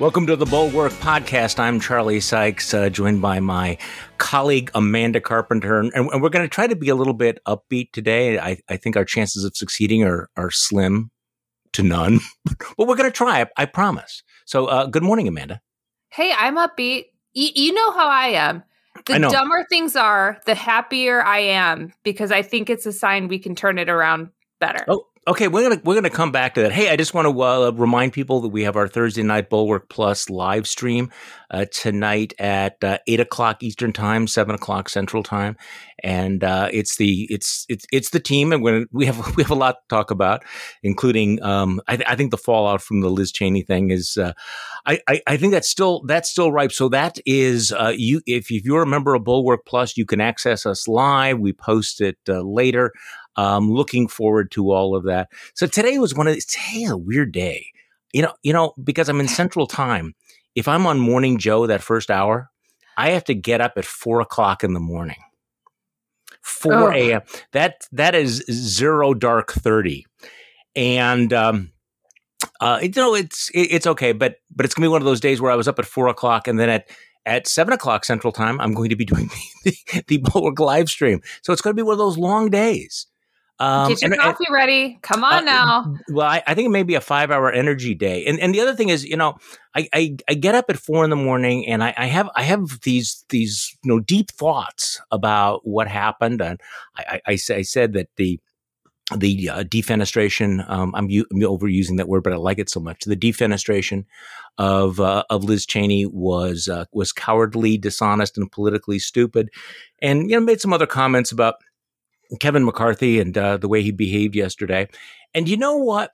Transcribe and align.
Welcome 0.00 0.26
to 0.26 0.34
the 0.34 0.44
Bulwark 0.44 0.92
Podcast. 0.94 1.60
I'm 1.60 1.78
Charlie 1.78 2.18
Sykes, 2.18 2.74
uh, 2.74 2.88
joined 2.90 3.22
by 3.22 3.38
my 3.38 3.78
colleague 4.18 4.72
Amanda 4.74 5.20
Carpenter, 5.20 5.78
and, 5.78 5.92
and 5.94 6.20
we're 6.20 6.30
going 6.30 6.44
to 6.44 6.48
try 6.48 6.66
to 6.66 6.74
be 6.74 6.88
a 6.88 6.96
little 6.96 7.14
bit 7.14 7.38
upbeat 7.46 7.92
today. 7.92 8.40
I, 8.40 8.58
I 8.68 8.76
think 8.76 8.96
our 8.96 9.04
chances 9.04 9.44
of 9.44 9.56
succeeding 9.56 10.02
are 10.02 10.28
are 10.36 10.50
slim 10.50 11.12
to 11.74 11.84
none, 11.84 12.18
but 12.76 12.88
we're 12.88 12.96
going 12.96 13.08
to 13.08 13.16
try. 13.16 13.42
I, 13.42 13.46
I 13.56 13.66
promise. 13.66 14.24
So, 14.46 14.66
uh, 14.66 14.86
good 14.86 15.04
morning, 15.04 15.28
Amanda. 15.28 15.60
Hey, 16.10 16.34
I'm 16.36 16.56
upbeat. 16.56 17.04
Y- 17.36 17.52
you 17.54 17.72
know 17.72 17.92
how 17.92 18.08
I 18.08 18.26
am. 18.28 18.64
The 19.06 19.14
I 19.14 19.18
know. 19.18 19.30
dumber 19.30 19.64
things 19.70 19.94
are, 19.94 20.40
the 20.44 20.56
happier 20.56 21.22
I 21.22 21.38
am 21.38 21.92
because 22.02 22.32
I 22.32 22.42
think 22.42 22.68
it's 22.68 22.84
a 22.84 22.92
sign 22.92 23.28
we 23.28 23.38
can 23.38 23.54
turn 23.54 23.78
it 23.78 23.88
around 23.88 24.30
better. 24.58 24.84
Oh, 24.88 25.06
okay. 25.26 25.48
We're 25.48 25.68
gonna 25.68 25.80
we're 25.84 25.94
gonna 25.94 26.10
come 26.10 26.32
back 26.32 26.54
to 26.54 26.62
that. 26.62 26.72
Hey, 26.72 26.90
I 26.90 26.96
just 26.96 27.14
want 27.14 27.28
to 27.28 27.42
uh, 27.42 27.70
remind 27.70 28.12
people 28.12 28.40
that 28.42 28.48
we 28.48 28.62
have 28.64 28.76
our 28.76 28.88
Thursday 28.88 29.22
night 29.22 29.50
Bulwark 29.50 29.88
Plus 29.88 30.30
live 30.30 30.66
stream 30.66 31.10
uh, 31.50 31.66
tonight 31.70 32.34
at 32.38 32.82
uh, 32.82 32.98
eight 33.06 33.20
o'clock 33.20 33.62
Eastern 33.62 33.92
time, 33.92 34.26
seven 34.26 34.54
o'clock 34.54 34.88
Central 34.88 35.22
time, 35.22 35.56
and 36.02 36.44
uh, 36.44 36.68
it's 36.72 36.96
the 36.96 37.26
it's 37.30 37.64
it's 37.68 37.86
it's 37.92 38.10
the 38.10 38.20
team, 38.20 38.52
and 38.52 38.62
we're, 38.62 38.86
we 38.92 39.06
have 39.06 39.36
we 39.36 39.42
have 39.42 39.50
a 39.50 39.56
lot 39.56 39.76
to 39.76 39.94
talk 39.94 40.10
about, 40.10 40.44
including 40.82 41.42
um, 41.42 41.80
I, 41.88 41.96
th- 41.96 42.08
I 42.08 42.16
think 42.16 42.30
the 42.30 42.38
fallout 42.38 42.82
from 42.82 43.00
the 43.00 43.10
Liz 43.10 43.32
Cheney 43.32 43.62
thing 43.62 43.90
is. 43.90 44.16
Uh, 44.16 44.32
I, 44.86 45.00
I, 45.08 45.22
I 45.26 45.36
think 45.38 45.52
that's 45.52 45.70
still 45.70 46.02
that's 46.06 46.30
still 46.30 46.52
ripe. 46.52 46.70
So 46.70 46.90
that 46.90 47.18
is 47.24 47.72
uh, 47.72 47.94
you 47.96 48.20
if, 48.26 48.50
if 48.50 48.66
you're 48.66 48.82
a 48.82 48.86
member 48.86 49.14
of 49.14 49.24
Bulwark 49.24 49.64
Plus, 49.64 49.96
you 49.96 50.04
can 50.04 50.20
access 50.20 50.66
us 50.66 50.86
live. 50.86 51.38
We 51.38 51.54
post 51.54 52.02
it 52.02 52.18
later. 52.28 52.92
Um, 53.36 53.70
looking 53.70 54.06
forward 54.08 54.50
to 54.52 54.70
all 54.72 54.94
of 54.94 55.04
that. 55.04 55.28
So 55.54 55.66
today 55.66 55.98
was 55.98 56.14
one 56.14 56.26
of 56.28 56.34
these, 56.34 56.46
today 56.46 56.84
a 56.84 56.96
weird 56.96 57.32
day. 57.32 57.66
You 58.12 58.22
know, 58.22 58.32
you 58.42 58.52
know, 58.52 58.74
because 58.82 59.08
I'm 59.08 59.20
in 59.20 59.28
Central 59.28 59.66
Time. 59.66 60.14
If 60.54 60.68
I'm 60.68 60.86
on 60.86 61.00
Morning 61.00 61.36
Joe 61.38 61.66
that 61.66 61.82
first 61.82 62.10
hour, 62.12 62.48
I 62.96 63.10
have 63.10 63.24
to 63.24 63.34
get 63.34 63.60
up 63.60 63.72
at 63.76 63.84
four 63.84 64.20
o'clock 64.20 64.62
in 64.62 64.72
the 64.72 64.78
morning. 64.80 65.16
Four 66.42 66.92
Oh. 66.92 66.96
a.m. 66.96 67.22
That 67.52 67.86
that 67.92 68.14
is 68.14 68.44
zero 68.50 69.14
dark 69.14 69.50
thirty, 69.52 70.06
and 70.76 71.32
um, 71.32 71.72
uh, 72.60 72.78
you 72.82 72.90
know 72.94 73.14
it's 73.14 73.50
it, 73.50 73.68
it's 73.72 73.86
okay, 73.86 74.12
but 74.12 74.36
but 74.54 74.64
it's 74.66 74.74
gonna 74.74 74.84
be 74.84 74.90
one 74.92 75.00
of 75.00 75.06
those 75.06 75.20
days 75.20 75.40
where 75.40 75.50
I 75.50 75.56
was 75.56 75.66
up 75.66 75.78
at 75.78 75.86
four 75.86 76.06
o'clock, 76.08 76.46
and 76.46 76.58
then 76.60 76.68
at 76.68 76.88
at 77.26 77.48
seven 77.48 77.72
o'clock 77.72 78.04
Central 78.04 78.32
Time, 78.32 78.60
I'm 78.60 78.74
going 78.74 78.90
to 78.90 78.96
be 78.96 79.04
doing 79.06 79.30
the, 79.64 79.74
the, 79.92 80.04
the 80.06 80.18
Bulwark 80.18 80.60
live 80.60 80.88
stream. 80.90 81.20
So 81.42 81.52
it's 81.52 81.62
going 81.62 81.74
to 81.74 81.80
be 81.82 81.84
one 81.84 81.94
of 81.94 81.98
those 81.98 82.18
long 82.18 82.50
days. 82.50 83.06
Um, 83.60 83.88
Get 83.90 84.02
your 84.02 84.12
and- 84.12 84.20
and- 84.20 84.22
coffee 84.22 84.50
ready. 84.50 84.98
Come 85.02 85.22
on 85.22 85.34
uh, 85.34 85.40
now. 85.40 85.94
well, 86.08 86.26
I, 86.26 86.42
I 86.46 86.54
think 86.54 86.66
it 86.66 86.70
may 86.70 86.82
be 86.82 86.96
a 86.96 87.00
five 87.00 87.30
hour 87.30 87.52
energy 87.52 87.94
day. 87.94 88.24
And 88.26 88.40
and 88.40 88.54
the 88.54 88.60
other 88.60 88.74
thing 88.74 88.88
is, 88.88 89.04
you 89.04 89.16
know, 89.16 89.36
I, 89.74 89.88
I, 89.92 90.16
I 90.28 90.34
get 90.34 90.54
up 90.54 90.66
at 90.68 90.76
four 90.78 91.04
in 91.04 91.10
the 91.10 91.16
morning 91.16 91.66
and 91.68 91.82
I, 91.82 91.94
I 91.96 92.06
have 92.06 92.28
I 92.34 92.42
have 92.42 92.80
these 92.82 93.24
these 93.28 93.76
you 93.84 93.92
know 93.92 94.00
deep 94.00 94.30
thoughts 94.32 95.00
about 95.10 95.66
what 95.66 95.86
happened. 95.88 96.40
And 96.40 96.60
I, 96.96 97.20
I, 97.26 97.32
I, 97.32 97.62
said 97.62 97.92
that 97.92 98.08
the 98.16 98.40
the 99.16 99.50
uh, 99.50 99.64
defenestration 99.64 100.68
um, 100.68 100.94
I'm, 100.94 101.10
u- 101.10 101.26
I'm 101.30 101.40
overusing 101.40 101.98
that 101.98 102.08
word, 102.08 102.22
but 102.22 102.32
I 102.32 102.36
like 102.36 102.58
it 102.58 102.70
so 102.70 102.80
much. 102.80 103.04
The 103.04 103.16
defenestration 103.16 104.04
of 104.56 104.98
uh, 104.98 105.24
of 105.30 105.44
Liz 105.44 105.66
Cheney 105.66 106.06
was 106.06 106.68
uh, 106.68 106.86
was 106.92 107.12
cowardly, 107.12 107.76
dishonest, 107.76 108.38
and 108.38 108.50
politically 108.50 108.98
stupid. 108.98 109.50
And 110.00 110.30
you 110.30 110.36
know, 110.36 110.40
made 110.40 110.60
some 110.60 110.72
other 110.72 110.86
comments 110.86 111.32
about 111.32 111.56
Kevin 112.40 112.64
McCarthy 112.64 113.20
and 113.20 113.36
uh, 113.36 113.56
the 113.56 113.68
way 113.68 113.82
he 113.82 113.90
behaved 113.90 114.34
yesterday. 114.34 114.88
And 115.34 115.48
you 115.48 115.56
know 115.56 115.76
what? 115.76 116.12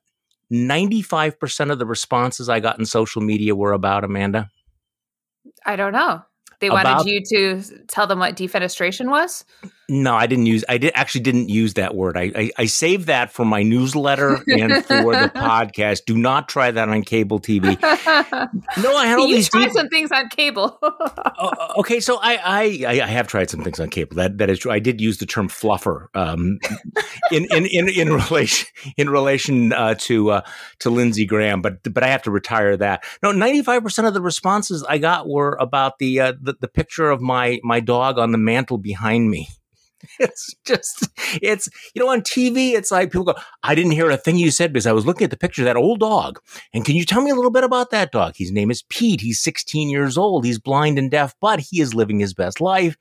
95% 0.53 1.71
of 1.71 1.79
the 1.79 1.87
responses 1.87 2.49
I 2.49 2.61
got 2.61 2.79
in 2.79 2.87
social 2.87 3.23
media 3.23 3.55
were 3.55 3.73
about 3.73 4.05
Amanda. 4.05 4.49
I 5.65 5.77
don't 5.77 5.93
know. 5.93 6.23
They 6.61 6.67
About- 6.69 6.85
wanted 6.99 7.11
you 7.11 7.23
to 7.27 7.63
tell 7.87 8.07
them 8.07 8.19
what 8.19 8.37
defenestration 8.37 9.11
was. 9.11 9.45
No, 9.93 10.15
I 10.15 10.29
didn't 10.29 10.47
use. 10.47 10.65
I 10.69 10.79
did 10.79 10.93
actually 10.95 11.23
didn't 11.23 11.49
use 11.49 11.75
that 11.75 11.97
word. 11.97 12.17
I 12.17 12.31
I, 12.37 12.51
I 12.59 12.65
saved 12.67 13.09
that 13.09 13.33
for 13.33 13.45
my 13.45 13.65
newsletter 13.65 14.37
and 14.47 14.85
for 14.87 15.17
the 15.17 15.29
podcast. 15.35 16.05
Do 16.05 16.17
not 16.17 16.49
try 16.49 16.71
that 16.71 16.89
on 16.89 17.03
cable 17.03 17.41
TV. 17.41 17.77
No, 18.81 18.97
I 18.97 19.07
had 19.07 19.19
all 19.19 19.27
you 19.27 19.35
these. 19.35 19.49
tried 19.49 19.65
deep- 19.65 19.73
some 19.73 19.89
things 19.89 20.13
on 20.13 20.29
cable. 20.29 20.79
Oh, 20.81 21.51
okay, 21.79 21.99
so 21.99 22.19
I, 22.23 22.37
I 22.37 22.85
I 22.87 23.01
I 23.03 23.07
have 23.07 23.27
tried 23.27 23.51
some 23.51 23.63
things 23.65 23.81
on 23.81 23.89
cable. 23.91 24.15
That 24.15 24.39
that 24.39 24.49
is 24.49 24.61
true. 24.61 24.71
I 24.71 24.79
did 24.79 25.01
use 25.01 25.19
the 25.19 25.27
term 25.27 25.49
fluffer 25.49 26.07
um, 26.15 26.61
in, 27.33 27.47
in 27.51 27.67
in 27.67 27.89
in 27.89 28.13
relation 28.13 28.69
in 28.97 29.11
relation 29.11 29.73
uh, 29.73 29.95
to 30.01 30.31
uh, 30.31 30.41
to 30.81 30.91
Lindsey 30.91 31.27
Graham, 31.27 31.63
but 31.63 31.83
but 31.93 32.05
I 32.05 32.09
have 32.09 32.23
to 32.23 32.31
retire 32.31 32.77
that. 32.77 33.03
No, 33.25 33.33
ninety 33.33 33.63
five 33.63 33.83
percent 33.83 34.07
of 34.07 34.15
the 34.15 34.23
responses 34.23 34.85
I 34.89 34.99
got 34.99 35.29
were 35.29 35.57
about 35.61 35.99
the, 35.99 36.21
uh, 36.21 36.33
the 36.41 36.55
the 36.61 36.69
picture 36.69 37.11
of 37.11 37.21
my 37.21 37.59
my 37.65 37.81
dog 37.81 38.19
on 38.19 38.31
the 38.31 38.39
mantle 38.39 38.79
behind 38.79 39.29
me. 39.31 39.49
It's 40.19 40.55
just, 40.65 41.09
it's, 41.43 41.69
you 41.95 42.03
know, 42.03 42.11
on 42.11 42.23
TV, 42.23 42.73
it's 42.73 42.91
like 42.91 43.11
people 43.11 43.25
go, 43.25 43.35
I 43.63 43.75
didn't 43.75 43.93
hear 43.93 44.11
a 44.11 44.17
thing 44.17 44.37
you 44.37 44.51
said 44.51 44.73
because 44.73 44.87
I 44.87 44.93
was 44.93 45.07
looking 45.07 45.25
at 45.25 45.31
the 45.31 45.37
picture 45.37 45.63
of 45.63 45.67
that 45.67 45.77
old 45.77 46.01
dog. 46.01 46.41
And 46.73 46.85
can 46.85 46.97
you 46.97 47.05
tell 47.05 47.23
me 47.23 47.31
a 47.31 47.35
little 47.35 47.51
bit 47.51 47.65
about 47.65 47.91
that 47.91 48.13
dog? 48.13 48.35
His 48.37 48.53
name 48.53 48.71
is 48.71 48.83
Pete. 48.89 49.21
He's 49.21 49.41
16 49.41 49.89
years 49.91 50.17
old. 50.19 50.45
He's 50.45 50.59
blind 50.59 50.99
and 50.99 51.11
deaf, 51.11 51.35
but 51.41 51.61
he 51.61 51.81
is 51.81 51.95
living 51.95 52.21
his 52.21 52.35
best 52.35 52.61
life. 52.61 52.97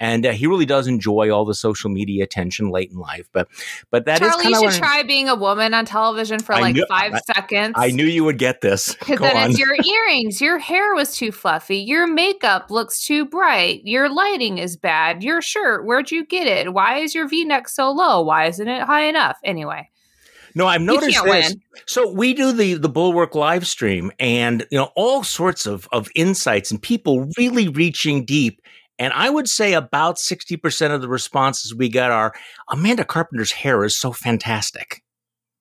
And 0.00 0.26
uh, 0.26 0.32
he 0.32 0.48
really 0.48 0.66
does 0.66 0.88
enjoy 0.88 1.30
all 1.30 1.44
the 1.44 1.54
social 1.54 1.88
media 1.88 2.24
attention 2.24 2.70
late 2.70 2.90
in 2.90 2.98
life. 2.98 3.28
But, 3.32 3.46
but 3.92 4.06
that 4.06 4.20
is 4.22 4.28
Charlie, 4.34 4.48
you 4.48 4.70
should 4.72 4.78
try 4.80 5.04
being 5.04 5.28
a 5.28 5.36
woman 5.36 5.72
on 5.72 5.84
television 5.84 6.40
for 6.40 6.52
I 6.54 6.60
like 6.60 6.74
knew- 6.74 6.86
five 6.88 7.14
I- 7.14 7.20
seconds. 7.32 7.74
I 7.76 7.90
knew 7.90 8.04
you 8.04 8.24
would 8.24 8.38
get 8.38 8.60
this. 8.60 8.94
Because 9.06 9.20
then 9.20 9.36
on. 9.36 9.50
it's 9.50 9.58
your 9.58 9.76
earrings, 9.86 10.40
your 10.40 10.58
hair 10.58 10.94
was 10.94 11.16
too 11.16 11.30
fluffy, 11.30 11.76
your 11.78 12.06
makeup 12.08 12.70
looks 12.72 13.06
too 13.06 13.24
bright, 13.24 13.82
your 13.84 14.08
lighting 14.08 14.58
is 14.58 14.76
bad, 14.76 15.22
your 15.22 15.40
shirt, 15.40 15.86
where'd 15.86 16.10
you 16.10 16.26
get 16.26 16.46
it? 16.48 16.72
Why 16.72 16.98
is 16.98 17.14
your 17.14 17.28
V 17.28 17.44
neck 17.44 17.68
so 17.68 17.90
low? 17.92 18.20
Why 18.22 18.46
isn't 18.46 18.66
it 18.68 18.82
high 18.82 19.04
enough? 19.04 19.38
Anyway, 19.44 19.88
No, 20.56 20.66
I've 20.66 20.80
noticed 20.80 21.22
this. 21.22 21.52
win. 21.52 21.62
So 21.86 22.10
we 22.10 22.34
do 22.34 22.50
the 22.52 22.74
the 22.74 22.88
Bulwark 22.88 23.34
live 23.36 23.66
stream, 23.66 24.10
and 24.18 24.66
you 24.70 24.78
know 24.78 24.90
all 24.96 25.22
sorts 25.22 25.66
of 25.66 25.86
of 25.92 26.08
insights 26.16 26.70
and 26.72 26.82
people 26.82 27.28
really 27.38 27.68
reaching 27.68 28.24
deep. 28.24 28.60
And 28.98 29.12
I 29.12 29.28
would 29.28 29.48
say 29.48 29.74
about 29.74 30.18
sixty 30.18 30.56
percent 30.56 30.92
of 30.92 31.00
the 31.00 31.08
responses 31.08 31.74
we 31.74 31.88
get 31.88 32.10
are 32.10 32.32
Amanda 32.68 33.04
Carpenter's 33.04 33.52
hair 33.52 33.84
is 33.84 33.96
so 33.96 34.12
fantastic, 34.12 35.02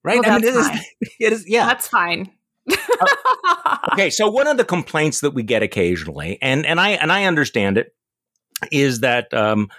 right? 0.04 0.20
Well, 0.20 0.32
I 0.32 0.40
mean, 0.40 0.48
it 0.48 0.54
that's 0.54 0.58
is, 0.58 0.70
fine. 0.70 0.84
it 1.20 1.34
is, 1.34 1.46
yeah. 1.48 1.66
that's 1.66 1.88
fine. 1.88 2.32
okay, 3.94 4.10
so 4.10 4.30
one 4.30 4.48
of 4.48 4.58
the 4.58 4.64
complaints 4.64 5.22
that 5.22 5.32
we 5.32 5.44
get 5.44 5.64
occasionally, 5.64 6.38
and 6.42 6.66
and 6.66 6.80
I 6.80 6.90
and 6.90 7.12
I 7.12 7.26
understand 7.26 7.78
it, 7.78 7.96
is 8.72 9.00
that 9.02 9.34
um, 9.34 9.70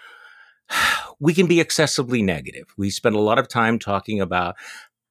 we 1.20 1.34
can 1.34 1.46
be 1.46 1.60
excessively 1.60 2.22
negative. 2.22 2.66
We 2.76 2.90
spend 2.90 3.14
a 3.14 3.20
lot 3.20 3.38
of 3.38 3.48
time 3.48 3.78
talking 3.78 4.20
about 4.20 4.56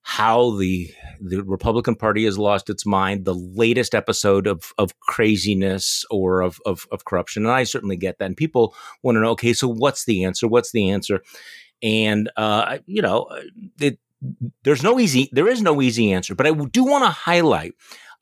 how 0.04 0.52
the 0.58 0.94
the 1.22 1.42
Republican 1.44 1.96
Party 1.96 2.26
has 2.26 2.38
lost 2.38 2.70
its 2.70 2.86
mind, 2.86 3.24
the 3.26 3.34
latest 3.34 3.96
episode 3.96 4.46
of 4.48 4.74
of 4.78 5.00
craziness 5.00 6.06
or 6.12 6.42
of 6.42 6.60
of, 6.66 6.86
of 6.92 7.06
corruption, 7.06 7.46
and 7.46 7.54
I 7.54 7.64
certainly 7.64 7.98
get 7.98 8.20
that. 8.20 8.26
And 8.26 8.38
people 8.38 8.76
want 9.02 9.16
to 9.16 9.22
know, 9.22 9.32
okay, 9.32 9.54
so 9.54 9.68
what's 9.68 10.06
the 10.06 10.24
answer? 10.26 10.48
What's 10.48 10.72
the 10.72 10.90
answer? 10.90 11.22
And 11.82 12.30
uh, 12.38 12.80
you 12.86 13.02
know, 13.02 13.28
it, 13.80 13.98
there's 14.64 14.84
no 14.84 15.00
easy 15.00 15.30
there 15.32 15.48
is 15.48 15.62
no 15.62 15.82
easy 15.82 16.12
answer, 16.12 16.36
but 16.36 16.48
I 16.48 16.52
do 16.52 16.84
want 16.84 17.06
to 17.06 17.10
highlight 17.10 17.74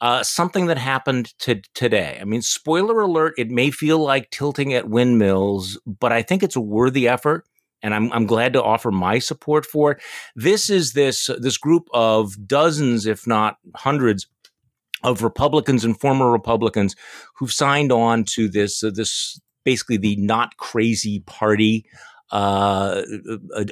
uh, 0.02 0.24
something 0.24 0.68
that 0.68 0.78
happened 0.78 1.38
to 1.40 1.62
today. 1.74 2.18
I 2.20 2.26
mean, 2.26 2.42
spoiler 2.42 3.02
alert, 3.02 3.36
it 3.38 3.50
may 3.50 3.70
feel 3.72 4.00
like 4.00 4.32
tilting 4.32 4.74
at 4.74 4.90
windmills, 4.90 5.80
but 5.86 6.12
I 6.12 6.22
think 6.24 6.42
it's 6.44 6.56
a 6.56 6.62
worthy 6.62 7.08
effort. 7.08 7.46
And 7.84 7.96
I'm, 7.96 8.12
I'm 8.14 8.26
glad 8.26 8.54
to 8.54 8.64
offer 8.64 8.92
my 8.92 9.20
support 9.20 9.66
for 9.66 9.92
it. 9.92 10.02
This 10.36 10.70
is 10.70 10.94
this 10.94 11.30
this 11.40 11.58
group 11.58 11.88
of 11.94 12.48
dozens, 12.48 13.06
if 13.06 13.26
not 13.26 13.58
hundreds, 13.76 14.28
of 15.04 15.24
Republicans 15.24 15.84
and 15.84 16.00
former 16.00 16.32
Republicans 16.32 16.96
who've 17.36 17.52
signed 17.52 17.92
on 17.92 18.24
to 18.24 18.48
this 18.48 18.84
uh, 18.84 18.92
this 18.94 19.40
basically 19.64 19.98
the 19.98 20.16
not 20.18 20.58
crazy 20.58 21.22
party 21.26 21.86
uh, 22.32 23.02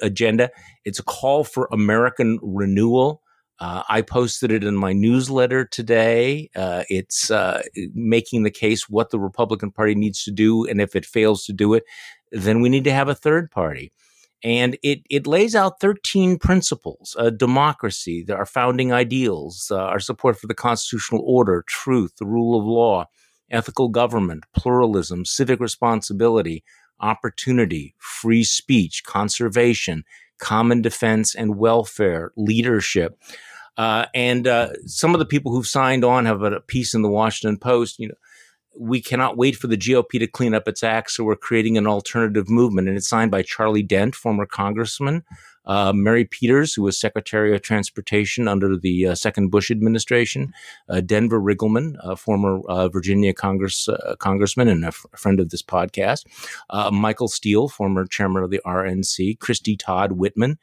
agenda. 0.02 0.50
It's 0.86 1.00
a 1.00 1.04
call 1.04 1.44
for 1.44 1.70
American 1.72 2.40
renewal. 2.42 3.22
Uh, 3.60 3.84
I 3.90 4.02
posted 4.02 4.52
it 4.52 4.64
in 4.64 4.76
my 4.76 4.94
newsletter 4.94 5.66
today. 5.66 6.50
Uh, 6.56 6.84
it's 6.88 7.30
uh, 7.30 7.62
making 7.94 8.44
the 8.44 8.52
case 8.52 8.88
what 8.88 9.10
the 9.10 9.20
Republican 9.20 9.72
Party 9.72 9.96
needs 9.96 10.24
to 10.24 10.32
do, 10.32 10.66
and 10.66 10.80
if 10.80 10.96
it 10.96 11.06
fails 11.06 11.44
to 11.46 11.54
do 11.54 11.74
it, 11.74 11.84
then 12.32 12.62
we 12.62 12.70
need 12.70 12.86
to 12.86 12.94
have 12.94 13.10
a 13.10 13.16
third 13.16 13.52
party. 13.52 13.92
And 14.44 14.78
it 14.84 15.02
it 15.10 15.28
lays 15.28 15.56
out 15.56 15.80
13 15.82 16.38
principles: 16.40 17.16
uh, 17.20 17.30
democracy, 17.30 18.26
our 18.30 18.46
founding 18.46 18.94
ideals, 18.94 19.70
uh, 19.72 19.78
our 19.78 20.00
support 20.00 20.40
for 20.40 20.48
the 20.48 20.54
constitutional 20.54 21.22
order, 21.26 21.64
truth, 21.68 22.16
the 22.18 22.26
rule 22.26 22.58
of 22.58 22.66
law, 22.66 23.10
ethical 23.52 23.90
government, 23.90 24.46
pluralism, 24.56 25.26
civic 25.26 25.60
responsibility, 25.60 26.64
opportunity, 27.00 27.96
free 27.98 28.44
speech, 28.44 29.04
conservation, 29.04 30.04
common 30.38 30.82
defense 30.82 31.36
and 31.36 31.58
welfare, 31.58 32.32
leadership. 32.38 33.20
Uh, 33.78 34.06
and 34.14 34.48
uh, 34.48 34.70
some 34.86 35.14
of 35.14 35.20
the 35.20 35.26
people 35.26 35.52
who've 35.52 35.68
signed 35.68 36.04
on 36.04 36.26
have 36.26 36.42
a 36.42 36.60
piece 36.62 36.94
in 36.94 37.02
the 37.02 37.10
Washington 37.10 37.58
Post. 37.58 38.00
You 38.00 38.10
know, 38.10 38.16
we 38.78 39.02
cannot 39.02 39.38
wait 39.38 39.56
for 39.56 39.68
the 39.68 39.78
GOP 39.78 40.20
to 40.20 40.28
clean 40.28 40.54
up 40.54 40.68
its 40.68 40.84
act, 40.84 41.12
so 41.12 41.24
we're 41.24 41.36
creating 41.36 41.78
an 41.78 41.88
alternative 41.88 42.50
movement. 42.50 42.88
And 42.88 42.98
it's 42.98 43.08
signed 43.08 43.32
by 43.32 43.42
Charlie 43.42 43.84
Dent, 43.84 44.16
former 44.16 44.46
congressman, 44.46 45.24
uh, 45.66 45.94
Mary 45.94 46.26
Peters, 46.26 46.74
who 46.74 46.84
was 46.84 46.98
Secretary 46.98 47.54
of 47.54 47.62
Transportation 47.62 48.48
under 48.48 48.76
the 48.78 49.08
uh, 49.08 49.16
second 49.16 49.50
Bush 49.50 49.70
administration, 49.70 50.54
uh, 50.90 51.02
Denver 51.02 51.40
Riggleman, 51.40 51.96
a 52.02 52.16
former 52.16 52.62
uh, 52.68 52.88
Virginia 52.90 53.34
Congress 53.34 53.88
uh, 53.88 54.16
congressman 54.20 54.68
and 54.68 54.84
a, 54.84 54.88
f- 54.88 55.06
friend 55.16 55.40
of 55.40 55.50
this 55.50 55.62
podcast, 55.62 56.26
uh, 56.70 56.90
Michael 56.92 57.28
Steele, 57.28 57.70
former 57.70 58.06
chairman 58.06 58.44
of 58.44 58.50
the 58.50 58.62
RNC, 58.66 59.40
Christie 59.40 59.78
Todd 59.78 60.14
Whitman, 60.14 60.58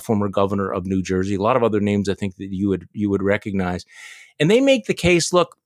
former 0.00 0.28
governor 0.28 0.72
of 0.72 0.86
New 0.86 1.02
Jersey, 1.02 1.34
a 1.34 1.42
lot 1.42 1.56
of 1.56 1.62
other 1.62 1.80
names 1.80 2.08
I 2.08 2.14
think 2.14 2.36
that 2.36 2.50
you 2.50 2.68
would 2.68 2.88
you 2.92 3.10
would 3.10 3.22
recognize, 3.22 3.84
and 4.38 4.50
they 4.50 4.60
make 4.60 4.86
the 4.86 4.94
case. 4.94 5.32
Look, 5.32 5.56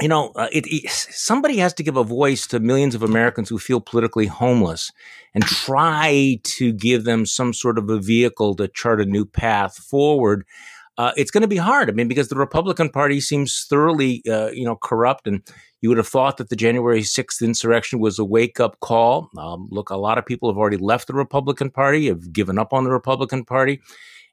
you 0.00 0.08
know, 0.08 0.32
uh, 0.36 0.48
it, 0.52 0.66
it, 0.66 0.90
somebody 0.90 1.56
has 1.58 1.74
to 1.74 1.82
give 1.82 1.96
a 1.96 2.04
voice 2.04 2.46
to 2.48 2.60
millions 2.60 2.94
of 2.94 3.02
Americans 3.02 3.48
who 3.48 3.58
feel 3.58 3.80
politically 3.80 4.26
homeless 4.26 4.92
and 5.34 5.44
try 5.44 6.38
to 6.42 6.72
give 6.72 7.04
them 7.04 7.26
some 7.26 7.52
sort 7.52 7.78
of 7.78 7.88
a 7.90 7.98
vehicle 7.98 8.54
to 8.56 8.68
chart 8.68 9.00
a 9.00 9.04
new 9.04 9.24
path 9.24 9.76
forward. 9.76 10.44
Uh, 10.98 11.12
it's 11.16 11.30
going 11.30 11.42
to 11.42 11.48
be 11.48 11.56
hard. 11.56 11.88
I 11.88 11.92
mean, 11.92 12.08
because 12.08 12.28
the 12.28 12.36
Republican 12.36 12.90
Party 12.90 13.20
seems 13.20 13.66
thoroughly, 13.70 14.22
uh, 14.28 14.50
you 14.50 14.64
know, 14.64 14.76
corrupt, 14.76 15.26
and 15.26 15.42
you 15.80 15.88
would 15.88 15.98
have 15.98 16.08
thought 16.08 16.36
that 16.36 16.50
the 16.50 16.56
January 16.56 17.02
sixth 17.02 17.40
insurrection 17.40 18.00
was 18.00 18.18
a 18.18 18.24
wake 18.24 18.60
up 18.60 18.78
call. 18.80 19.30
Um, 19.38 19.68
look, 19.70 19.88
a 19.88 19.96
lot 19.96 20.18
of 20.18 20.26
people 20.26 20.50
have 20.50 20.58
already 20.58 20.76
left 20.76 21.06
the 21.06 21.14
Republican 21.14 21.70
Party, 21.70 22.08
have 22.08 22.32
given 22.32 22.58
up 22.58 22.74
on 22.74 22.84
the 22.84 22.90
Republican 22.90 23.44
Party, 23.44 23.80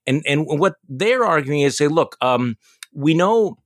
and 0.05 0.23
and 0.27 0.45
what 0.45 0.75
they're 0.89 1.23
arguing 1.23 1.61
is, 1.61 1.77
say, 1.77 1.87
look, 1.87 2.17
um, 2.21 2.57
we 2.93 3.13
know 3.13 3.57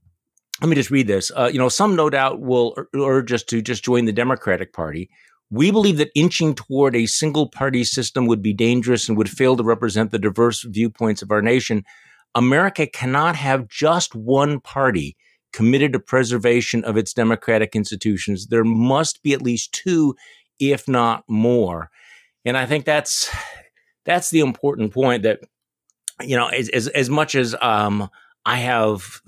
let 0.62 0.70
me 0.70 0.76
just 0.76 0.92
read 0.92 1.08
this. 1.08 1.32
Uh, 1.36 1.50
you 1.52 1.58
know, 1.58 1.70
some 1.70 1.96
no 1.96 2.10
doubt 2.10 2.40
will 2.40 2.76
urge 2.96 3.34
us 3.34 3.44
to 3.44 3.62
just 3.62 3.84
join 3.84 4.06
the 4.06 4.14
Democratic 4.14 4.74
Party. 4.74 5.10
We 5.50 5.72
believe 5.72 5.98
that 5.98 6.12
inching 6.16 6.56
toward 6.56 6.96
a 6.96 7.08
single 7.08 7.50
party 7.50 7.84
system 7.84 8.28
would 8.28 8.42
be 8.42 8.54
dangerous 8.54 9.10
and 9.10 9.18
would 9.18 9.30
fail 9.30 9.58
to 9.58 9.64
represent 9.64 10.12
the 10.12 10.20
diverse 10.20 10.64
viewpoints 10.64 11.22
of 11.22 11.32
our 11.32 11.42
nation. 11.42 11.84
America 12.36 12.88
cannot 12.88 13.36
have 13.36 13.68
just 13.68 14.16
one 14.16 14.62
party 14.62 15.18
committed 15.52 15.94
to 15.94 16.00
preservation 16.00 16.84
of 16.86 16.96
its 16.96 17.12
democratic 17.12 17.76
institutions. 17.76 18.48
There 18.48 18.64
must 18.64 19.22
be 19.24 19.34
at 19.34 19.42
least 19.42 19.74
two, 19.74 20.16
if 20.60 20.88
not 20.88 21.24
more. 21.28 21.90
And 22.46 22.56
I 22.56 22.66
think 22.66 22.86
that's 22.86 23.34
that's 24.06 24.30
the 24.30 24.40
important 24.40 24.94
point 24.94 25.24
that 25.24 25.40
you 26.22 26.38
know 26.38 26.48
as 26.48 26.70
as, 26.70 26.88
as 26.90 27.10
much 27.10 27.36
as 27.36 27.56
um, 27.62 28.10
I 28.46 28.58
have 28.58 29.22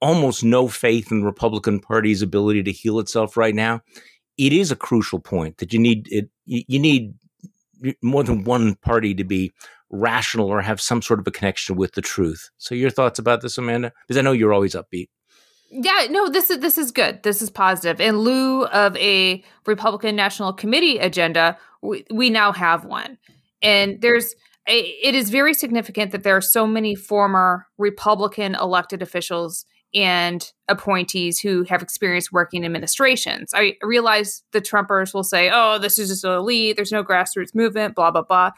almost 0.00 0.44
no 0.44 0.68
faith 0.68 1.10
in 1.10 1.20
the 1.20 1.26
Republican 1.26 1.80
Party's 1.80 2.22
ability 2.22 2.62
to 2.64 2.72
heal 2.72 2.98
itself 2.98 3.36
right 3.36 3.54
now, 3.54 3.80
it 4.36 4.52
is 4.52 4.70
a 4.70 4.76
crucial 4.76 5.18
point 5.18 5.58
that 5.58 5.72
you 5.72 5.78
need 5.78 6.06
it. 6.10 6.30
You 6.44 6.78
need 6.78 7.14
more 8.02 8.24
than 8.24 8.44
one 8.44 8.74
party 8.76 9.14
to 9.14 9.24
be 9.24 9.52
rational 9.90 10.48
or 10.48 10.60
have 10.60 10.80
some 10.80 11.02
sort 11.02 11.20
of 11.20 11.26
a 11.26 11.30
connection 11.30 11.76
with 11.76 11.92
the 11.92 12.00
truth. 12.00 12.50
So, 12.58 12.74
your 12.74 12.90
thoughts 12.90 13.18
about 13.18 13.42
this, 13.42 13.58
Amanda? 13.58 13.92
Because 14.06 14.18
I 14.18 14.22
know 14.22 14.32
you're 14.32 14.52
always 14.52 14.74
upbeat. 14.74 15.08
Yeah, 15.70 16.06
no, 16.10 16.28
this 16.30 16.50
is 16.50 16.60
this 16.60 16.78
is 16.78 16.90
good. 16.90 17.22
This 17.22 17.42
is 17.42 17.50
positive. 17.50 18.00
In 18.00 18.18
lieu 18.18 18.64
of 18.66 18.96
a 18.96 19.44
Republican 19.66 20.16
National 20.16 20.52
Committee 20.52 20.98
agenda, 20.98 21.58
we, 21.82 22.04
we 22.10 22.30
now 22.30 22.52
have 22.52 22.84
one, 22.84 23.18
and 23.60 24.00
there's 24.00 24.34
it 24.66 25.14
is 25.14 25.30
very 25.30 25.54
significant 25.54 26.12
that 26.12 26.22
there 26.22 26.36
are 26.36 26.42
so 26.42 26.66
many 26.66 26.94
former 26.94 27.66
Republican 27.78 28.54
elected 28.54 29.02
officials 29.02 29.64
and 29.94 30.52
appointees 30.68 31.40
who 31.40 31.64
have 31.64 31.82
experience 31.82 32.30
working 32.30 32.62
in 32.62 32.66
administrations. 32.66 33.52
I 33.54 33.76
realize 33.82 34.42
the 34.52 34.60
Trumpers 34.60 35.14
will 35.14 35.24
say, 35.24 35.50
oh, 35.52 35.78
this 35.78 35.98
is 35.98 36.08
just 36.08 36.24
an 36.24 36.32
elite, 36.32 36.76
there's 36.76 36.92
no 36.92 37.02
grassroots 37.02 37.54
movement, 37.54 37.94
blah, 37.94 38.10
blah, 38.10 38.22
blah. 38.22 38.50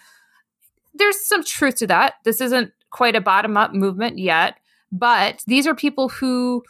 There's 0.92 1.24
some 1.24 1.44
truth 1.44 1.76
to 1.76 1.86
that. 1.86 2.14
This 2.24 2.40
isn't 2.40 2.72
quite 2.90 3.14
a 3.14 3.20
bottom 3.20 3.56
up 3.56 3.72
movement 3.72 4.18
yet, 4.18 4.56
but 4.90 5.42
these 5.46 5.66
are 5.66 5.74
people 5.74 6.08
who 6.08 6.64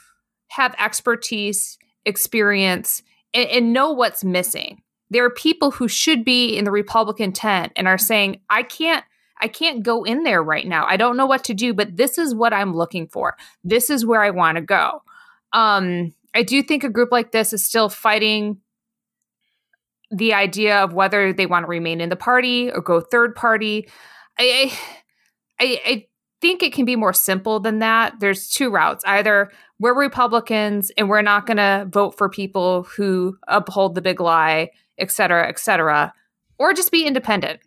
have 0.49 0.75
expertise, 0.79 1.79
experience, 2.05 3.03
and, 3.33 3.49
and 3.49 3.73
know 3.73 3.93
what's 3.93 4.23
missing. 4.23 4.83
There 5.09 5.25
are 5.25 5.31
people 5.31 5.71
who 5.71 5.89
should 5.89 6.25
be 6.25 6.57
in 6.57 6.65
the 6.65 6.71
Republican 6.71 7.33
tent 7.33 7.73
and 7.77 7.89
are 7.89 7.99
saying, 7.99 8.41
I 8.51 8.63
can't 8.63 9.05
I 9.41 9.49
can't 9.49 9.83
go 9.83 10.05
in 10.05 10.23
there 10.23 10.43
right 10.43 10.67
now. 10.67 10.87
I 10.87 10.97
don't 10.97 11.17
know 11.17 11.27
what 11.27 11.45
to 11.45 11.55
do, 11.55 11.73
but 11.75 11.97
this 11.97 12.19
is 12.19 12.35
what 12.35 12.53
I'm 12.53 12.75
looking 12.75 13.09
for. 13.09 13.37
This 13.65 13.91
is 13.91 14.05
where 14.05 14.23
I 14.23 14.31
want 14.31 14.57
to 14.57 14.63
go. 14.63 15.03
Um, 15.53 16.15
I 16.35 16.43
do 16.43 16.63
think 16.63 16.85
a 16.85 16.89
group 16.89 17.11
like 17.11 17.33
this 17.33 17.53
is 17.53 17.65
still 17.65 17.89
fighting 17.89 18.59
the 20.11 20.35
idea 20.35 20.79
of 20.79 20.93
whether 20.93 21.33
they 21.33 21.47
want 21.47 21.65
to 21.65 21.69
remain 21.69 22.01
in 22.01 22.09
the 22.09 22.17
party 22.17 22.71
or 22.71 22.81
go 22.81 23.01
third 23.01 23.35
party. 23.35 23.89
I, 24.39 24.73
I, 25.61 25.81
I 25.85 26.07
think 26.41 26.63
it 26.63 26.73
can 26.73 26.85
be 26.85 26.97
more 26.97 27.13
simple 27.13 27.61
than 27.61 27.79
that. 27.81 28.15
There's 28.21 28.49
two 28.49 28.71
routes. 28.71 29.05
Either 29.07 29.51
we're 29.79 29.99
Republicans 29.99 30.91
and 30.97 31.09
we're 31.09 31.23
not 31.23 31.47
going 31.47 31.59
to 31.59 31.87
vote 31.91 32.17
for 32.17 32.29
people 32.29 32.85
who 32.85 33.37
uphold 33.49 33.95
the 33.95 34.03
big 34.03 34.21
lie, 34.21 34.71
et 34.99 35.11
cetera, 35.11 35.49
et 35.49 35.59
cetera, 35.59 36.13
or 36.59 36.75
just 36.75 36.93
be 36.93 37.07
independent. 37.07 37.61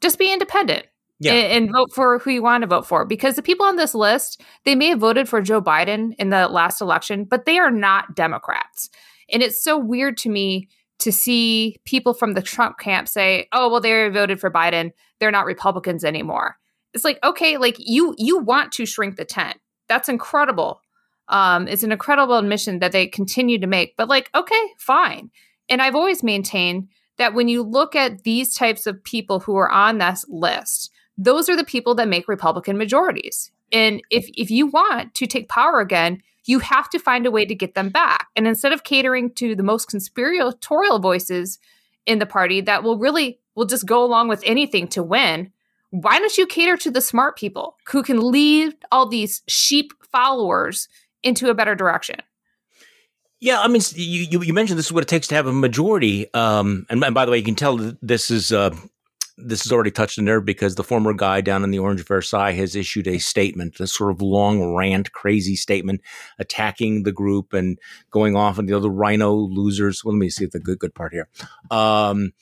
Just 0.00 0.18
be 0.18 0.32
independent 0.32 0.86
yeah. 1.24 1.32
and, 1.32 1.64
and, 1.64 1.72
vote 1.72 1.92
for 1.92 2.18
who 2.18 2.30
you 2.30 2.42
want 2.42 2.62
to 2.62 2.66
vote 2.66 2.86
for. 2.86 3.04
Because 3.04 3.36
the 3.36 3.42
people 3.42 3.66
on 3.66 3.76
this 3.76 3.94
list, 3.94 4.42
they 4.64 4.74
may 4.74 4.88
have 4.88 5.00
voted 5.00 5.28
for 5.28 5.40
Joe 5.40 5.62
Biden 5.62 6.14
in 6.18 6.30
the 6.30 6.48
last 6.48 6.80
election, 6.80 7.24
but 7.24 7.44
they 7.44 7.58
are 7.58 7.70
not 7.70 8.14
Democrats. 8.14 8.90
And 9.30 9.42
it's 9.42 9.62
so 9.62 9.78
weird 9.78 10.16
to 10.18 10.28
me 10.28 10.68
to 10.98 11.10
see 11.10 11.76
people 11.84 12.14
from 12.14 12.34
the 12.34 12.42
Trump 12.42 12.78
camp 12.78 13.08
say, 13.08 13.48
"Oh, 13.52 13.70
well, 13.70 13.80
they 13.80 14.08
voted 14.08 14.40
for 14.40 14.50
Biden; 14.50 14.92
they're 15.18 15.30
not 15.30 15.46
Republicans 15.46 16.04
anymore." 16.04 16.56
It's 16.94 17.04
like, 17.04 17.18
okay, 17.24 17.56
like 17.56 17.76
you 17.78 18.14
you 18.18 18.38
want 18.38 18.72
to 18.72 18.86
shrink 18.86 19.16
the 19.16 19.24
tent. 19.24 19.58
That's 19.88 20.08
incredible. 20.08 20.80
Um, 21.28 21.66
it's 21.66 21.82
an 21.82 21.92
incredible 21.92 22.36
admission 22.36 22.78
that 22.80 22.92
they 22.92 23.06
continue 23.06 23.58
to 23.58 23.66
make. 23.66 23.96
But 23.96 24.08
like, 24.08 24.30
okay, 24.34 24.62
fine. 24.78 25.30
And 25.68 25.80
I've 25.80 25.94
always 25.94 26.22
maintained 26.22 26.88
that 27.18 27.34
when 27.34 27.48
you 27.48 27.62
look 27.62 27.94
at 27.94 28.24
these 28.24 28.54
types 28.54 28.86
of 28.86 29.02
people 29.04 29.40
who 29.40 29.56
are 29.56 29.70
on 29.70 29.98
this 29.98 30.24
list, 30.28 30.90
those 31.16 31.48
are 31.48 31.56
the 31.56 31.64
people 31.64 31.94
that 31.96 32.08
make 32.08 32.28
Republican 32.28 32.78
majorities. 32.78 33.50
And 33.72 34.02
if 34.10 34.28
if 34.34 34.50
you 34.50 34.66
want 34.66 35.14
to 35.14 35.26
take 35.26 35.48
power 35.48 35.80
again, 35.80 36.22
you 36.44 36.58
have 36.58 36.90
to 36.90 36.98
find 36.98 37.26
a 37.26 37.30
way 37.30 37.44
to 37.44 37.54
get 37.54 37.74
them 37.74 37.88
back. 37.88 38.28
And 38.36 38.46
instead 38.46 38.72
of 38.72 38.84
catering 38.84 39.30
to 39.34 39.54
the 39.54 39.62
most 39.62 39.88
conspiratorial 39.88 40.98
voices 40.98 41.58
in 42.06 42.18
the 42.18 42.26
party 42.26 42.60
that 42.62 42.82
will 42.82 42.98
really 42.98 43.38
will 43.54 43.66
just 43.66 43.86
go 43.86 44.04
along 44.04 44.28
with 44.28 44.42
anything 44.44 44.88
to 44.88 45.02
win, 45.02 45.52
why 45.90 46.18
don't 46.18 46.36
you 46.36 46.46
cater 46.46 46.76
to 46.78 46.90
the 46.90 47.00
smart 47.00 47.36
people 47.36 47.76
who 47.86 48.02
can 48.02 48.30
lead 48.30 48.74
all 48.90 49.06
these 49.06 49.42
sheep 49.46 49.92
followers 50.10 50.88
into 51.22 51.50
a 51.50 51.54
better 51.54 51.74
direction? 51.74 52.16
Yeah, 53.40 53.60
I 53.60 53.66
mean, 53.66 53.82
you, 53.94 54.40
you 54.40 54.54
mentioned 54.54 54.78
this 54.78 54.86
is 54.86 54.92
what 54.92 55.02
it 55.02 55.08
takes 55.08 55.26
to 55.28 55.34
have 55.34 55.48
a 55.48 55.52
majority. 55.52 56.32
Um, 56.32 56.86
and, 56.88 57.00
by 57.12 57.24
the 57.24 57.32
way, 57.32 57.38
you 57.38 57.44
can 57.44 57.56
tell 57.56 57.76
this 58.00 58.30
is 58.30 58.52
uh, 58.52 58.70
this 59.38 59.62
has 59.62 59.72
already 59.72 59.90
touched 59.90 60.18
a 60.18 60.22
nerve 60.22 60.44
because 60.44 60.74
the 60.74 60.84
former 60.84 61.12
guy 61.14 61.40
down 61.40 61.64
in 61.64 61.70
the 61.70 61.78
Orange 61.78 62.04
Versailles 62.04 62.52
has 62.52 62.76
issued 62.76 63.06
a 63.06 63.18
statement, 63.18 63.80
a 63.80 63.86
sort 63.86 64.10
of 64.10 64.20
long 64.20 64.74
rant, 64.74 65.12
crazy 65.12 65.56
statement 65.56 66.00
attacking 66.38 67.02
the 67.02 67.12
group 67.12 67.52
and 67.52 67.78
going 68.10 68.36
off 68.36 68.58
on 68.58 68.66
the 68.66 68.74
other 68.74 68.90
rhino 68.90 69.34
losers. 69.34 70.04
Well, 70.04 70.14
let 70.14 70.20
me 70.20 70.30
see 70.30 70.46
the 70.46 70.60
good 70.60 70.78
good 70.78 70.94
part 70.94 71.12
here. 71.12 71.28
Um, 71.70 72.32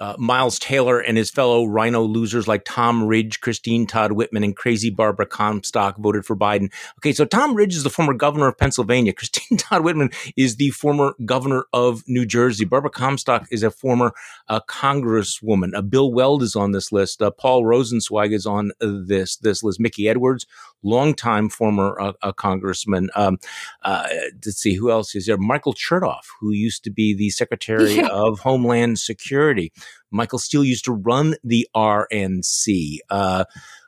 uh, 0.00 0.16
Miles 0.18 0.58
Taylor 0.58 0.98
and 0.98 1.16
his 1.16 1.30
fellow 1.30 1.66
rhino 1.66 2.02
losers 2.02 2.48
like 2.48 2.62
Tom 2.64 3.04
Ridge, 3.04 3.40
Christine 3.40 3.86
Todd 3.86 4.12
Whitman, 4.12 4.42
and 4.42 4.56
crazy 4.56 4.90
Barbara 4.90 5.26
Comstock 5.26 5.98
voted 5.98 6.24
for 6.24 6.34
Biden. 6.34 6.72
Okay, 6.98 7.12
so 7.12 7.24
Tom 7.24 7.54
Ridge 7.54 7.76
is 7.76 7.82
the 7.82 7.90
former 7.90 8.14
governor 8.14 8.48
of 8.48 8.58
Pennsylvania. 8.58 9.12
Christine 9.20 9.58
Todd 9.58 9.84
Whitman 9.84 10.10
is 10.36 10.56
the 10.56 10.70
former 10.70 11.14
governor 11.24 11.66
of 11.72 12.02
New 12.08 12.24
Jersey. 12.24 12.64
Barbara 12.64 12.90
Comstock 12.90 13.46
is 13.50 13.62
a 13.62 13.70
former 13.70 14.12
uh, 14.48 14.60
congresswoman. 14.66 15.74
Uh, 15.74 15.82
Bill 15.82 16.12
Weld 16.12 16.42
is 16.42 16.56
on 16.56 16.72
this 16.72 16.90
list. 16.90 17.20
Uh, 17.20 17.30
Paul 17.30 17.64
Rosenzweig 17.64 18.32
is 18.32 18.46
on 18.46 18.72
this 18.80 19.36
this 19.36 19.62
list. 19.62 19.80
Mickey 19.80 20.08
Edwards, 20.08 20.46
longtime 20.82 21.50
former 21.50 22.00
uh, 22.00 22.32
congressman. 22.32 23.10
Um, 23.14 23.38
uh, 23.82 24.06
let's 24.44 24.56
see 24.56 24.74
who 24.74 24.90
else 24.90 25.14
is 25.14 25.26
there. 25.26 25.36
Michael 25.36 25.74
Chertoff, 25.74 26.24
who 26.40 26.52
used 26.52 26.84
to 26.84 26.90
be 26.90 27.14
the 27.14 27.30
Secretary 27.30 27.94
yeah. 27.96 28.08
of 28.08 28.40
Homeland 28.40 28.98
Security. 28.98 29.72
Michael 30.10 30.38
Steele 30.38 30.64
used 30.64 30.84
to 30.86 30.92
run 30.92 31.36
the 31.44 31.68
RNC. 31.74 32.98
Uh, 33.08 33.44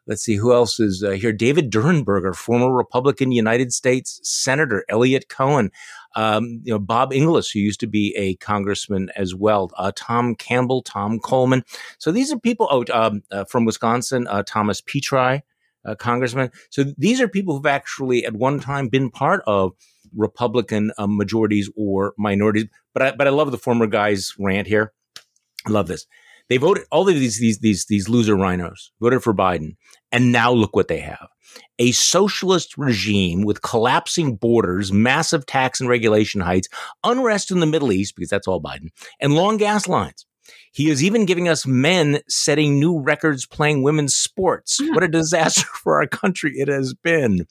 let's 0.07 0.23
see 0.23 0.37
who 0.37 0.53
else 0.53 0.81
is 0.81 1.03
uh, 1.03 1.11
here. 1.11 1.33
David 1.33 1.71
Durenberger, 1.71 2.35
former 2.35 2.73
Republican 2.73 3.33
United 3.33 3.73
States 3.73 4.21
Senator. 4.23 4.85
Eliot 4.89 5.29
Cohen, 5.29 5.71
um, 6.17 6.61
you 6.65 6.73
know 6.73 6.79
Bob 6.79 7.13
Inglis, 7.13 7.51
who 7.51 7.59
used 7.59 7.81
to 7.81 7.87
be 7.87 8.15
a 8.17 8.35
congressman 8.37 9.11
as 9.17 9.35
well. 9.35 9.71
Uh, 9.77 9.93
Tom 9.95 10.35
Campbell, 10.35 10.83
Tom 10.83 11.19
Coleman. 11.19 11.65
So 11.99 12.13
these 12.13 12.33
are 12.33 12.39
people. 12.39 12.69
Oh, 12.71 12.85
um, 12.93 13.23
uh, 13.31 13.45
from 13.45 13.65
Wisconsin, 13.65 14.27
uh, 14.29 14.43
Thomas 14.47 14.81
Petri. 14.81 15.43
uh, 15.85 15.95
congressmen. 15.95 16.51
So 16.71 16.85
these 16.97 17.21
are 17.21 17.29
people 17.29 17.57
who've 17.57 17.67
actually 17.67 18.25
at 18.25 18.35
one 18.35 18.61
time 18.61 18.89
been 18.89 19.11
part 19.11 19.43
of 19.47 19.73
Republican 20.15 20.93
uh, 20.99 21.07
majorities 21.07 21.71
or 21.77 22.15
minorities. 22.19 22.67
But 22.93 23.03
I, 23.03 23.13
but 23.13 23.27
I 23.27 23.31
love 23.31 23.51
the 23.51 23.59
former 23.59 23.87
guy's 23.87 24.35
rant 24.39 24.67
here. 24.67 24.93
I 25.67 25.71
love 25.71 25.87
this. 25.87 26.07
They 26.49 26.57
voted 26.57 26.85
all 26.91 27.09
of 27.09 27.15
these 27.15 27.39
these 27.39 27.61
these 27.61 27.87
these 27.87 28.09
loser 28.09 28.37
rhinos 28.37 28.93
voted 29.01 29.23
for 29.23 29.33
Biden, 29.33 29.77
and 30.11 30.33
now 30.33 30.53
look 30.53 30.75
what 30.77 30.89
they 30.89 31.01
have: 31.01 31.29
a 31.79 31.93
socialist 31.93 32.77
regime 32.77 33.43
with 33.43 33.63
collapsing 33.63 34.37
borders, 34.37 34.93
massive 34.93 35.47
tax 35.47 35.81
and 35.81 35.89
regulation 35.89 36.41
heights, 36.41 36.69
unrest 37.05 37.51
in 37.51 37.61
the 37.61 37.67
Middle 37.67 37.93
East 37.93 38.15
because 38.17 38.31
that's 38.31 38.49
all 38.49 38.61
Biden, 38.61 38.89
and 39.21 39.35
long 39.35 39.57
gas 39.57 39.89
lines. 39.89 40.27
He 40.73 40.91
is 40.91 41.05
even 41.05 41.27
giving 41.27 41.49
us 41.49 41.67
men 41.67 42.21
setting 42.29 42.81
new 42.81 42.99
records 42.99 43.47
playing 43.47 43.83
women's 43.83 44.15
sports. 44.15 44.79
What 44.81 45.03
a 45.03 45.09
disaster 45.09 45.67
for 45.83 46.01
our 46.01 46.07
country 46.07 46.53
it 46.57 46.69
has 46.69 46.95
been. 46.95 47.47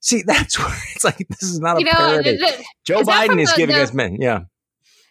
See, 0.00 0.22
that's 0.22 0.58
where 0.60 0.76
it's 0.94 1.04
like 1.04 1.26
this 1.28 1.42
is 1.42 1.60
not 1.60 1.76
a 1.76 1.80
you 1.80 1.86
know, 1.86 1.92
parody. 1.92 2.38
Joe 2.84 3.02
Biden 3.02 3.40
is 3.40 3.50
the, 3.50 3.56
giving 3.56 3.76
the, 3.76 3.82
us 3.82 3.92
men. 3.92 4.16
Yeah. 4.20 4.42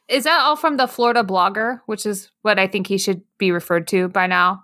Is 0.07 0.23
that 0.23 0.39
all 0.39 0.55
from 0.55 0.77
the 0.77 0.87
Florida 0.87 1.23
blogger, 1.23 1.81
which 1.85 2.05
is 2.05 2.31
what 2.41 2.59
I 2.59 2.67
think 2.67 2.87
he 2.87 2.97
should 2.97 3.21
be 3.37 3.51
referred 3.51 3.87
to 3.89 4.07
by 4.07 4.27
now? 4.27 4.63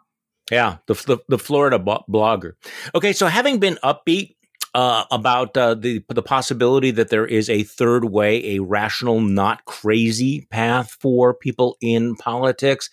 Yeah, 0.51 0.77
the 0.87 0.93
the, 0.93 1.17
the 1.29 1.37
Florida 1.37 1.79
blogger. 1.79 2.53
Okay, 2.95 3.13
so 3.13 3.27
having 3.27 3.59
been 3.59 3.77
upbeat 3.83 4.35
uh, 4.73 5.05
about 5.11 5.55
uh, 5.55 5.75
the 5.75 6.03
the 6.09 6.23
possibility 6.23 6.91
that 6.91 7.09
there 7.09 7.25
is 7.25 7.49
a 7.49 7.63
third 7.63 8.05
way, 8.05 8.55
a 8.55 8.59
rational, 8.59 9.21
not 9.21 9.65
crazy 9.65 10.47
path 10.49 10.97
for 10.99 11.33
people 11.33 11.77
in 11.81 12.15
politics. 12.15 12.89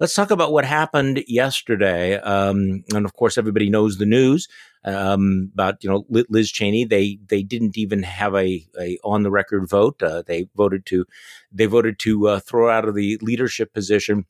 Let's 0.00 0.14
talk 0.14 0.30
about 0.30 0.52
what 0.52 0.64
happened 0.64 1.22
yesterday. 1.28 2.16
Um, 2.18 2.84
and 2.92 3.04
of 3.04 3.14
course, 3.14 3.38
everybody 3.38 3.70
knows 3.70 3.98
the 3.98 4.06
news 4.06 4.48
um, 4.84 5.50
about 5.54 5.82
you 5.82 5.90
know 5.90 6.04
Liz 6.08 6.50
Cheney. 6.50 6.84
They 6.84 7.18
they 7.28 7.42
didn't 7.42 7.76
even 7.76 8.02
have 8.02 8.34
a, 8.34 8.66
a 8.78 8.98
on 9.04 9.22
the 9.22 9.30
record 9.30 9.68
vote. 9.68 10.02
Uh, 10.02 10.22
they 10.26 10.48
voted 10.56 10.86
to 10.86 11.06
they 11.52 11.66
voted 11.66 11.98
to 12.00 12.28
uh, 12.28 12.40
throw 12.40 12.70
out 12.70 12.86
of 12.86 12.94
the 12.94 13.18
leadership 13.22 13.72
position 13.72 14.26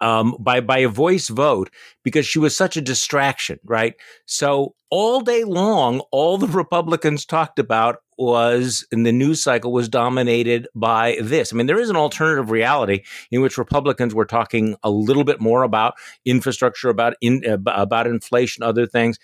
um, 0.00 0.36
by 0.38 0.60
by 0.60 0.78
a 0.78 0.88
voice 0.88 1.28
vote 1.28 1.70
because 2.02 2.26
she 2.26 2.38
was 2.38 2.56
such 2.56 2.76
a 2.76 2.80
distraction, 2.80 3.58
right? 3.64 3.94
So 4.26 4.74
all 4.90 5.20
day 5.20 5.44
long, 5.44 6.00
all 6.12 6.38
the 6.38 6.48
Republicans 6.48 7.24
talked 7.24 7.58
about 7.58 7.96
was 8.16 8.86
in 8.92 9.02
the 9.02 9.12
news 9.12 9.42
cycle 9.42 9.72
was 9.72 9.88
dominated 9.88 10.68
by 10.74 11.18
this. 11.20 11.52
I 11.52 11.56
mean, 11.56 11.66
there 11.66 11.80
is 11.80 11.90
an 11.90 11.96
alternative 11.96 12.50
reality 12.50 13.02
in 13.32 13.40
which 13.40 13.58
Republicans 13.58 14.14
were 14.14 14.24
talking 14.24 14.76
a 14.84 14.90
little 14.90 15.24
bit 15.24 15.40
more 15.40 15.64
about 15.64 15.94
infrastructure, 16.24 16.88
about 16.88 17.14
in, 17.20 17.42
about 17.44 18.06
inflation, 18.06 18.62
other 18.62 18.86
things. 18.86 19.18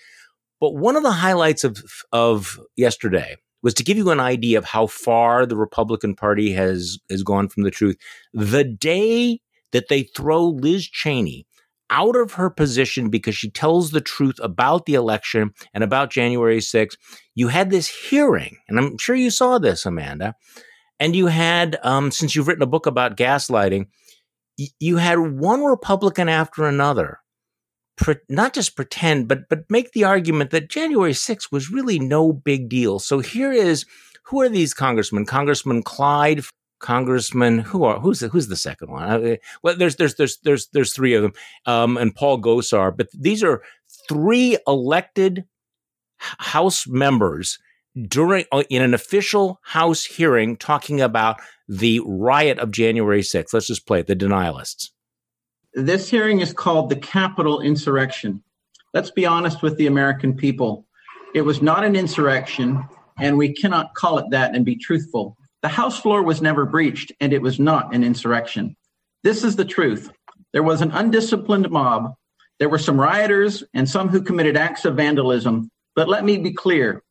But 0.61 0.75
one 0.75 0.95
of 0.95 1.03
the 1.03 1.11
highlights 1.11 1.65
of 1.65 1.83
of 2.13 2.59
yesterday 2.77 3.35
was 3.63 3.73
to 3.75 3.83
give 3.83 3.97
you 3.97 4.11
an 4.11 4.21
idea 4.21 4.57
of 4.57 4.65
how 4.65 4.87
far 4.87 5.45
the 5.45 5.57
Republican 5.57 6.15
Party 6.15 6.53
has 6.53 6.99
has 7.09 7.23
gone 7.23 7.49
from 7.49 7.63
the 7.63 7.71
truth. 7.71 7.97
The 8.33 8.63
day 8.63 9.41
that 9.73 9.89
they 9.89 10.03
throw 10.03 10.45
Liz 10.47 10.87
Cheney 10.87 11.47
out 11.91 12.15
of 12.15 12.33
her 12.33 12.49
position 12.49 13.09
because 13.09 13.35
she 13.35 13.51
tells 13.51 13.91
the 13.91 14.01
truth 14.01 14.39
about 14.41 14.85
the 14.85 14.93
election 14.93 15.53
and 15.73 15.83
about 15.83 16.09
January 16.09 16.59
6th. 16.59 16.95
You 17.35 17.49
had 17.49 17.69
this 17.69 17.89
hearing, 17.89 18.57
and 18.67 18.79
I'm 18.79 18.97
sure 18.97 19.15
you 19.15 19.29
saw 19.29 19.57
this, 19.59 19.85
Amanda. 19.85 20.35
And 20.99 21.15
you 21.15 21.27
had, 21.27 21.77
um, 21.83 22.11
since 22.11 22.35
you've 22.35 22.47
written 22.47 22.63
a 22.63 22.67
book 22.67 22.85
about 22.85 23.17
gaslighting, 23.17 23.87
y- 24.57 24.67
you 24.79 24.97
had 24.97 25.17
one 25.19 25.63
Republican 25.63 26.29
after 26.29 26.65
another, 26.65 27.19
pre- 28.01 28.15
not 28.27 28.53
just 28.53 28.75
pretend, 28.75 29.27
but 29.27 29.47
but 29.47 29.69
make 29.69 29.91
the 29.91 30.03
argument 30.03 30.49
that 30.51 30.69
January 30.69 31.13
6th 31.13 31.51
was 31.51 31.71
really 31.71 31.99
no 31.99 32.33
big 32.33 32.67
deal. 32.67 32.99
So 32.99 33.19
here 33.19 33.51
is 33.51 33.85
who 34.25 34.41
are 34.41 34.49
these 34.49 34.73
congressmen? 34.73 35.25
Congressman 35.25 35.83
Clyde 35.83 36.41
Congressman, 36.79 37.59
who 37.59 37.83
are 37.83 37.99
who's 37.99 38.19
the, 38.19 38.27
who's 38.27 38.47
the 38.47 38.55
second 38.55 38.91
one? 38.91 39.03
Uh, 39.03 39.35
well, 39.63 39.77
there's 39.77 39.95
there's 39.95 40.15
there's 40.15 40.39
there's 40.43 40.67
there's 40.73 40.93
three 40.93 41.13
of 41.13 41.21
them, 41.21 41.33
um, 41.65 41.95
and 41.95 42.13
Paul 42.13 42.41
Gosar. 42.41 42.95
But 42.95 43.07
these 43.13 43.43
are 43.43 43.61
three 44.09 44.57
elected 44.67 45.45
House 46.17 46.87
members 46.87 47.57
during 48.07 48.45
uh, 48.51 48.63
in 48.69 48.81
an 48.81 48.93
official 48.93 49.59
House 49.63 50.05
hearing 50.05 50.57
talking 50.57 51.01
about 51.01 51.37
the 51.67 52.01
riot 52.05 52.59
of 52.59 52.71
January 52.71 53.21
6th. 53.21 53.53
Let's 53.53 53.67
just 53.67 53.87
play 53.87 54.01
it. 54.01 54.07
The 54.07 54.15
denialists. 54.15 54.89
This 55.73 56.09
hearing 56.09 56.41
is 56.41 56.51
called 56.51 56.89
the 56.89 56.97
Capitol 56.97 57.61
Insurrection. 57.61 58.43
Let's 58.93 59.09
be 59.09 59.25
honest 59.25 59.61
with 59.61 59.77
the 59.77 59.87
American 59.87 60.35
people. 60.35 60.85
It 61.33 61.43
was 61.43 61.61
not 61.61 61.85
an 61.85 61.95
insurrection, 61.95 62.83
and 63.17 63.37
we 63.37 63.53
cannot 63.53 63.95
call 63.95 64.17
it 64.17 64.25
that 64.31 64.53
and 64.53 64.65
be 64.65 64.75
truthful. 64.75 65.37
The 65.61 65.69
House 65.69 65.97
floor 65.97 66.23
was 66.23 66.41
never 66.41 66.65
breached, 66.65 67.13
and 67.21 67.31
it 67.31 67.41
was 67.41 67.57
not 67.57 67.95
an 67.95 68.03
insurrection. 68.03 68.75
This 69.23 69.45
is 69.45 69.55
the 69.55 69.63
truth. 69.63 70.11
There 70.51 70.61
was 70.61 70.81
an 70.81 70.91
undisciplined 70.91 71.71
mob. 71.71 72.15
There 72.59 72.67
were 72.67 72.77
some 72.77 72.99
rioters 72.99 73.63
and 73.73 73.87
some 73.87 74.09
who 74.09 74.21
committed 74.21 74.57
acts 74.57 74.83
of 74.83 74.97
vandalism. 74.97 75.71
But 75.95 76.09
let 76.09 76.25
me 76.25 76.37
be 76.37 76.51
clear 76.51 77.01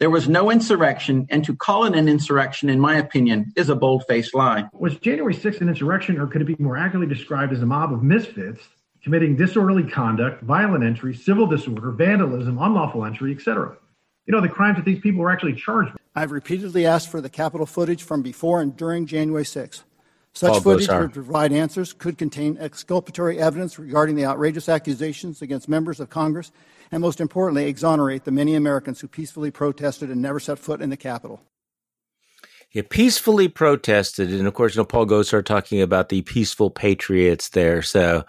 there 0.00 0.10
was 0.10 0.30
no 0.30 0.50
insurrection, 0.50 1.26
and 1.28 1.44
to 1.44 1.54
call 1.54 1.84
it 1.84 1.94
an 1.94 2.08
insurrection, 2.08 2.70
in 2.70 2.80
my 2.80 2.96
opinion, 2.96 3.52
is 3.54 3.68
a 3.68 3.76
bold 3.76 4.04
faced 4.08 4.34
lie. 4.34 4.64
Was 4.72 4.96
January 4.96 5.34
6th 5.34 5.60
an 5.60 5.68
insurrection, 5.68 6.18
or 6.18 6.26
could 6.26 6.40
it 6.40 6.46
be 6.46 6.56
more 6.58 6.78
accurately 6.78 7.14
described 7.14 7.52
as 7.52 7.60
a 7.60 7.66
mob 7.66 7.92
of 7.92 8.02
misfits 8.02 8.66
committing 9.04 9.36
disorderly 9.36 9.82
conduct, 9.82 10.42
violent 10.42 10.84
entry, 10.84 11.14
civil 11.14 11.46
disorder, 11.46 11.90
vandalism, 11.90 12.58
unlawful 12.58 13.04
entry, 13.04 13.34
etc.? 13.34 13.76
You 14.24 14.32
know, 14.32 14.40
the 14.40 14.48
crimes 14.48 14.76
that 14.78 14.86
these 14.86 15.00
people 15.00 15.20
were 15.20 15.30
actually 15.30 15.54
charged 15.54 15.92
with. 15.92 16.00
I've 16.14 16.32
repeatedly 16.32 16.86
asked 16.86 17.10
for 17.10 17.20
the 17.20 17.28
Capitol 17.28 17.66
footage 17.66 18.02
from 18.02 18.22
before 18.22 18.62
and 18.62 18.74
during 18.74 19.04
January 19.04 19.44
6. 19.44 19.84
Such 20.32 20.52
Paul 20.52 20.60
footage 20.60 20.88
would 20.88 21.12
provide 21.12 21.52
answers, 21.52 21.92
could 21.92 22.16
contain 22.16 22.56
exculpatory 22.58 23.38
evidence 23.38 23.78
regarding 23.78 24.14
the 24.14 24.26
outrageous 24.26 24.68
accusations 24.68 25.42
against 25.42 25.68
members 25.68 25.98
of 25.98 26.08
Congress, 26.08 26.52
and 26.92 27.00
most 27.00 27.20
importantly, 27.20 27.66
exonerate 27.66 28.24
the 28.24 28.30
many 28.30 28.54
Americans 28.54 29.00
who 29.00 29.08
peacefully 29.08 29.50
protested 29.50 30.10
and 30.10 30.22
never 30.22 30.40
set 30.40 30.58
foot 30.58 30.80
in 30.80 30.90
the 30.90 30.96
Capitol. 30.96 31.40
He 32.68 32.82
peacefully 32.82 33.48
protested, 33.48 34.32
and 34.32 34.46
of 34.46 34.54
course, 34.54 34.76
you 34.76 34.80
know, 34.80 34.84
Paul 34.84 35.06
Gosar 35.06 35.44
talking 35.44 35.82
about 35.82 36.08
the 36.08 36.22
peaceful 36.22 36.70
patriots 36.70 37.48
there. 37.48 37.82
So, 37.82 38.24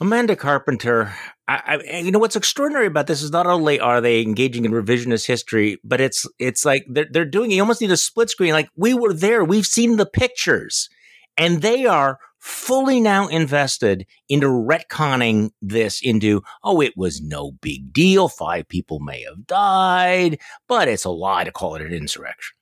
Amanda 0.00 0.34
Carpenter, 0.36 1.12
I, 1.46 1.78
I, 1.92 1.98
you 1.98 2.10
know 2.10 2.18
what's 2.18 2.34
extraordinary 2.34 2.86
about 2.86 3.08
this 3.08 3.20
is 3.20 3.30
not 3.30 3.46
only 3.46 3.78
are 3.78 4.00
they 4.00 4.22
engaging 4.22 4.64
in 4.64 4.72
revisionist 4.72 5.26
history, 5.26 5.78
but 5.84 6.00
it's 6.00 6.26
it's 6.38 6.64
like 6.64 6.86
they're 6.88 7.06
they're 7.10 7.26
doing. 7.26 7.50
You 7.50 7.60
almost 7.60 7.82
need 7.82 7.90
a 7.90 7.96
split 7.98 8.30
screen. 8.30 8.54
Like 8.54 8.70
we 8.74 8.94
were 8.94 9.12
there, 9.12 9.44
we've 9.44 9.66
seen 9.66 9.96
the 9.96 10.06
pictures, 10.06 10.88
and 11.36 11.62
they 11.62 11.86
are 11.86 12.18
fully 12.38 13.00
now 13.00 13.28
invested 13.28 14.04
into 14.28 14.46
retconning 14.46 15.50
this 15.60 16.00
into 16.02 16.42
oh 16.64 16.80
it 16.80 16.92
was 16.96 17.20
no 17.20 17.52
big 17.52 17.92
deal 17.92 18.28
five 18.28 18.66
people 18.68 18.98
may 18.98 19.22
have 19.22 19.46
died 19.46 20.38
but 20.66 20.88
it's 20.88 21.04
a 21.04 21.10
lie 21.10 21.44
to 21.44 21.52
call 21.52 21.76
it 21.76 21.82
an 21.82 21.92
insurrection 21.92 22.56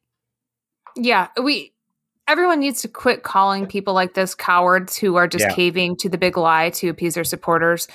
yeah 0.97 1.29
we 1.43 1.73
everyone 2.31 2.61
needs 2.61 2.83
to 2.83 2.87
quit 2.87 3.25
calling 3.25 3.67
people 3.67 3.93
like 3.93 4.15
this 4.15 4.37
cowards 4.37 4.97
who 4.97 5.17
are 5.17 5.27
just 5.27 5.47
yeah. 5.47 5.53
caving 5.53 5.97
to 5.97 6.09
the 6.09 6.17
big 6.17 6.37
lie 6.37 6.71
to 6.71 6.89
appease 6.89 7.15
their 7.15 7.25
supporters. 7.25 7.89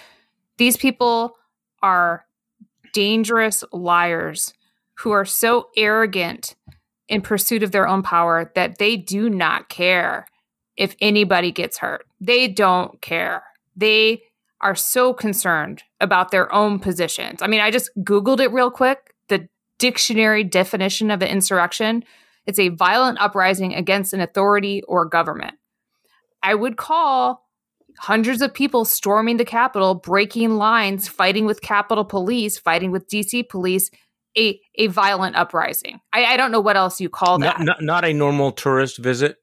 These 0.57 0.75
people 0.75 1.37
are 1.81 2.25
dangerous 2.91 3.63
liars 3.71 4.53
who 4.95 5.11
are 5.11 5.23
so 5.23 5.69
arrogant 5.77 6.55
in 7.07 7.21
pursuit 7.21 7.63
of 7.63 7.71
their 7.71 7.87
own 7.87 8.03
power 8.03 8.51
that 8.55 8.77
they 8.77 8.97
do 8.97 9.29
not 9.29 9.69
care 9.69 10.27
if 10.77 10.95
anybody 10.99 11.51
gets 11.51 11.77
hurt. 11.77 12.05
They 12.19 12.47
don't 12.47 13.01
care. 13.01 13.43
They 13.75 14.23
are 14.61 14.75
so 14.75 15.13
concerned 15.13 15.83
about 15.99 16.31
their 16.31 16.51
own 16.53 16.79
positions. 16.79 17.41
I 17.41 17.47
mean, 17.47 17.61
I 17.61 17.71
just 17.71 17.89
Googled 17.99 18.39
it 18.39 18.51
real 18.51 18.71
quick. 18.71 19.13
The 19.27 19.47
dictionary 19.79 20.43
definition 20.43 21.11
of 21.11 21.21
an 21.21 21.29
insurrection 21.29 22.03
it's 22.45 22.59
a 22.59 22.69
violent 22.69 23.19
uprising 23.19 23.73
against 23.73 24.13
an 24.13 24.21
authority 24.21 24.83
or 24.83 25.05
government. 25.05 25.55
I 26.43 26.53
would 26.53 26.77
call 26.77 27.43
hundreds 27.99 28.41
of 28.41 28.53
people 28.53 28.85
storming 28.85 29.37
the 29.37 29.45
Capitol, 29.45 29.95
breaking 29.95 30.57
lines, 30.57 31.07
fighting 31.07 31.45
with 31.45 31.61
Capitol 31.61 32.05
Police, 32.05 32.57
fighting 32.59 32.91
with 32.91 33.07
DC 33.07 33.49
Police, 33.49 33.89
a, 34.37 34.59
a 34.75 34.87
violent 34.87 35.35
uprising. 35.35 36.01
I, 36.13 36.25
I 36.25 36.37
don't 36.37 36.51
know 36.51 36.59
what 36.59 36.75
else 36.75 36.99
you 36.99 37.09
call 37.09 37.39
that. 37.39 37.59
Not, 37.59 37.65
not, 37.65 37.81
not 37.81 38.05
a 38.05 38.13
normal 38.13 38.51
tourist 38.51 38.97
visit. 38.97 39.37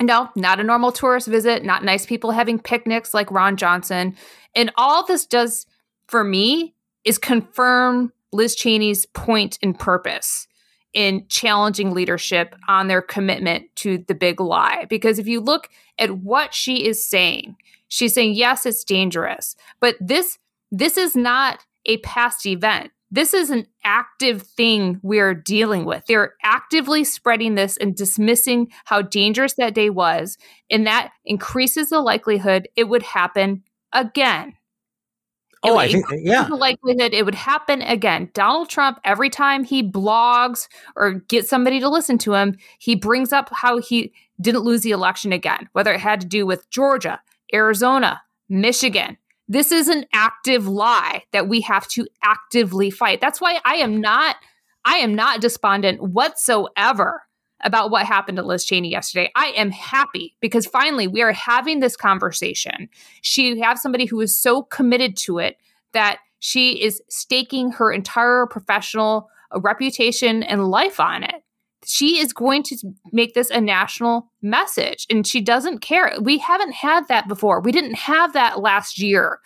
No, 0.00 0.30
not 0.34 0.60
a 0.60 0.64
normal 0.64 0.92
tourist 0.92 1.28
visit, 1.28 1.64
not 1.64 1.84
nice 1.84 2.06
people 2.06 2.30
having 2.30 2.58
picnics 2.58 3.12
like 3.12 3.30
Ron 3.30 3.56
Johnson. 3.56 4.16
And 4.54 4.72
all 4.76 5.04
this 5.04 5.26
does 5.26 5.66
for 6.08 6.24
me 6.24 6.74
is 7.04 7.18
confirm 7.18 8.12
Liz 8.32 8.56
Cheney's 8.56 9.06
point 9.06 9.58
and 9.62 9.78
purpose 9.78 10.48
in 10.92 11.24
challenging 11.28 11.92
leadership 11.92 12.54
on 12.66 12.88
their 12.88 13.02
commitment 13.02 13.64
to 13.76 13.98
the 14.08 14.14
big 14.14 14.40
lie. 14.40 14.86
Because 14.88 15.18
if 15.18 15.28
you 15.28 15.40
look 15.40 15.68
at 15.98 16.18
what 16.18 16.54
she 16.54 16.86
is 16.86 17.04
saying, 17.04 17.56
she's 17.88 18.14
saying, 18.14 18.34
yes, 18.34 18.66
it's 18.66 18.84
dangerous, 18.84 19.54
but 19.80 19.96
this 20.00 20.38
this 20.72 20.96
is 20.96 21.16
not 21.16 21.64
a 21.86 21.98
past 21.98 22.46
event. 22.46 22.92
This 23.10 23.34
is 23.34 23.50
an 23.50 23.66
active 23.82 24.42
thing 24.42 25.00
we're 25.02 25.34
dealing 25.34 25.84
with. 25.84 26.04
They're 26.06 26.34
actively 26.44 27.02
spreading 27.02 27.56
this 27.56 27.76
and 27.76 27.94
dismissing 27.94 28.70
how 28.84 29.02
dangerous 29.02 29.54
that 29.54 29.74
day 29.74 29.90
was. 29.90 30.38
And 30.70 30.86
that 30.86 31.10
increases 31.24 31.90
the 31.90 32.00
likelihood 32.00 32.68
it 32.76 32.84
would 32.84 33.02
happen 33.02 33.64
again. 33.92 34.54
Oh, 35.62 35.76
I 35.76 35.92
think 35.92 36.06
yeah. 36.22 36.44
The 36.44 36.56
likelihood 36.56 37.12
it 37.12 37.24
would 37.24 37.34
happen 37.34 37.82
again. 37.82 38.30
Donald 38.32 38.70
Trump, 38.70 38.98
every 39.04 39.28
time 39.28 39.64
he 39.64 39.82
blogs 39.82 40.68
or 40.96 41.14
gets 41.14 41.50
somebody 41.50 41.80
to 41.80 41.88
listen 41.88 42.16
to 42.18 42.34
him, 42.34 42.56
he 42.78 42.94
brings 42.94 43.32
up 43.32 43.50
how 43.52 43.78
he 43.78 44.12
didn't 44.40 44.62
lose 44.62 44.82
the 44.82 44.92
election 44.92 45.32
again, 45.32 45.68
whether 45.72 45.92
it 45.92 46.00
had 46.00 46.20
to 46.22 46.26
do 46.26 46.46
with 46.46 46.70
Georgia, 46.70 47.20
Arizona, 47.52 48.22
Michigan. 48.48 49.18
This 49.50 49.72
is 49.72 49.88
an 49.88 50.06
active 50.12 50.68
lie 50.68 51.24
that 51.32 51.48
we 51.48 51.60
have 51.62 51.88
to 51.88 52.06
actively 52.22 52.88
fight. 52.88 53.20
That's 53.20 53.40
why 53.40 53.58
I 53.64 53.74
am 53.74 54.00
not 54.00 54.36
I 54.84 54.98
am 54.98 55.16
not 55.16 55.40
despondent 55.40 56.00
whatsoever 56.00 57.24
about 57.64 57.90
what 57.90 58.06
happened 58.06 58.36
to 58.36 58.44
Liz 58.44 58.64
Cheney 58.64 58.92
yesterday. 58.92 59.32
I 59.34 59.48
am 59.48 59.72
happy 59.72 60.36
because 60.40 60.66
finally 60.66 61.08
we 61.08 61.20
are 61.20 61.32
having 61.32 61.80
this 61.80 61.96
conversation. 61.96 62.88
She 63.22 63.58
have 63.58 63.76
somebody 63.76 64.06
who 64.06 64.20
is 64.20 64.38
so 64.38 64.62
committed 64.62 65.16
to 65.18 65.38
it 65.38 65.56
that 65.94 66.20
she 66.38 66.80
is 66.82 67.02
staking 67.08 67.72
her 67.72 67.90
entire 67.90 68.46
professional 68.46 69.28
reputation 69.52 70.44
and 70.44 70.70
life 70.70 71.00
on 71.00 71.24
it. 71.24 71.42
She 71.84 72.18
is 72.18 72.32
going 72.32 72.62
to 72.64 72.76
make 73.12 73.34
this 73.34 73.50
a 73.50 73.60
national 73.60 74.30
message 74.42 75.06
and 75.08 75.26
she 75.26 75.40
doesn't 75.40 75.78
care. 75.78 76.14
We 76.20 76.38
haven't 76.38 76.72
had 76.72 77.08
that 77.08 77.26
before. 77.26 77.60
We 77.60 77.72
didn't 77.72 77.94
have 77.94 78.32
that 78.34 78.60
last 78.60 78.98
year. 78.98 79.40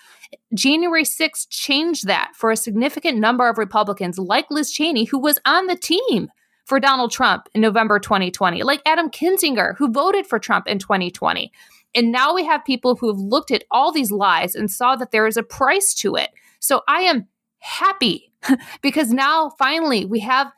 January 0.53 1.05
6th 1.05 1.49
changed 1.50 2.07
that 2.07 2.33
for 2.35 2.50
a 2.50 2.57
significant 2.57 3.19
number 3.19 3.49
of 3.49 3.59
Republicans, 3.59 4.19
like 4.19 4.50
Liz 4.50 4.73
Cheney, 4.73 5.05
who 5.05 5.19
was 5.19 5.38
on 5.45 5.67
the 5.67 5.76
team 5.76 6.29
for 6.64 6.81
Donald 6.81 7.11
Trump 7.11 7.49
in 7.55 7.61
November 7.61 7.99
2020, 7.99 8.62
like 8.62 8.81
Adam 8.87 9.11
Kinzinger, 9.11 9.76
who 9.76 9.93
voted 9.93 10.26
for 10.26 10.38
Trump 10.38 10.67
in 10.67 10.79
2020. 10.79 11.53
And 11.95 12.11
now 12.11 12.35
we 12.35 12.45
have 12.45 12.64
people 12.64 12.97
who 12.97 13.09
have 13.09 13.19
looked 13.19 13.50
at 13.50 13.64
all 13.71 13.93
these 13.93 14.11
lies 14.11 14.55
and 14.55 14.71
saw 14.71 14.97
that 14.97 15.12
there 15.12 15.26
is 15.26 15.37
a 15.37 15.43
price 15.43 15.95
to 15.95 16.17
it. 16.17 16.31
So 16.59 16.83
I 16.88 17.03
am 17.03 17.29
happy 17.59 18.33
because 18.83 19.12
now 19.12 19.50
finally 19.59 20.05
we 20.05 20.21
have 20.21 20.50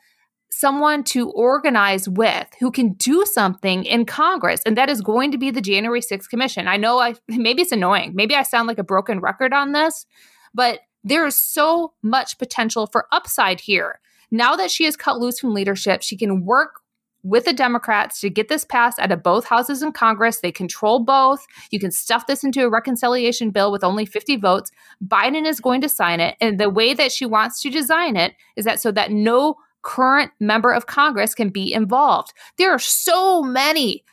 someone 0.59 1.03
to 1.03 1.29
organize 1.31 2.09
with 2.09 2.47
who 2.59 2.71
can 2.71 2.93
do 2.93 3.25
something 3.25 3.85
in 3.85 4.05
Congress. 4.05 4.61
And 4.65 4.75
that 4.77 4.89
is 4.89 5.01
going 5.01 5.31
to 5.31 5.37
be 5.37 5.51
the 5.51 5.61
January 5.61 6.01
6th 6.01 6.29
commission. 6.29 6.67
I 6.67 6.77
know 6.77 6.99
I 6.99 7.15
maybe 7.27 7.61
it's 7.61 7.71
annoying. 7.71 8.13
Maybe 8.15 8.35
I 8.35 8.43
sound 8.43 8.67
like 8.67 8.79
a 8.79 8.83
broken 8.83 9.19
record 9.19 9.53
on 9.53 9.71
this, 9.71 10.05
but 10.53 10.79
there 11.03 11.25
is 11.25 11.37
so 11.37 11.93
much 12.01 12.37
potential 12.37 12.87
for 12.87 13.07
upside 13.11 13.61
here. 13.61 13.99
Now 14.31 14.55
that 14.55 14.71
she 14.71 14.85
has 14.85 14.97
cut 14.97 15.19
loose 15.19 15.39
from 15.39 15.53
leadership, 15.53 16.01
she 16.01 16.17
can 16.17 16.43
work 16.43 16.81
with 17.23 17.45
the 17.45 17.53
Democrats 17.53 18.21
to 18.21 18.29
get 18.29 18.47
this 18.47 18.63
passed 18.63 18.99
out 18.99 19.11
of 19.11 19.23
both 19.23 19.45
houses 19.45 19.81
in 19.81 19.91
Congress. 19.91 20.39
They 20.39 20.51
control 20.51 21.03
both. 21.03 21.45
You 21.71 21.79
can 21.79 21.91
stuff 21.91 22.27
this 22.27 22.43
into 22.43 22.63
a 22.63 22.69
reconciliation 22.69 23.51
bill 23.51 23.71
with 23.71 23.83
only 23.83 24.05
50 24.05 24.37
votes. 24.37 24.71
Biden 25.05 25.45
is 25.45 25.59
going 25.59 25.81
to 25.81 25.89
sign 25.89 26.19
it. 26.19 26.35
And 26.39 26.59
the 26.59 26.69
way 26.69 26.93
that 26.93 27.11
she 27.11 27.25
wants 27.25 27.61
to 27.61 27.69
design 27.69 28.15
it 28.15 28.33
is 28.55 28.65
that 28.65 28.79
so 28.79 28.91
that 28.91 29.11
no 29.11 29.55
current 29.83 30.31
member 30.39 30.71
of 30.71 30.87
Congress 30.87 31.33
can 31.33 31.49
be 31.49 31.73
involved. 31.73 32.33
There 32.57 32.71
are 32.71 32.79
so 32.79 33.41
many 33.41 34.03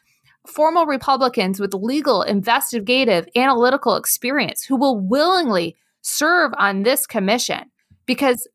formal 0.47 0.87
Republicans 0.87 1.59
with 1.59 1.75
legal, 1.75 2.23
investigative, 2.23 3.27
analytical 3.35 3.97
experience 3.97 4.63
who 4.63 4.77
will 4.77 4.99
willingly 5.01 5.77
serve 6.03 6.53
on 6.59 6.83
this 6.83 7.07
commission 7.07 7.71
because 8.07 8.47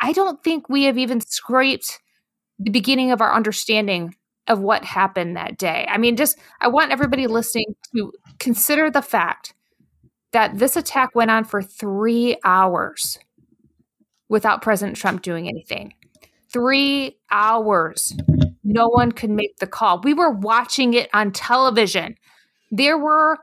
I 0.00 0.12
don't 0.12 0.42
think 0.42 0.68
we 0.68 0.84
have 0.84 0.96
even 0.96 1.20
scraped 1.20 2.00
the 2.58 2.70
beginning 2.70 3.10
of 3.10 3.20
our 3.20 3.34
understanding 3.34 4.14
of 4.46 4.60
what 4.60 4.84
happened 4.84 5.36
that 5.36 5.58
day. 5.58 5.86
I 5.88 5.98
mean, 5.98 6.16
just 6.16 6.38
I 6.60 6.68
want 6.68 6.92
everybody 6.92 7.26
listening 7.26 7.74
to 7.94 8.12
consider 8.38 8.90
the 8.90 9.02
fact 9.02 9.54
that 10.32 10.58
this 10.58 10.76
attack 10.76 11.14
went 11.14 11.30
on 11.30 11.44
for 11.44 11.62
three 11.62 12.36
hours 12.44 13.18
without 14.28 14.62
President 14.62 14.96
Trump 14.96 15.22
doing 15.22 15.48
anything. 15.48 15.92
Three 16.52 17.18
hours. 17.30 18.16
No 18.64 18.88
one 18.88 19.12
could 19.12 19.30
make 19.30 19.58
the 19.58 19.66
call. 19.66 20.00
We 20.02 20.14
were 20.14 20.30
watching 20.30 20.94
it 20.94 21.08
on 21.12 21.32
television. 21.32 22.16
There 22.70 22.98
were 22.98 23.38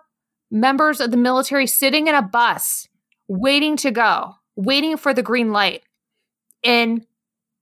members 0.52 1.00
of 1.00 1.12
the 1.12 1.18
military 1.18 1.68
sitting 1.68 2.08
in 2.08 2.16
a 2.16 2.22
bus 2.22 2.88
waiting 3.28 3.76
to 3.78 3.92
go, 3.92 4.34
waiting 4.56 4.98
for 4.98 5.14
the 5.14 5.24
green 5.24 5.52
light 5.52 5.84
and 6.64 7.06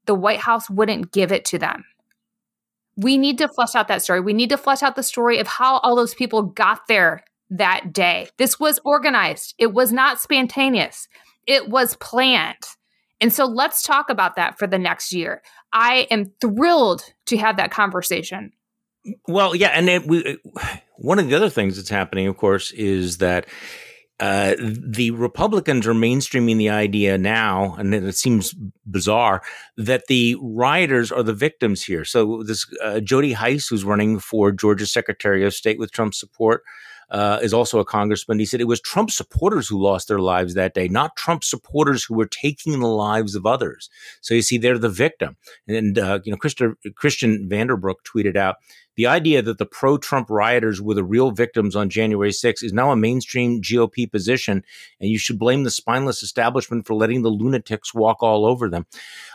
the 0.06 0.16
White 0.16 0.40
House 0.40 0.70
wouldn't 0.70 1.12
give 1.12 1.32
it 1.32 1.46
to 1.46 1.58
them. 1.58 1.84
We 2.96 3.18
need 3.18 3.38
to 3.40 3.48
flesh 3.48 3.76
out 3.76 3.88
that 3.88 4.02
story. 4.02 4.22
We 4.22 4.34
need 4.34 4.50
to 4.50 4.58
flesh 4.58 4.82
out 4.82 4.96
the 4.96 5.04
story 5.04 5.40
of 5.40 5.48
how 5.48 5.80
all 5.80 5.96
those 5.96 6.14
people 6.14 6.44
got 6.44 6.88
there 6.88 7.24
that 7.50 7.94
day. 7.94 8.30
This 8.38 8.60
was 8.60 8.80
organized, 8.86 9.54
it 9.58 9.74
was 9.74 9.92
not 9.92 10.20
spontaneous, 10.20 11.08
it 11.46 11.70
was 11.70 11.96
planned. 11.98 12.64
And 13.22 13.32
so 13.32 13.46
let's 13.46 13.82
talk 13.82 14.10
about 14.10 14.36
that 14.36 14.60
for 14.60 14.68
the 14.68 14.78
next 14.78 15.14
year. 15.14 15.42
I 15.72 16.08
am 16.12 16.32
thrilled 16.42 17.04
to 17.28 17.38
have 17.38 17.58
that 17.58 17.72
conversation. 17.72 18.52
Well, 19.28 19.56
yeah, 19.56 19.70
and 19.70 19.88
it, 19.88 20.08
we, 20.08 20.38
one 20.98 21.20
of 21.20 21.30
the 21.30 21.36
other 21.36 21.50
things 21.50 21.78
that's 21.78 21.90
happening, 21.90 22.28
of 22.28 22.38
course, 22.38 22.72
is 22.72 23.20
that 23.20 23.48
uh, 24.20 24.56
the 24.60 25.12
Republicans 25.12 25.86
are 25.86 25.94
mainstreaming 25.94 26.58
the 26.58 26.70
idea 26.70 27.18
now, 27.18 27.76
and 27.76 27.94
it 27.94 28.16
seems 28.16 28.56
bizarre 28.86 29.42
that 29.78 30.04
the 30.08 30.38
rioters 30.42 31.12
are 31.12 31.24
the 31.24 31.34
victims 31.34 31.84
here. 31.84 32.06
So 32.06 32.42
this 32.44 32.66
uh, 32.82 33.02
Jody 33.02 33.34
Hice, 33.34 33.68
who's 33.68 33.84
running 33.84 34.20
for 34.20 34.52
Georgia 34.52 34.86
Secretary 34.86 35.46
of 35.46 35.54
State 35.54 35.78
with 35.78 35.92
Trump's 35.92 36.20
support, 36.20 36.64
uh, 37.10 37.40
is 37.42 37.54
also 37.54 37.80
a 37.80 37.86
congressman. 37.86 38.40
He 38.40 38.46
said 38.46 38.62
it 38.62 38.66
was 38.66 38.82
Trump 38.82 39.12
supporters 39.12 39.68
who 39.68 39.82
lost 39.82 40.08
their 40.08 40.20
lives 40.20 40.54
that 40.54 40.74
day, 40.74 40.88
not 40.88 41.16
Trump 41.16 41.44
supporters 41.44 42.04
who 42.04 42.16
were 42.16 42.28
taking 42.28 42.80
the 42.80 42.88
lives 42.88 43.36
of 43.36 43.46
others. 43.46 43.90
So 44.22 44.34
you 44.34 44.42
see, 44.42 44.58
they're 44.58 44.78
the 44.78 44.90
victim. 44.90 45.36
And 45.68 45.98
uh, 45.98 46.20
you 46.24 46.32
know, 46.32 46.38
Christa, 46.38 46.76
Christian 46.96 47.48
Vanderbrouk 47.50 47.96
tweeted 48.06 48.36
out 48.36 48.58
the 48.96 49.08
idea 49.08 49.42
that 49.42 49.58
the 49.58 49.66
pro-Trump 49.66 50.30
rioters 50.30 50.82
were 50.82 50.94
the 50.94 51.04
real 51.04 51.32
victims 51.32 51.76
on 51.76 51.90
January 51.90 52.32
6 52.32 52.64
is 52.64 52.72
now 52.72 52.92
a 52.92 52.96
mainstream 52.96 53.62
GOP 53.62 54.10
position, 54.10 54.64
and 55.02 55.10
you 55.10 55.18
should 55.18 55.38
blame 55.38 55.64
the 55.64 55.72
spineless 55.72 56.24
establishment 56.24 56.88
for 56.88 56.94
letting 56.94 57.22
the 57.22 57.30
lunatics 57.30 57.94
walk 57.94 58.24
all 58.24 58.46
over 58.46 58.70
them. 58.70 58.86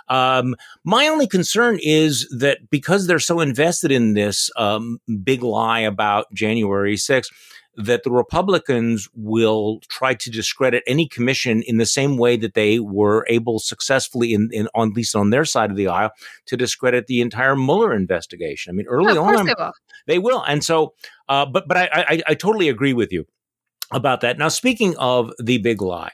Um, 0.09 0.57
my 0.85 1.07
only 1.07 1.27
concern 1.27 1.79
is 1.83 2.27
that 2.37 2.71
because 2.71 3.07
they're 3.07 3.19
so 3.19 3.41
invested 3.41 3.93
in 3.93 4.15
this 4.15 4.51
um, 4.57 4.99
big 5.23 5.43
lie 5.43 5.81
about 5.81 6.33
January 6.33 6.97
6th, 6.97 7.31
that 7.87 8.03
the 8.03 8.11
Republicans 8.11 9.09
will 9.15 9.81
try 9.89 10.15
to 10.15 10.31
discredit 10.31 10.83
any 10.87 11.07
commission 11.09 11.63
in 11.63 11.79
the 11.79 11.87
same 11.87 12.17
way 12.19 12.37
that 12.37 12.55
they 12.55 12.79
were 12.79 13.27
able 13.29 13.59
successfully, 13.59 14.33
in, 14.33 14.49
in 14.53 14.69
on, 14.75 14.91
at 14.91 14.95
least 14.95 15.17
on 15.17 15.31
their 15.31 15.45
side 15.45 15.71
of 15.71 15.77
the 15.77 15.89
aisle, 15.89 16.11
to 16.47 16.57
discredit 16.57 17.07
the 17.07 17.21
entire 17.21 17.57
Mueller 17.57 17.95
investigation. 17.95 18.71
I 18.71 18.75
mean, 18.75 18.87
early 18.87 19.17
on, 19.17 19.47
they 19.47 19.55
will. 19.57 19.73
they 20.07 20.19
will. 20.19 20.43
And 20.43 20.63
so, 20.63 20.95
uh, 21.29 21.47
but 21.47 21.67
but 21.67 21.77
I, 21.77 21.89
I 21.93 22.23
I 22.29 22.35
totally 22.35 22.69
agree 22.69 22.93
with 22.93 23.13
you 23.13 23.27
about 23.91 24.21
that. 24.21 24.39
Now, 24.39 24.49
speaking 24.49 24.97
of 24.97 25.33
the 25.39 25.59
big 25.59 25.83
lie. 25.83 26.13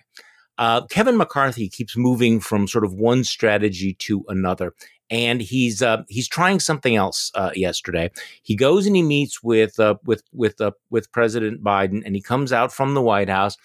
Uh, 0.59 0.87
Kevin 0.87 1.17
McCarthy 1.17 1.69
keeps 1.69 1.97
moving 1.97 2.41
from 2.41 2.67
sort 2.67 2.85
of 2.85 2.95
one 2.95 3.25
strategy 3.25 3.95
to 3.95 4.25
another 4.29 4.73
and 5.11 5.41
he's 5.41 5.83
uh, 5.83 6.03
he's 6.09 6.29
trying 6.29 6.61
something 6.61 6.97
else 6.97 7.31
uh, 7.35 7.51
yesterday. 7.55 8.11
He 8.43 8.57
goes 8.57 8.87
and 8.87 8.97
he 8.97 9.03
meets 9.03 9.43
with 9.43 9.79
uh, 9.79 9.97
with 10.05 10.23
with 10.33 10.61
uh, 10.61 10.73
with 10.91 11.13
President 11.13 11.63
Biden, 11.63 12.03
and 12.05 12.15
he 12.15 12.23
comes 12.23 12.53
out 12.53 12.73
from 12.73 12.95
the 12.95 13.03
White 13.03 13.29
House, 13.29 13.57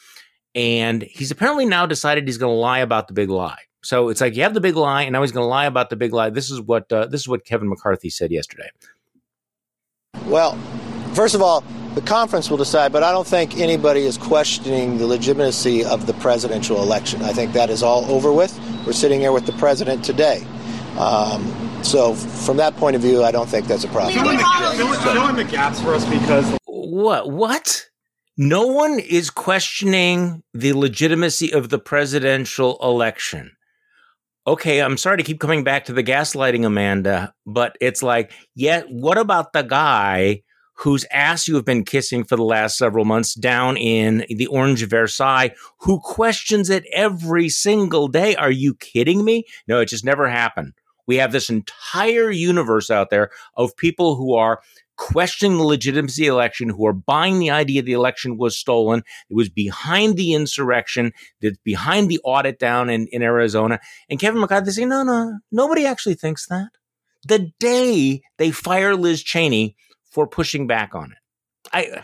and 0.54 1.04
he's 1.04 1.32
apparently 1.32 1.66
now 1.66 1.86
decided 1.86 2.28
he's 2.28 2.38
going 2.38 2.54
to 2.54 2.60
lie 2.60 2.80
about 2.80 3.08
the 3.08 3.14
big 3.14 3.30
lie. 3.30 3.60
So 3.84 4.10
it's 4.10 4.22
like 4.22 4.36
you 4.36 4.44
have 4.44 4.54
the 4.54 4.62
big 4.62 4.76
lie, 4.76 5.04
and 5.04 5.14
now 5.14 5.22
he's 5.22 5.32
going 5.32 5.44
to 5.44 5.50
lie 5.50 5.66
about 5.66 5.90
the 5.90 5.96
big 5.96 6.14
lie. 6.14 6.30
This 6.30 6.52
is 6.52 6.62
what 6.62 6.92
uh, 6.92 7.08
this 7.08 7.22
is 7.22 7.28
what 7.28 7.46
Kevin 7.46 7.70
McCarthy 7.70 8.10
said 8.10 8.32
yesterday. 8.32 8.70
Well, 10.26 10.56
first 11.14 11.34
of 11.34 11.42
all, 11.42 11.64
the 11.96 12.02
conference 12.02 12.50
will 12.50 12.58
decide, 12.58 12.92
but 12.92 13.04
I 13.04 13.12
don't 13.12 13.28
think 13.28 13.58
anybody 13.58 14.02
is 14.02 14.18
questioning 14.18 14.98
the 14.98 15.06
legitimacy 15.06 15.84
of 15.84 16.08
the 16.08 16.14
presidential 16.14 16.82
election. 16.82 17.22
I 17.22 17.34
think 17.34 17.52
that 17.54 17.70
is 17.70 17.84
all 17.84 18.06
over 18.06 18.32
with. 18.32 18.58
We're 18.86 18.94
sitting 18.94 19.20
here 19.20 19.32
with 19.32 19.46
the 19.46 19.54
president 19.54 20.04
today. 20.04 20.46
Um, 20.98 21.44
so 21.84 22.14
from 22.14 22.58
that 22.58 22.76
point 22.78 22.96
of 22.96 23.02
view, 23.02 23.24
I 23.24 23.32
don't 23.32 23.50
think 23.50 23.68
that's 23.68 23.84
a 23.84 23.88
problem. 23.90 24.14
Fill 24.14 24.30
in 24.30 24.38
the, 24.38 25.00
fill 25.04 25.28
in 25.30 25.36
the 25.36 25.44
gaps 25.44 25.82
for 25.82 25.94
us 25.94 26.06
because 26.06 26.58
what 26.66 27.30
what 27.30 27.88
no 28.38 28.68
one 28.68 29.00
is 29.00 29.30
questioning 29.30 30.44
the 30.54 30.74
legitimacy 30.74 31.54
of 31.54 31.70
the 31.70 31.80
presidential 31.80 32.78
election. 32.82 33.52
Okay, 34.48 34.82
I'm 34.82 34.98
sorry 34.98 35.18
to 35.18 35.24
keep 35.24 35.40
coming 35.40 35.64
back 35.64 35.86
to 35.86 35.94
the 35.94 36.04
gaslighting, 36.04 36.66
Amanda, 36.66 37.34
but 37.46 37.78
it's 37.80 38.02
like, 38.02 38.32
yeah, 38.56 38.82
what 38.90 39.18
about 39.18 39.54
the 39.54 39.62
guy 39.62 40.42
whose 40.82 41.06
ass 41.12 41.48
you 41.48 41.56
have 41.56 41.66
been 41.66 41.84
kissing 41.84 42.24
for 42.24 42.36
the 42.36 42.44
last 42.44 42.78
several 42.78 43.06
months 43.06 43.36
down 43.36 43.78
in 43.78 44.26
the 44.30 44.48
Orange 44.48 44.88
Versailles, 44.88 45.52
who 45.80 46.00
questions 46.00 46.70
it 46.70 46.86
every 46.92 47.50
single 47.50 48.08
day. 48.08 48.36
Are 48.36 48.52
you 48.52 48.74
kidding 48.76 49.24
me? 49.24 49.46
No, 49.68 49.80
it 49.80 49.88
just 49.88 50.06
never 50.06 50.28
happened. 50.28 50.74
We 51.06 51.18
have 51.18 51.32
this 51.32 51.50
entire 51.50 52.32
universe 52.32 52.90
out 52.90 53.10
there 53.10 53.30
of 53.56 53.76
people 53.78 54.16
who 54.16 54.36
are 54.36 54.62
questioning 54.98 55.58
the 55.58 55.64
legitimacy 55.64 56.28
of 56.28 56.32
the 56.32 56.36
election, 56.36 56.70
who 56.70 56.86
are 56.86 56.94
buying 56.94 57.40
the 57.40 57.50
idea 57.50 57.82
the 57.82 57.94
election 57.94 58.38
was 58.38 58.58
stolen. 58.58 59.04
It 59.30 59.36
was 59.36 59.50
behind 59.50 60.16
the 60.16 60.34
insurrection, 60.34 61.12
that's 61.42 61.58
behind 61.64 62.10
the 62.10 62.20
audit 62.24 62.60
down 62.60 62.90
in, 62.90 63.08
in 63.12 63.22
Arizona. 63.24 63.80
And 64.10 64.20
Kevin 64.20 64.40
McCarthy 64.42 64.72
saying, 64.72 64.90
no, 64.90 65.04
no, 65.04 65.40
nobody 65.52 65.86
actually 65.86 66.16
thinks 66.16 66.48
that. 66.48 66.70
The 67.28 67.52
day 67.60 68.22
they 68.38 68.52
fire 68.52 68.96
Liz 68.96 69.22
Cheney 69.24 69.76
for 70.12 70.28
pushing 70.28 70.68
back 70.68 70.94
on 70.94 71.12
it. 71.12 71.18
I 71.74 71.86
uh, 71.86 72.02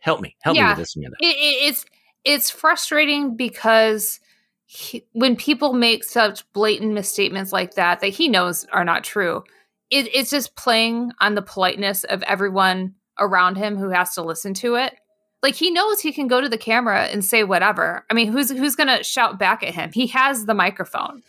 help 0.00 0.20
me, 0.20 0.36
help 0.42 0.56
yeah, 0.56 0.64
me 0.64 0.68
with 0.70 0.78
this, 0.78 0.96
Amanda. 0.96 1.16
It, 1.20 1.36
it's 1.36 1.84
it's 2.24 2.50
frustrating 2.50 3.36
because 3.36 4.20
he, 4.66 5.06
when 5.12 5.36
people 5.36 5.72
make 5.72 6.04
such 6.04 6.50
blatant 6.52 6.92
misstatements 6.92 7.52
like 7.52 7.74
that 7.74 8.00
that 8.00 8.08
he 8.08 8.28
knows 8.28 8.66
are 8.72 8.84
not 8.84 9.04
true, 9.04 9.44
it, 9.90 10.08
it's 10.14 10.30
just 10.30 10.56
playing 10.56 11.12
on 11.20 11.34
the 11.34 11.42
politeness 11.42 12.04
of 12.04 12.22
everyone 12.24 12.94
around 13.18 13.56
him 13.56 13.76
who 13.76 13.90
has 13.90 14.14
to 14.14 14.22
listen 14.22 14.54
to 14.54 14.74
it. 14.74 14.94
Like 15.42 15.54
he 15.54 15.70
knows 15.70 16.00
he 16.00 16.12
can 16.12 16.26
go 16.26 16.40
to 16.40 16.48
the 16.48 16.58
camera 16.58 17.04
and 17.04 17.24
say 17.24 17.44
whatever. 17.44 18.04
I 18.10 18.14
mean, 18.14 18.32
who's 18.32 18.50
who's 18.50 18.76
going 18.76 18.88
to 18.88 19.04
shout 19.04 19.38
back 19.38 19.62
at 19.62 19.74
him? 19.74 19.92
He 19.92 20.06
has 20.08 20.46
the 20.46 20.54
microphone, 20.54 21.22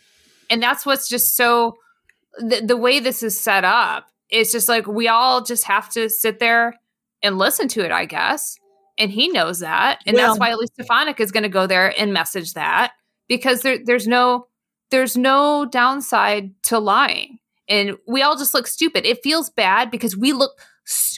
and 0.48 0.62
that's 0.62 0.86
what's 0.86 1.08
just 1.08 1.36
so. 1.36 1.76
The, 2.38 2.60
the 2.60 2.76
way 2.76 3.00
this 3.00 3.22
is 3.22 3.38
set 3.38 3.64
up, 3.64 4.08
it's 4.30 4.52
just 4.52 4.68
like 4.68 4.86
we 4.86 5.08
all 5.08 5.42
just 5.42 5.64
have 5.64 5.90
to 5.90 6.08
sit 6.08 6.38
there 6.38 6.74
and 7.22 7.38
listen 7.38 7.68
to 7.68 7.84
it, 7.84 7.92
I 7.92 8.04
guess. 8.04 8.56
And 8.98 9.10
he 9.10 9.28
knows 9.28 9.58
that, 9.60 10.00
and 10.06 10.16
well, 10.16 10.28
that's 10.28 10.40
why 10.40 10.50
Elise 10.50 10.70
Stefanik 10.72 11.20
is 11.20 11.30
going 11.30 11.42
to 11.42 11.50
go 11.50 11.66
there 11.66 11.92
and 12.00 12.14
message 12.14 12.54
that 12.54 12.92
because 13.28 13.60
there, 13.60 13.78
there's 13.84 14.06
no 14.06 14.46
there's 14.90 15.16
no 15.16 15.66
downside 15.66 16.50
to 16.62 16.78
lying 16.78 17.38
and 17.68 17.96
we 18.06 18.22
all 18.22 18.36
just 18.36 18.54
look 18.54 18.66
stupid. 18.66 19.04
It 19.04 19.22
feels 19.22 19.50
bad 19.50 19.90
because 19.90 20.16
we 20.16 20.32
look 20.32 20.52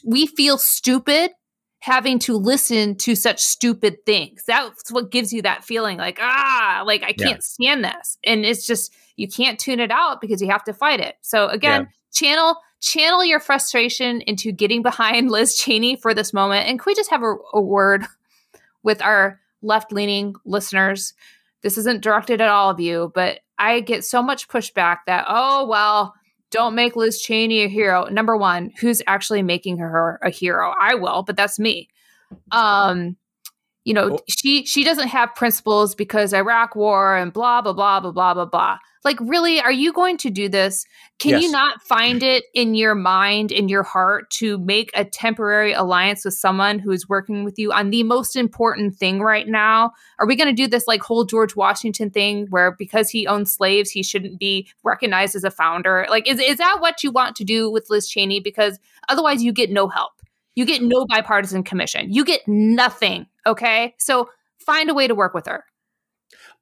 we 0.04 0.26
feel 0.26 0.56
stupid 0.56 1.32
having 1.80 2.18
to 2.18 2.36
listen 2.36 2.96
to 2.96 3.14
such 3.14 3.40
stupid 3.40 4.04
things. 4.06 4.42
That's 4.46 4.90
what 4.90 5.10
gives 5.10 5.32
you 5.32 5.42
that 5.42 5.64
feeling 5.64 5.98
like 5.98 6.18
ah, 6.20 6.82
like 6.86 7.02
I 7.02 7.12
can't 7.12 7.20
yeah. 7.20 7.38
stand 7.40 7.84
this. 7.84 8.18
And 8.24 8.44
it's 8.44 8.66
just 8.66 8.94
you 9.16 9.28
can't 9.28 9.58
tune 9.58 9.80
it 9.80 9.90
out 9.90 10.20
because 10.20 10.40
you 10.40 10.48
have 10.48 10.64
to 10.64 10.72
fight 10.72 11.00
it. 11.00 11.16
So 11.20 11.48
again, 11.48 11.82
yeah. 11.82 11.88
channel 12.12 12.56
channel 12.80 13.24
your 13.24 13.40
frustration 13.40 14.20
into 14.22 14.52
getting 14.52 14.82
behind 14.82 15.30
Liz 15.30 15.56
Cheney 15.56 15.96
for 15.96 16.14
this 16.14 16.32
moment. 16.32 16.68
And 16.68 16.78
can 16.78 16.90
we 16.90 16.94
just 16.94 17.10
have 17.10 17.22
a, 17.22 17.36
a 17.52 17.60
word 17.60 18.04
with 18.82 19.02
our 19.02 19.40
left 19.62 19.92
leaning 19.92 20.34
listeners? 20.44 21.14
This 21.62 21.76
isn't 21.78 22.02
directed 22.02 22.40
at 22.40 22.48
all 22.48 22.70
of 22.70 22.80
you, 22.80 23.10
but 23.14 23.40
I 23.58 23.80
get 23.80 24.04
so 24.04 24.22
much 24.22 24.48
pushback 24.48 24.98
that, 25.06 25.24
oh, 25.28 25.66
well, 25.66 26.14
don't 26.50 26.74
make 26.74 26.96
Liz 26.96 27.20
Cheney 27.20 27.64
a 27.64 27.68
hero. 27.68 28.04
Number 28.04 28.36
one, 28.36 28.72
who's 28.80 29.02
actually 29.06 29.42
making 29.42 29.78
her 29.78 30.18
a 30.22 30.30
hero? 30.30 30.72
I 30.80 30.94
will, 30.94 31.22
but 31.22 31.36
that's 31.36 31.58
me. 31.58 31.88
Um, 32.52 33.16
you 33.84 33.94
know, 33.94 34.12
oh. 34.12 34.20
she 34.28 34.64
she 34.66 34.84
doesn't 34.84 35.08
have 35.08 35.34
principles 35.34 35.94
because 35.94 36.32
Iraq 36.32 36.76
war 36.76 37.16
and 37.16 37.32
blah 37.32 37.62
blah 37.62 37.72
blah 37.72 38.00
blah 38.00 38.12
blah 38.12 38.34
blah 38.34 38.44
blah. 38.44 38.78
Like, 39.04 39.18
really, 39.20 39.61
are 39.61 39.72
you 39.72 39.92
going 39.92 40.16
to 40.18 40.30
do 40.30 40.48
this? 40.48 40.84
Can 41.18 41.32
yes. 41.32 41.42
you 41.42 41.50
not 41.50 41.82
find 41.82 42.22
it 42.22 42.44
in 42.54 42.74
your 42.74 42.94
mind, 42.94 43.52
in 43.52 43.68
your 43.68 43.82
heart, 43.82 44.30
to 44.32 44.58
make 44.58 44.90
a 44.94 45.04
temporary 45.04 45.72
alliance 45.72 46.24
with 46.24 46.34
someone 46.34 46.78
who 46.78 46.90
is 46.90 47.08
working 47.08 47.44
with 47.44 47.58
you 47.58 47.72
on 47.72 47.90
the 47.90 48.02
most 48.02 48.37
important 48.37 48.96
thing 48.96 49.20
right 49.20 49.48
now? 49.48 49.92
Are 50.18 50.26
we 50.26 50.37
going 50.37 50.48
to 50.48 50.62
do 50.62 50.68
this 50.68 50.87
like 50.87 51.02
whole 51.02 51.24
George 51.24 51.56
Washington 51.56 52.11
thing 52.11 52.46
where 52.50 52.72
because 52.72 53.11
he 53.11 53.26
owned 53.26 53.48
slaves, 53.48 53.90
he 53.90 54.02
shouldn't 54.02 54.38
be 54.38 54.68
recognized 54.84 55.34
as 55.34 55.44
a 55.44 55.50
founder? 55.50 56.06
Like, 56.08 56.28
is, 56.28 56.40
is 56.40 56.58
that 56.58 56.78
what 56.80 57.02
you 57.02 57.11
want 57.11 57.37
to 57.37 57.44
do 57.44 57.70
with 57.70 57.90
Liz 57.90 58.08
Cheney? 58.08 58.40
Because 58.40 58.78
otherwise, 59.08 59.42
you 59.42 59.52
get 59.52 59.70
no 59.70 59.88
help. 59.88 60.12
You 60.54 60.64
get 60.64 60.82
no 60.82 61.06
bipartisan 61.06 61.62
commission. 61.62 62.12
You 62.12 62.24
get 62.24 62.40
nothing. 62.48 63.26
Okay. 63.46 63.94
So 63.98 64.28
find 64.58 64.90
a 64.90 64.94
way 64.94 65.06
to 65.06 65.14
work 65.14 65.32
with 65.32 65.46
her. 65.46 65.64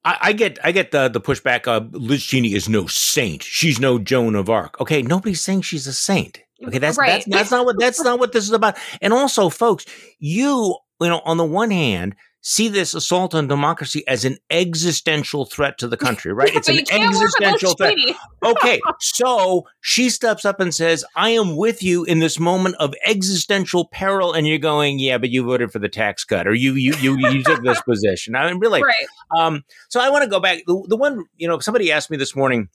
I, 0.04 0.18
I, 0.22 0.32
get 0.32 0.58
I 0.62 0.72
get 0.72 0.92
the 0.92 1.08
the 1.08 1.20
pushback. 1.20 1.66
Uh, 1.66 1.86
Liz 1.90 2.24
Cheney 2.24 2.54
is 2.54 2.68
no 2.68 2.86
saint. 2.86 3.42
She's 3.42 3.80
no 3.80 3.98
Joan 3.98 4.34
of 4.34 4.48
Arc. 4.48 4.80
Okay, 4.80 5.02
nobody's 5.02 5.42
saying 5.42 5.62
she's 5.62 5.86
a 5.86 5.92
saint. 5.92 6.40
Okay, 6.64 6.78
that's 6.78 6.96
right. 6.96 7.10
that's 7.10 7.26
that's 7.26 7.50
not 7.50 7.66
what 7.66 7.78
that's 7.78 8.00
not 8.00 8.18
what 8.18 8.32
this 8.32 8.44
is 8.44 8.52
about. 8.52 8.78
And 9.02 9.12
also, 9.12 9.48
folks, 9.48 9.84
you 10.18 10.76
you 11.00 11.08
know, 11.08 11.20
on 11.24 11.36
the 11.36 11.44
one 11.44 11.70
hand, 11.70 12.14
see 12.40 12.68
this 12.68 12.94
assault 12.94 13.34
on 13.34 13.48
democracy 13.48 14.06
as 14.06 14.24
an 14.24 14.38
existential 14.50 15.44
threat 15.44 15.78
to 15.78 15.88
the 15.88 15.96
country, 15.96 16.32
right? 16.32 16.54
It's 16.54 16.68
an 16.68 16.78
existential 16.90 17.74
threat. 17.74 17.96
okay, 18.44 18.80
so 19.00 19.66
she 19.80 20.08
steps 20.10 20.44
up 20.44 20.60
and 20.60 20.74
says, 20.74 21.04
I 21.16 21.30
am 21.30 21.56
with 21.56 21.82
you 21.82 22.04
in 22.04 22.20
this 22.20 22.38
moment 22.38 22.76
of 22.78 22.94
existential 23.04 23.86
peril. 23.86 24.32
And 24.32 24.46
you're 24.46 24.58
going, 24.58 24.98
yeah, 24.98 25.18
but 25.18 25.30
you 25.30 25.44
voted 25.44 25.72
for 25.72 25.78
the 25.78 25.88
tax 25.88 26.24
cut 26.24 26.46
or 26.46 26.54
you 26.54 26.74
you 26.74 26.94
you, 26.96 27.18
you 27.18 27.42
took 27.42 27.62
this 27.62 27.80
position. 27.88 28.36
I 28.36 28.48
mean, 28.48 28.60
really. 28.60 28.82
Right. 28.82 28.94
Um, 29.36 29.64
so 29.88 30.00
I 30.00 30.10
want 30.10 30.24
to 30.24 30.30
go 30.30 30.40
back. 30.40 30.62
The, 30.66 30.84
the 30.88 30.96
one, 30.96 31.24
you 31.36 31.48
know, 31.48 31.58
somebody 31.58 31.90
asked 31.90 32.10
me 32.10 32.16
this 32.16 32.36
morning, 32.36 32.68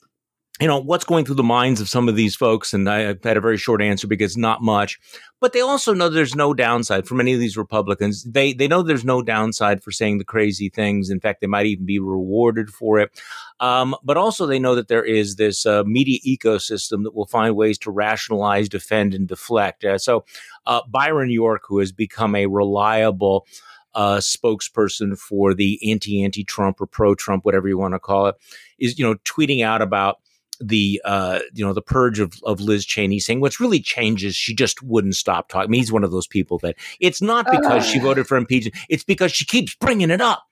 you 0.60 0.68
know 0.68 0.80
what's 0.80 1.06
going 1.06 1.26
through 1.26 1.36
the 1.36 1.44
minds 1.44 1.80
of 1.80 1.90
some 1.90 2.10
of 2.10 2.16
these 2.16 2.36
folks? 2.36 2.74
And 2.74 2.90
i 2.90 3.00
had 3.00 3.38
a 3.38 3.42
very 3.42 3.58
short 3.58 3.82
answer 3.82 4.06
because 4.06 4.36
not 4.36 4.62
much. 4.62 5.00
But 5.40 5.54
they 5.54 5.62
also 5.62 5.94
know 5.94 6.10
there's 6.10 6.36
no 6.36 6.54
downside 6.54 7.08
for 7.08 7.16
many 7.16 7.34
of 7.34 7.40
these 7.40 7.58
republicans. 7.58 8.24
They 8.24 8.54
they 8.54 8.68
know 8.68 8.84
there's 8.84 9.06
no 9.06 9.22
downside 9.22 9.82
for 9.82 9.92
saying 9.92 10.18
the 10.18 10.26
crazy 10.26 10.70
things. 10.70 11.10
In 11.10 11.20
fact 11.20 11.42
they 11.42 11.48
might 11.48 11.66
even 11.66 11.86
be 11.86 12.00
rewarded 12.00 12.70
for 12.70 13.00
it. 13.00 13.12
Um, 13.60 13.96
but 14.04 14.18
also 14.18 14.46
they 14.46 14.60
know 14.60 14.76
that 14.76 14.88
there 14.88 15.04
is 15.04 15.38
this 15.38 15.66
uh, 15.66 15.84
media 15.86 16.20
ecosystem 16.28 17.04
that 17.04 17.16
will 17.16 17.28
find 17.28 17.56
ways 17.56 17.78
to 17.80 17.92
rationalize 17.92 18.70
defend 18.70 19.14
and 19.14 19.28
deflect. 19.28 19.86
Uh, 19.86 19.98
so 19.98 20.26
uh, 20.68 20.82
byron 20.88 21.32
york 21.32 21.64
who 21.68 21.80
has 21.80 21.92
become 21.92 22.36
a 22.36 22.46
reliable 22.46 23.48
uh, 23.94 24.18
spokesperson 24.18 25.18
for 25.18 25.54
the 25.54 25.80
anti 25.92 26.24
anti 26.24 26.44
Trump 26.44 26.80
or 26.80 26.86
pro 26.86 27.16
Trump, 27.16 27.46
whatever 27.46 27.68
you 27.68 27.78
want 27.78 27.94
to 27.94 28.00
call 28.00 28.28
it, 28.28 28.36
is 28.80 28.98
you 29.00 29.06
know 29.06 29.16
tweeting 29.26 29.64
out 29.64 29.82
about 29.82 30.20
the 30.62 31.02
uh, 31.06 31.40
you 31.54 31.66
know 31.66 31.74
the 31.74 31.82
purge 31.82 32.20
of, 32.20 32.34
of 32.44 32.60
Liz 32.60 32.86
Cheney, 32.86 33.20
saying 33.20 33.42
what's 33.42 33.60
really 33.60 33.80
changed 33.80 34.24
is 34.24 34.36
she 34.36 34.56
just 34.56 34.82
wouldn't 34.84 35.16
stop 35.16 35.50
talking. 35.50 35.68
I 35.68 35.72
mean, 35.72 35.82
he's 35.82 35.92
one 35.92 36.04
of 36.04 36.12
those 36.12 36.28
people 36.28 36.60
that 36.60 36.76
it's 37.00 37.22
not 37.22 37.46
because 37.50 37.84
uh. 37.84 37.86
she 37.86 38.00
voted 38.00 38.28
for 38.28 38.38
impeachment; 38.38 38.76
it's 38.90 39.04
because 39.04 39.32
she 39.32 39.46
keeps 39.46 39.76
bringing 39.76 40.12
it 40.12 40.22
up. 40.22 40.44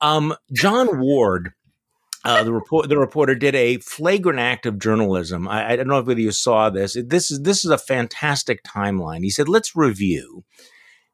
Um, 0.00 0.34
Jon 0.52 1.00
Ward. 1.00 1.52
Uh, 2.24 2.44
the 2.44 2.52
report, 2.52 2.88
the 2.88 2.96
reporter 2.96 3.34
did 3.34 3.52
a 3.56 3.78
flagrant 3.78 4.38
act 4.38 4.64
of 4.64 4.78
journalism. 4.78 5.48
I, 5.48 5.72
I 5.72 5.76
don't 5.76 5.88
know 5.88 6.00
whether 6.00 6.20
you 6.20 6.30
saw 6.30 6.70
this. 6.70 6.96
This 6.96 7.32
is 7.32 7.42
this 7.42 7.64
is 7.64 7.72
a 7.72 7.76
fantastic 7.76 8.62
timeline. 8.62 9.24
He 9.24 9.30
said, 9.30 9.48
"Let's 9.48 9.74
review 9.74 10.44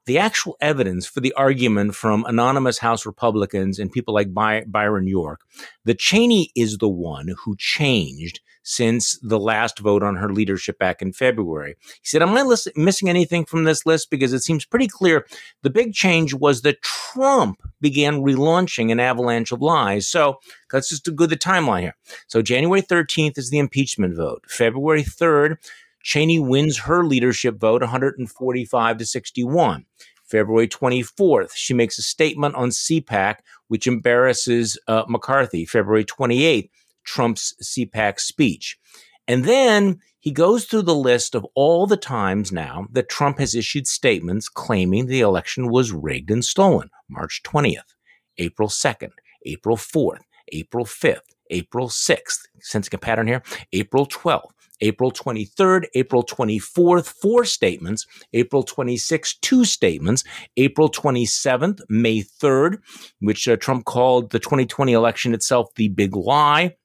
the 0.09 0.19
actual 0.19 0.57
evidence 0.63 1.07
for 1.07 1.21
the 1.21 1.35
argument 1.35 1.95
from 1.95 2.25
anonymous 2.25 2.79
House 2.79 3.05
Republicans 3.05 3.79
and 3.79 3.93
people 3.93 4.15
like 4.15 4.33
By- 4.33 4.65
Byron 4.67 5.07
York 5.07 5.43
that 5.85 5.99
Cheney 5.99 6.51
is 6.57 6.79
the 6.79 6.89
one 6.89 7.35
who 7.45 7.55
changed 7.59 8.41
since 8.63 9.19
the 9.23 9.39
last 9.39 9.79
vote 9.79 10.03
on 10.03 10.17
her 10.17 10.33
leadership 10.33 10.79
back 10.79 11.03
in 11.03 11.13
February. 11.13 11.77
He 11.83 12.05
said, 12.05 12.23
Am 12.23 12.37
I 12.37 12.57
missing 12.75 13.11
anything 13.11 13.45
from 13.45 13.65
this 13.65 13.85
list? 13.85 14.09
Because 14.11 14.33
it 14.33 14.41
seems 14.41 14.65
pretty 14.65 14.89
clear 14.89 15.27
the 15.63 15.71
big 15.71 15.93
change 15.93 16.33
was 16.33 16.63
that 16.63 16.81
Trump 16.81 17.61
began 17.81 18.23
relaunching 18.23 18.91
an 18.91 19.01
avalanche 19.01 19.53
of 19.53 19.61
lies. 19.61 20.09
So 20.09 20.39
let's 20.73 20.89
just 20.89 21.05
do 21.05 21.27
the 21.27 21.37
timeline 21.37 21.83
here. 21.83 21.97
So 22.29 22.41
January 22.41 22.83
13th 22.83 23.37
is 23.37 23.51
the 23.51 23.59
impeachment 23.59 24.17
vote. 24.17 24.45
February 24.49 25.03
3rd, 25.03 25.57
Cheney 26.03 26.39
wins 26.39 26.79
her 26.81 27.05
leadership 27.05 27.59
vote 27.59 27.83
145 27.83 28.99
to 28.99 29.07
61. 29.07 29.85
February 30.25 30.69
24th, 30.69 31.53
she 31.55 31.73
makes 31.73 31.99
a 31.99 32.03
statement 32.03 32.55
on 32.55 32.69
CPAC, 32.69 33.37
which 33.69 33.87
embarrasses 33.87 34.79
uh, 34.87 35.05
McCarthy. 35.09 35.65
February 35.65 36.05
28th, 36.05 36.69
Trump's 37.05 37.55
CPAC 37.63 38.21
speech. 38.21 38.79
And 39.27 39.45
then 39.45 40.01
he 40.21 40.31
goes 40.31 40.65
through 40.65 40.83
the 40.83 40.95
list 40.95 41.35
of 41.35 41.47
all 41.55 41.87
the 41.87 41.97
times 41.97 42.53
now 42.53 42.87
that 42.93 43.09
Trump 43.09 43.39
has 43.39 43.55
issued 43.55 43.87
statements 43.87 44.49
claiming 44.49 45.07
the 45.07 45.21
election 45.21 45.71
was 45.71 45.93
rigged 45.93 46.31
and 46.31 46.45
stolen. 46.45 46.91
March 47.09 47.43
20th, 47.45 47.95
April 48.37 48.69
2nd, 48.69 49.13
April 49.47 49.77
4th, 49.77 50.21
April 50.53 50.85
5th, 50.85 51.21
April 51.51 51.89
6th, 51.89 52.41
sensing 52.61 52.95
a 52.95 52.99
pattern 52.99 53.27
here, 53.27 53.43
April 53.73 54.07
12th, 54.07 54.51
April 54.81 55.11
23rd, 55.11 55.87
April 55.95 56.25
24th, 56.25 57.07
four 57.07 57.45
statements, 57.45 58.07
April 58.33 58.65
26th, 58.65 59.41
two 59.41 59.65
statements, 59.65 60.25
April 60.57 60.91
27th, 60.91 61.81
May 61.89 62.23
3rd, 62.23 62.79
which 63.21 63.49
uh, 63.49 63.57
Trump 63.57 63.85
called 63.85 64.31
the 64.31 64.39
2020 64.39 64.93
election 64.93 65.35
itself 65.35 65.69
the 65.77 65.89
big 65.89 66.15
lie. 66.15 66.77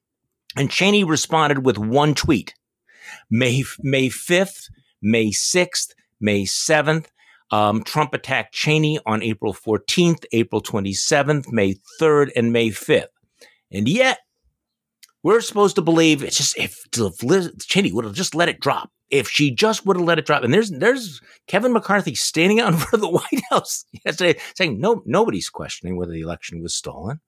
And 0.56 0.70
Cheney 0.70 1.04
responded 1.04 1.64
with 1.64 1.78
one 1.78 2.14
tweet. 2.14 2.54
May, 3.30 3.64
May 3.80 4.08
5th, 4.08 4.70
May 5.02 5.30
6th, 5.30 5.92
May 6.20 6.44
7th. 6.44 7.06
Um, 7.50 7.84
Trump 7.84 8.14
attacked 8.14 8.54
Cheney 8.54 8.98
on 9.06 9.22
April 9.22 9.54
14th, 9.54 10.24
April 10.32 10.62
27th, 10.62 11.52
May 11.52 11.76
3rd, 12.00 12.30
and 12.34 12.52
May 12.52 12.70
5th. 12.70 13.06
And 13.70 13.88
yet, 13.88 14.20
we're 15.24 15.40
supposed 15.40 15.74
to 15.76 15.82
believe 15.82 16.22
it's 16.22 16.36
just 16.36 16.56
if, 16.56 16.84
if 16.96 17.22
Liz, 17.22 17.50
Cheney 17.62 17.90
would 17.90 18.04
have 18.04 18.14
just 18.14 18.34
let 18.34 18.50
it 18.50 18.60
drop, 18.60 18.90
if 19.10 19.28
she 19.28 19.50
just 19.50 19.84
would 19.84 19.96
have 19.96 20.06
let 20.06 20.18
it 20.18 20.26
drop. 20.26 20.44
And 20.44 20.54
there's 20.54 20.70
there's 20.70 21.20
Kevin 21.48 21.72
McCarthy 21.72 22.14
standing 22.14 22.60
out 22.60 22.72
in 22.72 22.78
front 22.78 22.94
of 22.94 23.00
the 23.00 23.08
White 23.08 23.42
House 23.50 23.84
yesterday 24.04 24.38
saying 24.54 24.78
no 24.78 25.02
nobody's 25.06 25.48
questioning 25.48 25.96
whether 25.96 26.12
the 26.12 26.20
election 26.20 26.62
was 26.62 26.74
stolen. 26.74 27.20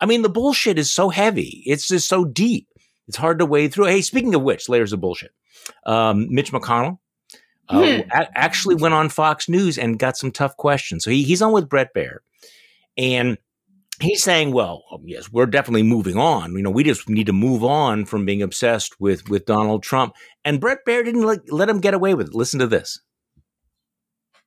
I 0.00 0.06
mean, 0.06 0.22
the 0.22 0.30
bullshit 0.30 0.78
is 0.78 0.90
so 0.90 1.10
heavy. 1.10 1.62
It's 1.66 1.88
just 1.88 2.08
so 2.08 2.24
deep. 2.24 2.68
It's 3.08 3.16
hard 3.16 3.40
to 3.40 3.46
wade 3.46 3.72
through. 3.72 3.86
Hey, 3.86 4.00
speaking 4.02 4.34
of 4.34 4.42
which, 4.42 4.68
layers 4.68 4.92
of 4.92 5.00
bullshit. 5.00 5.32
Um, 5.84 6.32
Mitch 6.32 6.52
McConnell 6.52 6.98
uh, 7.68 7.80
mm. 7.80 8.08
a- 8.10 8.38
actually 8.38 8.76
went 8.76 8.94
on 8.94 9.08
Fox 9.08 9.48
News 9.48 9.78
and 9.78 9.98
got 9.98 10.16
some 10.16 10.30
tough 10.30 10.56
questions. 10.56 11.04
So 11.04 11.10
he, 11.10 11.22
he's 11.22 11.42
on 11.42 11.52
with 11.52 11.68
Bret 11.68 11.94
Baier. 11.94 12.18
And 12.96 13.38
he's 14.02 14.22
saying, 14.22 14.52
well, 14.52 14.84
um, 14.92 15.02
yes, 15.04 15.30
we're 15.32 15.46
definitely 15.46 15.82
moving 15.82 16.16
on. 16.16 16.52
You 16.54 16.62
know, 16.62 16.70
we 16.70 16.84
just 16.84 17.08
need 17.08 17.26
to 17.26 17.32
move 17.32 17.64
on 17.64 18.04
from 18.04 18.24
being 18.24 18.42
obsessed 18.42 19.00
with 19.00 19.28
with 19.28 19.46
Donald 19.46 19.82
Trump. 19.82 20.14
And 20.44 20.60
Bret 20.60 20.78
Baier 20.86 21.04
didn't 21.04 21.22
let, 21.22 21.50
let 21.52 21.68
him 21.68 21.80
get 21.80 21.94
away 21.94 22.14
with 22.14 22.28
it. 22.28 22.34
Listen 22.34 22.60
to 22.60 22.66
this. 22.66 23.00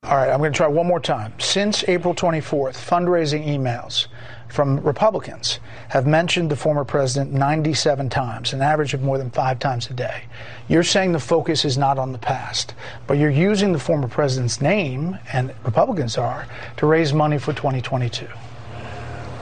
All 0.02 0.16
right, 0.16 0.30
I'm 0.30 0.38
going 0.38 0.52
to 0.52 0.56
try 0.56 0.68
one 0.68 0.86
more 0.86 1.00
time. 1.00 1.32
Since 1.40 1.82
April 1.88 2.14
24th, 2.14 2.76
fundraising 2.76 3.44
emails 3.44 4.06
from 4.48 4.78
Republicans 4.80 5.58
have 5.88 6.06
mentioned 6.06 6.48
the 6.48 6.54
former 6.54 6.84
president 6.84 7.32
97 7.32 8.08
times, 8.08 8.52
an 8.52 8.62
average 8.62 8.94
of 8.94 9.02
more 9.02 9.18
than 9.18 9.30
five 9.30 9.58
times 9.58 9.90
a 9.90 9.94
day. 9.94 10.24
You're 10.68 10.84
saying 10.84 11.10
the 11.10 11.18
focus 11.18 11.64
is 11.64 11.76
not 11.76 11.98
on 11.98 12.12
the 12.12 12.18
past, 12.18 12.74
but 13.08 13.14
you're 13.14 13.30
using 13.30 13.72
the 13.72 13.80
former 13.80 14.06
president's 14.06 14.60
name, 14.60 15.18
and 15.32 15.52
Republicans 15.64 16.16
are, 16.16 16.46
to 16.76 16.86
raise 16.86 17.12
money 17.12 17.38
for 17.38 17.52
2022. 17.52 18.28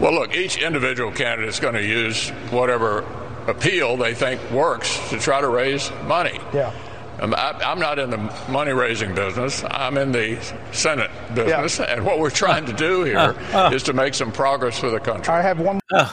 Well, 0.01 0.13
look, 0.13 0.35
each 0.35 0.57
individual 0.59 1.13
candidate 1.13 1.49
is 1.49 1.61
going 1.61 1.75
to 1.75 1.85
use 1.85 2.31
whatever 2.51 3.05
appeal 3.47 3.97
they 3.97 4.15
think 4.15 4.41
works 4.51 4.99
to 5.11 5.19
try 5.19 5.41
to 5.41 5.49
raise 5.49 5.91
money. 6.07 6.41
Yeah. 6.53 6.75
Um, 7.21 7.33
I'm 7.37 7.79
not 7.79 8.01
in 8.01 8.11
the 8.11 8.19
money 8.49 8.73
raising 8.73 9.15
business. 9.15 9.63
I'm 9.71 9.97
in 9.97 10.11
the 10.11 10.37
Senate 10.73 11.11
business. 11.33 11.79
Yeah. 11.79 11.95
And 11.95 12.05
what 12.05 12.19
we're 12.19 12.31
trying 12.31 12.67
to 12.67 12.73
do 12.73 13.05
here 13.05 13.19
uh, 13.19 13.69
uh, 13.69 13.71
is 13.73 13.85
to 13.85 13.93
make 13.93 14.15
some 14.15 14.33
progress 14.33 14.79
for 14.79 14.91
the 14.91 14.99
country. 14.99 15.33
I 15.33 15.41
have 15.41 15.61
one. 15.61 15.79
Uh, 15.93 16.13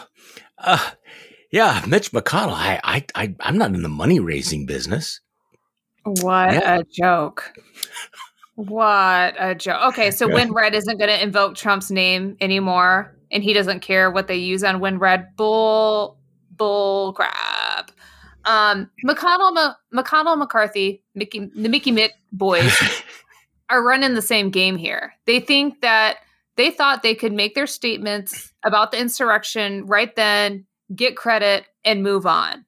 uh, 0.59 0.91
yeah, 1.51 1.83
Mitch 1.87 2.11
McConnell, 2.11 2.53
I, 2.53 2.79
I, 2.83 3.05
I, 3.15 3.35
I'm 3.39 3.57
not 3.57 3.73
in 3.73 3.81
the 3.81 3.89
money 3.89 4.19
raising 4.19 4.67
business. 4.67 5.19
What 6.03 6.53
yeah. 6.53 6.79
a 6.79 6.83
joke. 6.83 7.51
What 8.55 9.35
a 9.39 9.55
joke. 9.55 9.93
Okay, 9.93 10.11
so 10.11 10.27
WinRed 10.27 10.73
isn't 10.73 10.97
going 10.99 11.09
to 11.09 11.21
invoke 11.21 11.55
Trump's 11.55 11.89
name 11.89 12.37
anymore 12.39 13.15
and 13.31 13.43
he 13.43 13.53
doesn't 13.53 13.79
care 13.79 14.11
what 14.11 14.27
they 14.27 14.35
use 14.35 14.63
on 14.63 14.79
WinRed. 14.79 15.35
Bull, 15.35 16.17
bull 16.55 17.13
crap. 17.13 17.91
Um, 18.45 18.89
McConnell, 19.05 19.75
McConnell, 19.93 20.37
McCarthy, 20.37 21.03
Mickey, 21.15 21.49
the 21.55 21.69
Mickey 21.69 21.91
Mitt 21.91 22.13
boys 22.31 22.75
are 23.69 23.83
running 23.83 24.13
the 24.13 24.21
same 24.21 24.49
game 24.49 24.77
here. 24.77 25.13
They 25.25 25.39
think 25.39 25.81
that 25.81 26.17
they 26.57 26.71
thought 26.71 27.03
they 27.03 27.15
could 27.15 27.33
make 27.33 27.55
their 27.55 27.67
statements 27.67 28.51
about 28.63 28.91
the 28.91 28.99
insurrection 28.99 29.85
right 29.85 30.15
then, 30.15 30.65
get 30.95 31.15
credit, 31.15 31.65
and 31.85 32.03
move 32.03 32.25
on. 32.25 32.65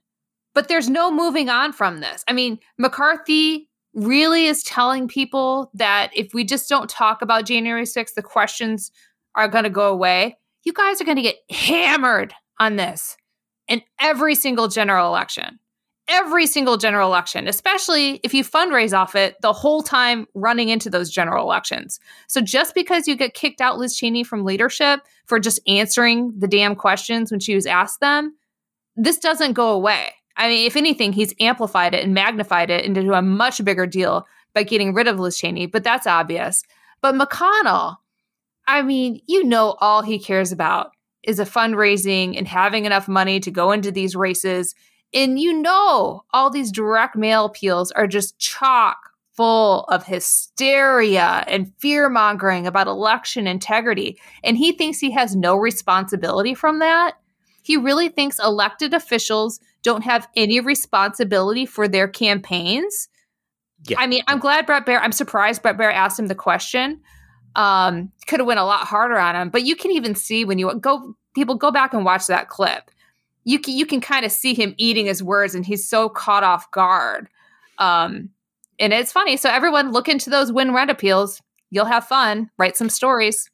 But 0.54 0.68
there's 0.68 0.90
no 0.90 1.12
moving 1.12 1.50
on 1.50 1.74
from 1.74 2.00
this. 2.00 2.24
I 2.28 2.34
mean, 2.34 2.60
McCarthy 2.78 3.70
really 3.96 4.46
is 4.46 4.64
telling 4.64 5.08
people 5.08 5.72
that 5.74 6.12
if 6.16 6.34
we 6.34 6.44
just 6.44 6.70
don't 6.70 6.90
talk 6.90 7.22
about 7.22 7.46
January 7.46 7.84
6th, 7.84 8.14
the 8.14 8.22
questions 8.22 8.92
are 9.36 9.48
going 9.48 9.64
to 9.64 9.70
go 9.70 9.92
away 9.92 10.38
you 10.64 10.74
guys 10.74 11.02
are 11.02 11.06
going 11.06 11.18
to 11.18 11.24
get 11.24 11.38
hammered 11.50 12.34
on 12.60 12.76
this 12.76 13.18
in 13.68 13.82
every 14.00 14.36
single 14.36 14.68
general 14.68 15.08
election. 15.08 15.60
Every 16.10 16.48
single 16.48 16.76
general 16.76 17.08
election, 17.08 17.48
especially 17.48 18.20
if 18.24 18.34
you 18.34 18.44
fundraise 18.44 18.98
off 18.98 19.16
it 19.16 19.38
the 19.42 19.54
whole 19.54 19.82
time 19.82 20.28
running 20.34 20.68
into 20.68 20.90
those 20.90 21.10
general 21.10 21.46
elections. 21.46 21.98
So 22.28 22.42
just 22.42 22.76
because 22.76 23.08
you 23.08 23.16
get 23.16 23.34
kicked 23.34 23.62
out, 23.62 23.78
Liz 23.78 23.96
Cheney, 23.96 24.26
from 24.26 24.44
leadership 24.44 25.00
for 25.26 25.40
just 25.40 25.62
answering 25.66 26.34
the 26.38 26.48
damn 26.48 26.76
questions 26.76 27.32
when 27.32 27.40
she 27.40 27.56
was 27.56 27.66
asked 27.66 28.02
them, 28.02 28.36
this 28.98 29.18
doesn't 29.18 29.54
go 29.54 29.72
away. 29.72 30.10
I 30.36 30.50
mean, 30.50 30.68
if 30.68 30.76
anything, 30.76 31.14
he's 31.14 31.34
amplified 31.40 31.94
it 31.94 32.04
and 32.04 32.14
magnified 32.14 32.70
it 32.70 32.84
into 32.84 33.14
a 33.14 33.22
much 33.22 33.64
bigger 33.64 33.88
deal 33.88 34.28
by 34.54 34.64
getting 34.64 34.94
rid 34.94 35.08
of 35.08 35.20
Liz 35.20 35.38
Cheney, 35.38 35.68
but 35.68 35.86
that's 35.86 36.06
obvious. 36.06 36.64
But 37.02 37.16
McConnell, 37.16 37.96
I 38.68 38.82
mean, 38.82 39.22
you 39.28 39.44
know, 39.44 39.76
all 39.80 40.02
he 40.02 40.20
cares 40.20 40.52
about 40.52 40.92
is 41.24 41.40
a 41.40 41.46
fundraising 41.46 42.38
and 42.38 42.48
having 42.48 42.86
enough 42.86 43.08
money 43.08 43.40
to 43.40 43.52
go 43.52 43.72
into 43.72 43.92
these 43.92 44.16
races. 44.16 44.76
And 45.14 45.40
you 45.40 45.54
know, 45.62 46.24
all 46.32 46.50
these 46.50 46.72
direct 46.72 47.16
mail 47.16 47.46
appeals 47.46 47.92
are 47.92 48.08
just 48.08 48.40
chock 48.40 48.98
full 49.36 49.86
of 49.86 50.06
hysteria 50.06 51.44
and 51.48 51.74
fear 51.80 52.10
mongering 52.10 52.68
about 52.68 52.88
election 52.88 53.48
integrity. 53.48 54.20
And 54.44 54.58
he 54.58 54.72
thinks 54.74 55.00
he 55.00 55.12
has 55.12 55.36
no 55.36 55.56
responsibility 55.56 56.54
from 56.54 56.80
that. 56.80 57.16
He 57.64 57.78
really 57.78 58.10
thinks 58.10 58.40
elected 58.40 58.94
officials 58.94 59.60
don't 59.82 60.04
have 60.04 60.28
any 60.36 60.60
responsibility 60.60 61.66
for 61.66 61.88
their 61.88 62.08
campaigns. 62.08 63.08
Yeah. 63.88 64.00
I 64.00 64.08
mean, 64.08 64.24
I'm 64.28 64.40
glad 64.40 64.66
Bret 64.66 64.86
Baier, 64.86 65.00
I'm 65.02 65.12
surprised 65.12 65.62
Bret 65.62 65.78
Baier 65.78 65.94
asked 65.94 66.20
him 66.20 66.28
the 66.28 66.36
question 66.36 67.02
um, 67.56 68.12
could 68.28 68.40
have 68.40 68.48
went 68.48 68.60
a 68.60 68.66
lot 68.66 68.88
harder 68.88 69.18
on 69.18 69.36
him. 69.36 69.50
But 69.50 69.64
you 69.64 69.76
can 69.76 69.92
even 69.92 70.16
see 70.16 70.46
when 70.46 70.58
you 70.58 70.74
go, 70.80 71.16
people 71.36 71.56
go 71.56 71.72
back 71.72 71.94
and 71.94 72.06
watch 72.06 72.28
that 72.28 72.50
clip. 72.50 72.90
You 73.46 73.60
can 73.60 73.76
you 73.76 73.86
can 73.86 74.00
kind 74.00 74.26
of 74.26 74.32
see 74.32 74.54
him 74.54 74.74
eating 74.78 75.06
his 75.06 75.22
words, 75.22 75.54
and 75.54 75.66
he's 75.66 75.88
so 75.88 76.08
caught 76.08 76.44
off 76.44 76.72
guard. 76.72 77.28
Um, 77.78 78.30
and 78.80 78.94
it's 78.94 79.12
funny. 79.12 79.38
So 79.38 79.50
everyone, 79.50 79.92
look 79.92 80.08
into 80.08 80.30
those 80.30 80.52
WinRed 80.52 80.90
appeals. 80.90 81.42
You'll 81.70 81.86
have 81.86 82.08
fun. 82.08 82.50
Write 82.58 82.78
some 82.78 82.90
stories. 82.90 83.50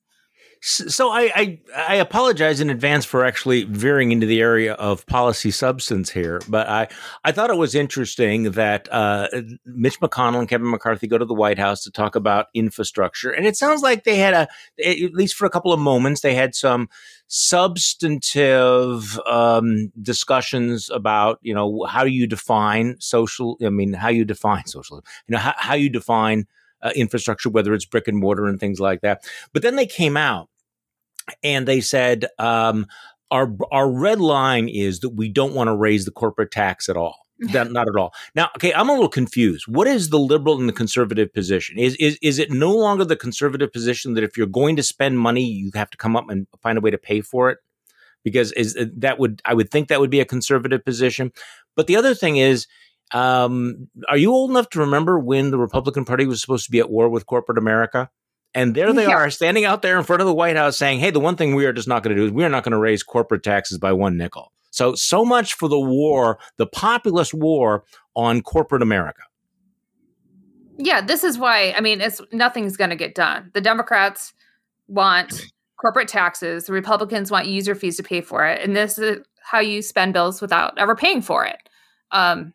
So 0.61 1.09
I, 1.09 1.31
I, 1.35 1.59
I 1.73 1.95
apologize 1.95 2.59
in 2.59 2.69
advance 2.69 3.05
for 3.05 3.23
actually 3.23 3.63
veering 3.63 4.11
into 4.11 4.25
the 4.27 4.41
area 4.41 4.73
of 4.73 5.05
policy 5.05 5.51
substance 5.51 6.09
here, 6.09 6.41
but 6.49 6.67
I 6.67 6.89
I 7.23 7.31
thought 7.31 7.49
it 7.49 7.55
was 7.55 7.75
interesting 7.75 8.51
that 8.51 8.91
uh, 8.91 9.29
Mitch 9.65 10.01
McConnell 10.01 10.39
and 10.39 10.49
Kevin 10.49 10.69
McCarthy 10.69 11.07
go 11.07 11.17
to 11.17 11.23
the 11.23 11.33
White 11.33 11.59
House 11.59 11.83
to 11.85 11.91
talk 11.91 12.15
about 12.15 12.47
infrastructure, 12.53 13.31
and 13.31 13.45
it 13.47 13.55
sounds 13.55 13.81
like 13.81 14.03
they 14.03 14.17
had 14.17 14.33
a 14.33 14.49
at 14.85 15.13
least 15.13 15.35
for 15.35 15.45
a 15.45 15.49
couple 15.49 15.71
of 15.71 15.79
moments 15.79 16.19
they 16.21 16.35
had 16.35 16.53
some 16.53 16.89
substantive 17.27 19.17
um, 19.19 19.93
discussions 20.01 20.89
about 20.89 21.39
you 21.41 21.53
know 21.53 21.85
how 21.85 22.03
you 22.03 22.27
define 22.27 22.97
social. 22.99 23.57
I 23.63 23.69
mean, 23.69 23.93
how 23.93 24.09
you 24.09 24.25
define 24.25 24.65
social. 24.65 24.97
You 25.27 25.33
know 25.33 25.39
how, 25.39 25.53
how 25.55 25.75
you 25.75 25.89
define 25.89 26.47
uh, 26.81 26.91
infrastructure, 26.95 27.49
whether 27.49 27.73
it's 27.73 27.85
brick 27.85 28.07
and 28.07 28.17
mortar 28.17 28.47
and 28.47 28.59
things 28.59 28.79
like 28.79 29.01
that. 29.01 29.23
But 29.53 29.61
then 29.61 29.75
they 29.75 29.85
came 29.87 30.17
out 30.17 30.49
and 31.43 31.67
they 31.67 31.81
said, 31.81 32.25
um, 32.37 32.87
our 33.31 33.55
our 33.71 33.89
red 33.89 34.19
line 34.19 34.67
is 34.67 34.99
that 35.01 35.09
we 35.09 35.29
don't 35.29 35.53
want 35.53 35.67
to 35.67 35.75
raise 35.75 36.05
the 36.05 36.11
corporate 36.11 36.51
tax 36.51 36.89
at 36.89 36.97
all. 36.97 37.17
That, 37.53 37.71
not 37.71 37.87
at 37.87 37.95
all. 37.95 38.13
Now, 38.35 38.49
okay, 38.57 38.73
I'm 38.73 38.89
a 38.89 38.91
little 38.91 39.07
confused. 39.07 39.65
What 39.65 39.87
is 39.87 40.09
the 40.09 40.19
liberal 40.19 40.59
and 40.59 40.67
the 40.67 40.73
conservative 40.73 41.33
position? 41.33 41.79
Is 41.79 41.95
is 41.95 42.19
is 42.21 42.37
it 42.37 42.51
no 42.51 42.75
longer 42.75 43.05
the 43.05 43.15
conservative 43.15 43.71
position 43.71 44.13
that 44.15 44.25
if 44.25 44.35
you're 44.35 44.45
going 44.45 44.75
to 44.75 44.83
spend 44.83 45.17
money, 45.19 45.45
you 45.45 45.71
have 45.73 45.89
to 45.91 45.97
come 45.97 46.17
up 46.17 46.29
and 46.29 46.47
find 46.61 46.77
a 46.77 46.81
way 46.81 46.91
to 46.91 46.97
pay 46.97 47.21
for 47.21 47.49
it? 47.49 47.59
Because 48.25 48.51
is 48.53 48.75
uh, 48.75 48.87
that 48.97 49.19
would 49.19 49.41
I 49.45 49.53
would 49.53 49.71
think 49.71 49.87
that 49.87 50.01
would 50.01 50.09
be 50.09 50.19
a 50.19 50.25
conservative 50.25 50.83
position. 50.83 51.31
But 51.77 51.87
the 51.87 51.95
other 51.95 52.13
thing 52.13 52.35
is 52.35 52.67
um, 53.11 53.89
are 54.07 54.17
you 54.17 54.31
old 54.31 54.51
enough 54.51 54.69
to 54.71 54.79
remember 54.79 55.19
when 55.19 55.51
the 55.51 55.57
Republican 55.57 56.05
Party 56.05 56.25
was 56.25 56.41
supposed 56.41 56.65
to 56.65 56.71
be 56.71 56.79
at 56.79 56.89
war 56.89 57.09
with 57.09 57.25
corporate 57.25 57.57
America? 57.57 58.09
And 58.53 58.73
there 58.73 58.91
they 58.93 59.07
yeah. 59.07 59.15
are 59.15 59.29
standing 59.29 59.65
out 59.65 59.81
there 59.81 59.97
in 59.97 60.03
front 60.03 60.21
of 60.21 60.27
the 60.27 60.33
White 60.33 60.55
House 60.55 60.77
saying, 60.77 60.99
hey, 60.99 61.11
the 61.11 61.19
one 61.19 61.35
thing 61.35 61.53
we 61.53 61.65
are 61.65 61.73
just 61.73 61.87
not 61.87 62.03
going 62.03 62.15
to 62.15 62.21
do 62.21 62.25
is 62.25 62.31
we 62.31 62.43
are 62.43 62.49
not 62.49 62.63
going 62.63 62.71
to 62.71 62.79
raise 62.79 63.03
corporate 63.03 63.43
taxes 63.43 63.77
by 63.77 63.93
one 63.93 64.17
nickel. 64.17 64.51
So, 64.71 64.95
so 64.95 65.23
much 65.23 65.53
for 65.53 65.67
the 65.67 65.79
war, 65.79 66.39
the 66.57 66.65
populist 66.65 67.33
war 67.33 67.83
on 68.15 68.41
corporate 68.41 68.81
America. 68.81 69.21
Yeah, 70.77 71.01
this 71.01 71.23
is 71.23 71.37
why, 71.37 71.73
I 71.77 71.81
mean, 71.81 72.01
it's 72.01 72.21
nothing's 72.31 72.77
going 72.77 72.89
to 72.89 72.95
get 72.95 73.13
done. 73.13 73.51
The 73.53 73.61
Democrats 73.61 74.33
want 74.87 75.45
corporate 75.79 76.07
taxes, 76.07 76.65
the 76.65 76.73
Republicans 76.73 77.31
want 77.31 77.47
user 77.47 77.75
fees 77.75 77.97
to 77.97 78.03
pay 78.03 78.21
for 78.21 78.45
it. 78.45 78.63
And 78.63 78.75
this 78.75 78.97
is 78.97 79.19
how 79.41 79.59
you 79.59 79.81
spend 79.81 80.13
bills 80.13 80.41
without 80.41 80.77
ever 80.77 80.95
paying 80.95 81.21
for 81.21 81.45
it. 81.45 81.57
Um, 82.11 82.53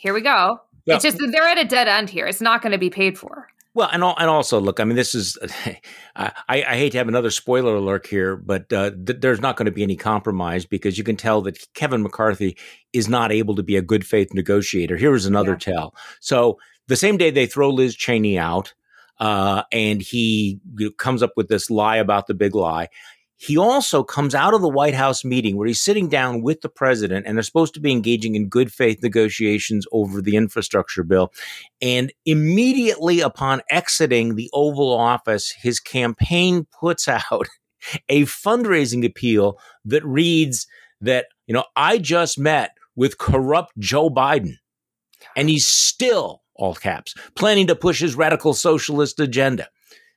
here 0.00 0.14
we 0.14 0.22
go. 0.22 0.60
It's 0.86 1.04
just 1.04 1.18
they're 1.18 1.46
at 1.46 1.58
a 1.58 1.64
dead 1.64 1.88
end 1.88 2.08
here. 2.08 2.26
It's 2.26 2.40
not 2.40 2.62
going 2.62 2.72
to 2.72 2.78
be 2.78 2.90
paid 2.90 3.18
for. 3.18 3.48
Well, 3.74 3.88
and 3.92 4.02
and 4.02 4.28
also, 4.28 4.58
look, 4.60 4.80
I 4.80 4.84
mean, 4.84 4.96
this 4.96 5.14
is, 5.14 5.38
I, 6.16 6.32
I 6.48 6.76
hate 6.76 6.92
to 6.92 6.98
have 6.98 7.06
another 7.06 7.30
spoiler 7.30 7.76
alert 7.76 8.06
here, 8.06 8.34
but 8.34 8.72
uh, 8.72 8.90
th- 8.90 9.20
there's 9.20 9.40
not 9.40 9.56
going 9.56 9.66
to 9.66 9.72
be 9.72 9.82
any 9.82 9.94
compromise 9.94 10.64
because 10.64 10.98
you 10.98 11.04
can 11.04 11.16
tell 11.16 11.42
that 11.42 11.72
Kevin 11.74 12.02
McCarthy 12.02 12.56
is 12.92 13.08
not 13.08 13.30
able 13.30 13.54
to 13.54 13.62
be 13.62 13.76
a 13.76 13.82
good 13.82 14.04
faith 14.04 14.34
negotiator. 14.34 14.96
Here 14.96 15.14
is 15.14 15.26
another 15.26 15.52
yeah. 15.52 15.72
tell. 15.74 15.94
So 16.20 16.58
the 16.88 16.96
same 16.96 17.16
day 17.16 17.30
they 17.30 17.46
throw 17.46 17.68
Liz 17.68 17.94
Cheney 17.94 18.38
out, 18.38 18.74
uh, 19.18 19.62
and 19.70 20.00
he 20.00 20.60
comes 20.96 21.22
up 21.22 21.32
with 21.36 21.48
this 21.48 21.70
lie 21.70 21.98
about 21.98 22.26
the 22.26 22.34
big 22.34 22.54
lie. 22.54 22.88
He 23.42 23.56
also 23.56 24.04
comes 24.04 24.34
out 24.34 24.52
of 24.52 24.60
the 24.60 24.68
White 24.68 24.92
House 24.92 25.24
meeting 25.24 25.56
where 25.56 25.66
he's 25.66 25.80
sitting 25.80 26.10
down 26.10 26.42
with 26.42 26.60
the 26.60 26.68
president 26.68 27.26
and 27.26 27.38
they're 27.38 27.42
supposed 27.42 27.72
to 27.72 27.80
be 27.80 27.90
engaging 27.90 28.34
in 28.34 28.50
good 28.50 28.70
faith 28.70 29.02
negotiations 29.02 29.86
over 29.92 30.20
the 30.20 30.36
infrastructure 30.36 31.02
bill. 31.02 31.32
And 31.80 32.12
immediately 32.26 33.22
upon 33.22 33.62
exiting 33.70 34.34
the 34.34 34.50
Oval 34.52 34.92
Office, 34.92 35.52
his 35.52 35.80
campaign 35.80 36.66
puts 36.80 37.08
out 37.08 37.48
a 38.10 38.24
fundraising 38.24 39.06
appeal 39.06 39.58
that 39.86 40.04
reads 40.04 40.66
that, 41.00 41.24
you 41.46 41.54
know, 41.54 41.64
I 41.74 41.96
just 41.96 42.38
met 42.38 42.72
with 42.94 43.16
corrupt 43.16 43.72
Joe 43.78 44.10
Biden 44.10 44.56
and 45.34 45.48
he's 45.48 45.66
still, 45.66 46.42
all 46.54 46.74
caps, 46.74 47.14
planning 47.36 47.68
to 47.68 47.74
push 47.74 48.00
his 48.00 48.14
radical 48.14 48.52
socialist 48.52 49.18
agenda. 49.18 49.66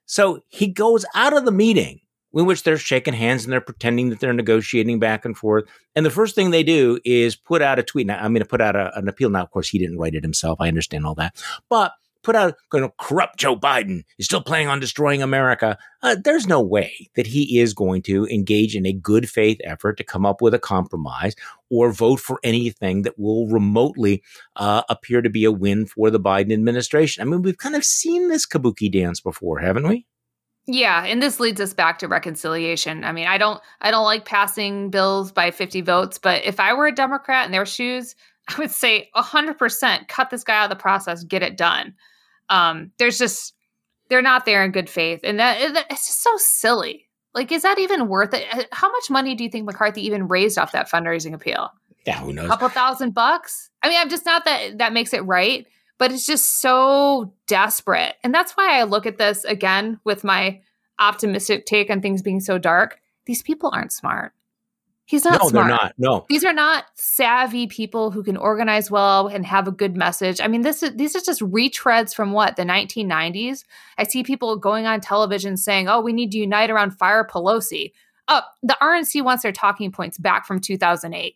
So 0.05 0.41
he 0.49 0.67
goes 0.67 1.05
out 1.15 1.31
of 1.31 1.45
the 1.45 1.53
meeting 1.53 2.01
in 2.33 2.45
which 2.45 2.63
they're 2.63 2.77
shaking 2.77 3.13
hands 3.13 3.43
and 3.43 3.53
they're 3.53 3.61
pretending 3.61 4.09
that 4.09 4.19
they're 4.19 4.33
negotiating 4.33 4.99
back 4.99 5.25
and 5.25 5.37
forth. 5.37 5.65
And 5.95 6.05
the 6.05 6.09
first 6.09 6.35
thing 6.35 6.51
they 6.51 6.63
do 6.63 6.99
is 7.05 7.35
put 7.35 7.61
out 7.61 7.79
a 7.79 7.83
tweet. 7.83 8.07
Now, 8.07 8.17
I'm 8.17 8.33
going 8.33 8.43
to 8.43 8.49
put 8.49 8.61
out 8.61 8.75
a, 8.75 8.97
an 8.97 9.07
appeal. 9.07 9.29
Now, 9.29 9.43
of 9.43 9.51
course, 9.51 9.69
he 9.69 9.79
didn't 9.79 9.97
write 9.99 10.15
it 10.15 10.23
himself. 10.23 10.59
I 10.59 10.67
understand 10.67 11.05
all 11.05 11.15
that. 11.15 11.41
But 11.69 11.93
put 12.23 12.35
out 12.35 12.55
going 12.69 12.83
to 12.83 12.93
corrupt 12.97 13.37
Joe 13.37 13.55
Biden 13.55 14.03
is 14.17 14.25
still 14.25 14.41
planning 14.41 14.69
on 14.69 14.79
destroying 14.79 15.21
America. 15.21 15.77
Uh, 16.01 16.15
there's 16.23 16.47
no 16.47 16.61
way 16.61 17.09
that 17.15 17.27
he 17.27 17.59
is 17.59 17.73
going 17.73 18.01
to 18.03 18.25
engage 18.27 18.75
in 18.75 18.85
a 18.85 18.93
good 18.93 19.29
faith 19.29 19.59
effort 19.63 19.97
to 19.97 20.03
come 20.03 20.25
up 20.25 20.41
with 20.41 20.53
a 20.53 20.59
compromise 20.59 21.35
or 21.69 21.91
vote 21.91 22.19
for 22.19 22.39
anything 22.43 23.03
that 23.03 23.19
will 23.19 23.47
remotely 23.47 24.23
uh, 24.55 24.83
appear 24.89 25.21
to 25.21 25.29
be 25.29 25.43
a 25.43 25.51
win 25.51 25.85
for 25.85 26.09
the 26.09 26.19
Biden 26.19 26.53
administration. 26.53 27.21
I 27.21 27.25
mean, 27.25 27.41
we've 27.41 27.57
kind 27.57 27.75
of 27.75 27.83
seen 27.83 28.29
this 28.29 28.47
kabuki 28.47 28.91
dance 28.91 29.19
before, 29.19 29.59
haven't 29.59 29.87
we? 29.87 30.07
Yeah, 30.65 31.03
and 31.03 31.21
this 31.21 31.39
leads 31.39 31.59
us 31.59 31.73
back 31.73 31.99
to 31.99 32.07
reconciliation. 32.07 33.03
I 33.03 33.11
mean, 33.11 33.27
I 33.27 33.37
don't 33.37 33.61
I 33.81 33.91
don't 33.91 34.05
like 34.05 34.25
passing 34.25 34.89
bills 34.89 35.31
by 35.31 35.51
50 35.51 35.81
votes, 35.81 36.17
but 36.17 36.43
if 36.45 36.59
I 36.59 36.73
were 36.73 36.87
a 36.87 36.95
Democrat 36.95 37.45
in 37.45 37.51
their 37.51 37.65
shoes, 37.65 38.15
I 38.47 38.57
would 38.57 38.71
say 38.71 39.09
100% 39.15 40.07
cut 40.07 40.29
this 40.29 40.43
guy 40.43 40.57
out 40.57 40.71
of 40.71 40.77
the 40.77 40.81
process, 40.81 41.23
get 41.23 41.43
it 41.43 41.57
done. 41.57 41.93
Um, 42.49 42.91
there's 42.97 43.17
just 43.17 43.53
they're 44.09 44.21
not 44.21 44.45
there 44.45 44.63
in 44.63 44.71
good 44.71 44.89
faith, 44.89 45.21
and 45.23 45.39
that 45.39 45.57
it's 45.89 46.07
just 46.07 46.21
so 46.21 46.35
silly. 46.37 47.09
Like, 47.33 47.51
is 47.51 47.63
that 47.63 47.79
even 47.79 48.07
worth 48.07 48.33
it? 48.33 48.45
Uh, 48.51 48.63
how 48.71 48.91
much 48.91 49.09
money 49.09 49.33
do 49.33 49.43
you 49.43 49.49
think 49.49 49.65
McCarthy 49.65 50.05
even 50.05 50.27
raised 50.27 50.57
off 50.57 50.71
that 50.73 50.89
fundraising 50.89 51.33
appeal? 51.33 51.71
Yeah, 52.05 52.19
who 52.19 52.31
knows? 52.31 52.45
A 52.45 52.49
couple 52.49 52.69
thousand 52.69 53.13
bucks. 53.13 53.69
I 53.81 53.89
mean, 53.89 53.99
I'm 53.99 54.09
just 54.09 54.25
not 54.25 54.45
that 54.45 54.77
that 54.77 54.93
makes 54.93 55.13
it 55.13 55.25
right, 55.25 55.65
but 55.97 56.11
it's 56.11 56.25
just 56.25 56.61
so 56.61 57.33
desperate, 57.47 58.15
and 58.23 58.33
that's 58.33 58.53
why 58.53 58.79
I 58.79 58.83
look 58.83 59.05
at 59.05 59.17
this 59.17 59.43
again 59.45 59.99
with 60.03 60.23
my 60.23 60.61
optimistic 60.99 61.65
take 61.65 61.89
on 61.89 62.01
things 62.01 62.21
being 62.21 62.39
so 62.39 62.57
dark. 62.57 62.99
These 63.25 63.41
people 63.41 63.69
aren't 63.73 63.91
smart. 63.91 64.33
He's 65.05 65.25
not 65.25 65.41
no, 65.41 65.49
smart. 65.49 65.67
they're 65.67 65.75
not. 65.75 65.93
No, 65.97 66.25
these 66.29 66.45
are 66.45 66.53
not 66.53 66.85
savvy 66.95 67.67
people 67.67 68.09
who 68.11 68.23
can 68.23 68.37
organize 68.37 68.89
well 68.89 69.27
and 69.27 69.45
have 69.45 69.67
a 69.67 69.71
good 69.71 69.97
message. 69.97 70.39
I 70.39 70.47
mean, 70.47 70.61
this 70.61 70.81
is 70.81 70.95
these 70.95 71.15
are 71.15 71.19
just 71.19 71.41
retreads 71.41 72.15
from 72.15 72.31
what 72.31 72.55
the 72.55 72.63
1990s. 72.63 73.65
I 73.97 74.05
see 74.05 74.23
people 74.23 74.55
going 74.57 74.85
on 74.85 75.01
television 75.01 75.57
saying, 75.57 75.89
"Oh, 75.89 75.99
we 75.99 76.13
need 76.13 76.31
to 76.31 76.37
unite 76.37 76.71
around 76.71 76.91
fire 76.91 77.27
Pelosi." 77.29 77.91
Oh, 78.29 78.41
the 78.61 78.77
RNC 78.81 79.21
wants 79.23 79.43
their 79.43 79.51
talking 79.51 79.91
points 79.91 80.17
back 80.17 80.45
from 80.45 80.59
2008. 80.59 81.35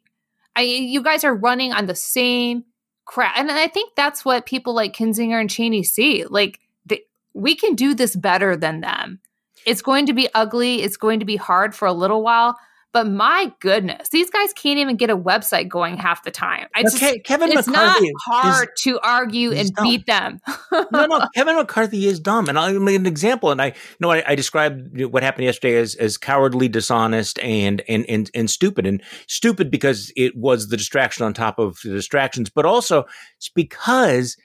I, 0.55 0.61
you 0.61 1.03
guys 1.03 1.25
are 1.25 1.35
running 1.35 1.73
on 1.73 1.85
the 1.85 1.95
same 1.95 2.63
crap, 3.07 3.35
and 3.35 3.51
I 3.51 3.67
think 3.67 3.95
that's 3.95 4.23
what 4.23 4.45
people 4.45 4.75
like 4.75 4.95
Kinzinger 4.95 5.41
and 5.41 5.49
Cheney 5.49 5.81
see. 5.81 6.25
Like, 6.25 6.59
they, 6.85 7.01
we 7.33 7.55
can 7.55 7.73
do 7.73 7.95
this 7.95 8.15
better 8.15 8.55
than 8.55 8.81
them. 8.81 9.19
It's 9.65 9.81
going 9.81 10.05
to 10.05 10.13
be 10.13 10.29
ugly. 10.35 10.83
It's 10.83 10.97
going 10.97 11.19
to 11.19 11.25
be 11.25 11.35
hard 11.35 11.73
for 11.73 11.87
a 11.87 11.93
little 11.93 12.21
while 12.21 12.57
but 12.93 13.07
my 13.07 13.51
goodness, 13.59 14.09
these 14.09 14.29
guys 14.29 14.53
can't 14.53 14.79
even 14.79 14.95
get 14.95 15.09
a 15.09 15.17
website 15.17 15.67
going 15.67 15.97
half 15.97 16.23
the 16.23 16.31
time. 16.31 16.67
I 16.73 16.83
just, 16.83 16.97
Kevin 17.25 17.51
it's 17.51 17.67
McCarthy 17.67 18.11
not 18.11 18.13
hard 18.25 18.69
is, 18.75 18.83
to 18.83 18.99
argue 19.01 19.51
and 19.51 19.71
dumb. 19.73 19.85
beat 19.85 20.05
them. 20.05 20.39
no, 20.71 21.05
no, 21.05 21.27
Kevin 21.35 21.57
McCarthy 21.57 22.05
is 22.07 22.19
dumb, 22.19 22.47
and 22.49 22.57
I'll 22.57 22.79
make 22.79 22.95
an 22.95 23.05
example. 23.05 23.51
And 23.51 23.61
I 23.61 23.67
you 23.67 23.73
know 23.99 24.11
I, 24.11 24.23
I, 24.25 24.35
described 24.35 25.01
what 25.03 25.21
happened 25.21 25.45
yesterday 25.45 25.75
as 25.75 25.95
as 25.95 26.17
cowardly, 26.17 26.69
dishonest, 26.69 27.39
and 27.39 27.83
and 27.87 28.05
and 28.09 28.31
and 28.33 28.49
stupid. 28.49 28.87
And 28.87 29.03
stupid 29.27 29.69
because 29.69 30.11
it 30.15 30.35
was 30.35 30.69
the 30.69 30.77
distraction 30.77 31.25
on 31.25 31.33
top 31.33 31.59
of 31.59 31.79
the 31.83 31.91
distractions, 31.91 32.49
but 32.49 32.65
also 32.65 33.05
it's 33.37 33.49
because 33.49 34.37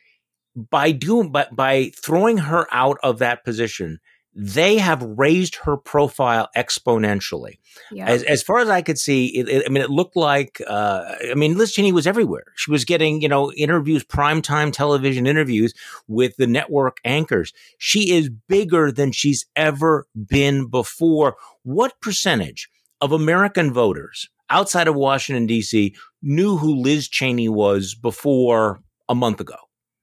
by 0.54 0.92
doing 0.92 1.30
but 1.32 1.54
by 1.54 1.90
throwing 1.96 2.38
her 2.38 2.66
out 2.72 2.98
of 3.02 3.18
that 3.20 3.44
position 3.44 4.00
they 4.34 4.78
have 4.78 5.02
raised 5.02 5.56
her 5.56 5.76
profile 5.76 6.48
exponentially. 6.56 7.58
Yeah. 7.90 8.06
As, 8.06 8.22
as 8.22 8.42
far 8.42 8.58
as 8.58 8.68
I 8.68 8.80
could 8.80 8.98
see, 8.98 9.26
it, 9.26 9.48
it, 9.48 9.64
I 9.66 9.68
mean, 9.68 9.82
it 9.82 9.90
looked 9.90 10.16
like, 10.16 10.60
uh, 10.66 11.14
I 11.30 11.34
mean, 11.34 11.58
Liz 11.58 11.72
Cheney 11.72 11.92
was 11.92 12.06
everywhere. 12.06 12.44
She 12.56 12.70
was 12.70 12.84
getting, 12.84 13.20
you 13.20 13.28
know, 13.28 13.52
interviews, 13.52 14.04
primetime 14.04 14.72
television 14.72 15.26
interviews 15.26 15.74
with 16.08 16.36
the 16.36 16.46
network 16.46 16.98
anchors. 17.04 17.52
She 17.76 18.12
is 18.12 18.30
bigger 18.48 18.90
than 18.90 19.12
she's 19.12 19.44
ever 19.54 20.06
been 20.14 20.66
before. 20.68 21.36
What 21.62 22.00
percentage 22.00 22.70
of 23.02 23.12
American 23.12 23.72
voters 23.72 24.30
outside 24.48 24.88
of 24.88 24.94
Washington, 24.94 25.46
D.C. 25.46 25.94
knew 26.22 26.56
who 26.56 26.74
Liz 26.74 27.08
Cheney 27.08 27.50
was 27.50 27.94
before 27.94 28.80
a 29.08 29.14
month 29.14 29.40
ago? 29.40 29.56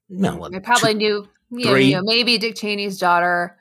No, 0.07 0.49
they 0.49 0.59
probably 0.59 0.93
two, 0.93 1.27
knew, 1.51 1.75
you 1.75 1.95
know, 1.95 2.01
maybe 2.03 2.37
Dick 2.37 2.55
Cheney's 2.55 2.97
daughter 2.97 3.58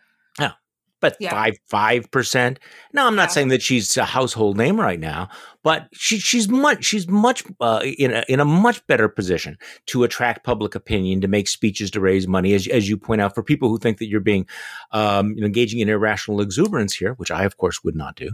but 1.01 1.17
yeah. 1.21 1.31
five 1.31 1.59
five 1.67 2.11
percent. 2.11 2.59
Now, 2.93 3.07
I'm 3.07 3.17
not 3.17 3.29
yeah. 3.29 3.35
saying 3.35 3.49
that 3.49 3.63
she's 3.63 3.97
a 3.97 4.05
household 4.05 4.57
name 4.57 4.81
right 4.81 4.99
now, 4.99 5.29
but 5.63 5.89
she, 5.93 6.19
she's 6.19 6.49
much 6.49 6.85
she's 6.85 7.09
much 7.09 7.45
uh, 7.61 7.83
in 7.85 8.13
a, 8.13 8.25
in 8.29 8.41
a 8.41 8.45
much 8.45 8.87
better 8.87 9.09
position 9.09 9.57
to 9.87 10.05
attract 10.05 10.45
public 10.45 10.75
opinion, 10.75 11.21
to 11.21 11.29
make 11.29 11.49
speeches, 11.49 11.91
to 11.93 12.01
raise 12.01 12.27
money, 12.27 12.55
as 12.55 12.67
as 12.69 12.89
you 12.89 12.97
point 12.97 13.21
out, 13.21 13.35
for 13.35 13.43
people 13.43 13.69
who 13.69 13.79
think 13.79 13.99
that 13.99 14.07
you're 14.07 14.21
being 14.21 14.47
um, 14.93 15.31
you 15.35 15.41
know, 15.41 15.47
engaging 15.47 15.81
in 15.81 15.89
irrational 15.89 16.41
exuberance 16.41 16.95
here, 16.95 17.15
which 17.15 17.31
I, 17.31 17.45
of 17.45 17.57
course, 17.57 17.83
would 17.85 17.97
not 17.97 18.17
do. 18.17 18.31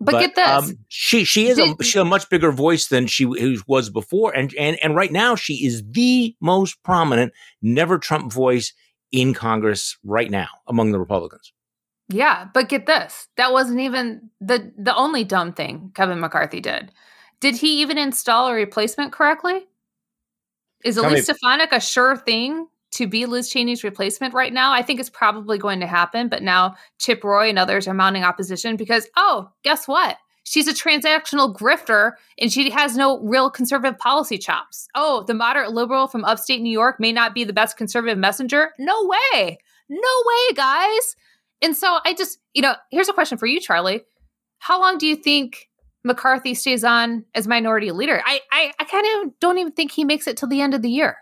But, 0.00 0.12
but 0.12 0.20
get 0.20 0.34
this, 0.34 0.48
um, 0.48 0.78
she 0.88 1.24
she 1.24 1.48
is 1.48 1.56
Did, 1.56 1.80
a, 1.80 1.84
she 1.84 1.98
a 1.98 2.04
much 2.04 2.28
bigger 2.28 2.52
voice 2.52 2.88
than 2.88 3.06
she 3.06 3.26
was 3.66 3.90
before, 3.90 4.34
and 4.34 4.54
and 4.54 4.78
and 4.82 4.94
right 4.94 5.12
now 5.12 5.34
she 5.34 5.66
is 5.66 5.82
the 5.90 6.36
most 6.40 6.82
prominent 6.82 7.32
never 7.62 7.98
Trump 7.98 8.32
voice 8.32 8.72
in 9.12 9.34
Congress 9.34 9.96
right 10.04 10.30
now 10.30 10.48
among 10.66 10.92
the 10.92 10.98
Republicans. 10.98 11.52
Yeah, 12.08 12.46
but 12.54 12.68
get 12.68 12.86
this. 12.86 13.28
That 13.36 13.52
wasn't 13.52 13.80
even 13.80 14.30
the 14.40 14.72
the 14.78 14.94
only 14.94 15.24
dumb 15.24 15.52
thing 15.52 15.90
Kevin 15.94 16.20
McCarthy 16.20 16.60
did. 16.60 16.92
Did 17.40 17.56
he 17.56 17.80
even 17.80 17.98
install 17.98 18.48
a 18.48 18.54
replacement 18.54 19.12
correctly? 19.12 19.66
Is 20.84 20.96
Elise 20.96 21.24
Stefanik 21.24 21.72
a 21.72 21.80
sure 21.80 22.16
thing 22.16 22.68
to 22.92 23.06
be 23.06 23.26
Liz 23.26 23.50
Cheney's 23.50 23.82
replacement 23.82 24.34
right 24.34 24.52
now? 24.52 24.72
I 24.72 24.82
think 24.82 25.00
it's 25.00 25.10
probably 25.10 25.58
going 25.58 25.80
to 25.80 25.86
happen, 25.86 26.28
but 26.28 26.42
now 26.42 26.76
Chip 26.98 27.24
Roy 27.24 27.48
and 27.48 27.58
others 27.58 27.88
are 27.88 27.94
mounting 27.94 28.22
opposition 28.22 28.76
because, 28.76 29.08
oh, 29.16 29.50
guess 29.64 29.88
what? 29.88 30.16
She's 30.44 30.68
a 30.68 30.72
transactional 30.72 31.54
grifter 31.54 32.12
and 32.38 32.52
she 32.52 32.70
has 32.70 32.96
no 32.96 33.18
real 33.18 33.50
conservative 33.50 33.98
policy 33.98 34.38
chops. 34.38 34.86
Oh, 34.94 35.24
the 35.26 35.34
moderate 35.34 35.72
liberal 35.72 36.06
from 36.06 36.24
upstate 36.24 36.62
New 36.62 36.70
York 36.70 37.00
may 37.00 37.10
not 37.10 37.34
be 37.34 37.42
the 37.42 37.52
best 37.52 37.76
conservative 37.76 38.16
messenger? 38.16 38.70
No 38.78 39.10
way. 39.32 39.58
No 39.88 39.98
way, 39.98 40.54
guys. 40.54 41.16
And 41.62 41.76
so 41.76 41.98
I 42.04 42.14
just, 42.14 42.38
you 42.54 42.62
know, 42.62 42.74
here's 42.90 43.08
a 43.08 43.12
question 43.12 43.38
for 43.38 43.46
you, 43.46 43.60
Charlie. 43.60 44.02
How 44.58 44.80
long 44.80 44.98
do 44.98 45.06
you 45.06 45.16
think 45.16 45.68
McCarthy 46.04 46.54
stays 46.54 46.84
on 46.84 47.24
as 47.34 47.46
minority 47.46 47.90
leader? 47.92 48.22
I, 48.24 48.40
I, 48.52 48.72
I 48.78 48.84
kind 48.84 49.06
of 49.24 49.38
don't 49.40 49.58
even 49.58 49.72
think 49.72 49.92
he 49.92 50.04
makes 50.04 50.26
it 50.26 50.36
till 50.36 50.48
the 50.48 50.60
end 50.60 50.74
of 50.74 50.82
the 50.82 50.90
year. 50.90 51.16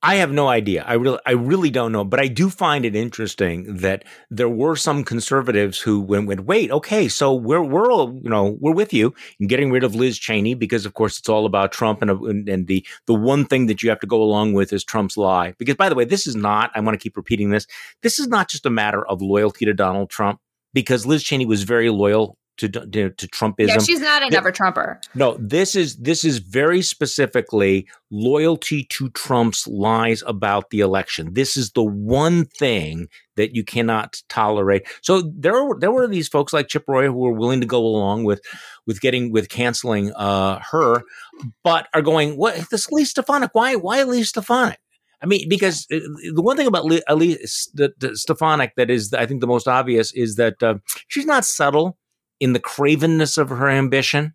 I 0.00 0.16
have 0.16 0.30
no 0.30 0.46
idea. 0.46 0.84
I 0.86 0.94
really, 0.94 1.18
I 1.26 1.32
really 1.32 1.70
don't 1.70 1.90
know. 1.90 2.04
But 2.04 2.20
I 2.20 2.28
do 2.28 2.50
find 2.50 2.84
it 2.84 2.94
interesting 2.94 3.78
that 3.78 4.04
there 4.30 4.48
were 4.48 4.76
some 4.76 5.02
conservatives 5.02 5.80
who 5.80 6.00
went, 6.00 6.28
went 6.28 6.44
wait, 6.44 6.70
okay, 6.70 7.08
so 7.08 7.34
we're, 7.34 7.62
we're 7.62 7.90
you 7.90 8.30
know, 8.30 8.56
we're 8.60 8.74
with 8.74 8.92
you 8.92 9.12
in 9.40 9.48
getting 9.48 9.72
rid 9.72 9.82
of 9.82 9.96
Liz 9.96 10.16
Cheney 10.16 10.54
because, 10.54 10.86
of 10.86 10.94
course, 10.94 11.18
it's 11.18 11.28
all 11.28 11.46
about 11.46 11.72
Trump, 11.72 12.00
and 12.00 12.12
uh, 12.12 12.22
and, 12.22 12.48
and 12.48 12.66
the 12.68 12.86
the 13.06 13.14
one 13.14 13.44
thing 13.44 13.66
that 13.66 13.82
you 13.82 13.88
have 13.88 13.98
to 14.00 14.06
go 14.06 14.22
along 14.22 14.52
with 14.52 14.72
is 14.72 14.84
Trump's 14.84 15.16
lie. 15.16 15.54
Because, 15.58 15.74
by 15.74 15.88
the 15.88 15.96
way, 15.96 16.04
this 16.04 16.28
is 16.28 16.36
not. 16.36 16.70
I 16.76 16.80
want 16.80 16.94
to 16.94 17.02
keep 17.02 17.16
repeating 17.16 17.50
this. 17.50 17.66
This 18.02 18.20
is 18.20 18.28
not 18.28 18.48
just 18.48 18.66
a 18.66 18.70
matter 18.70 19.04
of 19.04 19.20
loyalty 19.20 19.64
to 19.64 19.74
Donald 19.74 20.10
Trump 20.10 20.38
because 20.74 21.06
Liz 21.06 21.24
Cheney 21.24 21.46
was 21.46 21.64
very 21.64 21.90
loyal 21.90 22.37
to, 22.58 22.68
to, 22.68 23.10
to 23.10 23.28
Trumpism. 23.28 23.68
Yeah, 23.68 23.78
she's 23.78 24.00
not 24.00 24.22
a 24.22 24.28
never 24.30 24.52
Trumper. 24.52 25.00
No, 25.14 25.36
this 25.40 25.74
is 25.74 25.96
this 25.96 26.24
is 26.24 26.38
very 26.38 26.82
specifically 26.82 27.88
loyalty 28.10 28.84
to 28.84 29.08
Trump's 29.10 29.66
lies 29.66 30.22
about 30.26 30.70
the 30.70 30.80
election. 30.80 31.34
This 31.34 31.56
is 31.56 31.70
the 31.72 31.82
one 31.82 32.44
thing 32.44 33.08
that 33.36 33.54
you 33.54 33.64
cannot 33.64 34.22
tolerate. 34.28 34.86
So 35.02 35.22
there 35.22 35.64
were 35.64 35.78
there 35.78 35.92
were 35.92 36.06
these 36.06 36.28
folks 36.28 36.52
like 36.52 36.68
Chip 36.68 36.84
Roy 36.88 37.06
who 37.06 37.12
were 37.12 37.32
willing 37.32 37.60
to 37.60 37.66
go 37.66 37.80
along 37.80 38.24
with 38.24 38.42
with 38.86 39.00
getting 39.00 39.32
with 39.32 39.48
canceling 39.48 40.12
uh, 40.14 40.60
her, 40.72 41.02
but 41.62 41.88
are 41.94 42.02
going 42.02 42.36
what 42.36 42.68
this 42.70 42.90
Lee 42.90 43.04
Stefanik? 43.04 43.50
Why 43.52 43.76
why 43.76 44.02
Lee 44.02 44.24
Stefanik? 44.24 44.80
I 45.20 45.26
mean, 45.26 45.48
because 45.48 45.86
uh, 45.92 45.98
the 46.34 46.42
one 46.42 46.56
thing 46.56 46.66
about 46.66 46.88
the, 46.88 47.92
the 47.98 48.16
Stefanik 48.16 48.74
that 48.76 48.88
is, 48.88 49.12
I 49.12 49.26
think, 49.26 49.40
the 49.40 49.48
most 49.48 49.66
obvious 49.66 50.12
is 50.12 50.36
that 50.36 50.62
uh, 50.62 50.74
she's 51.08 51.26
not 51.26 51.44
subtle 51.44 51.97
in 52.40 52.52
the 52.52 52.60
cravenness 52.60 53.38
of 53.38 53.48
her 53.50 53.68
ambition, 53.68 54.34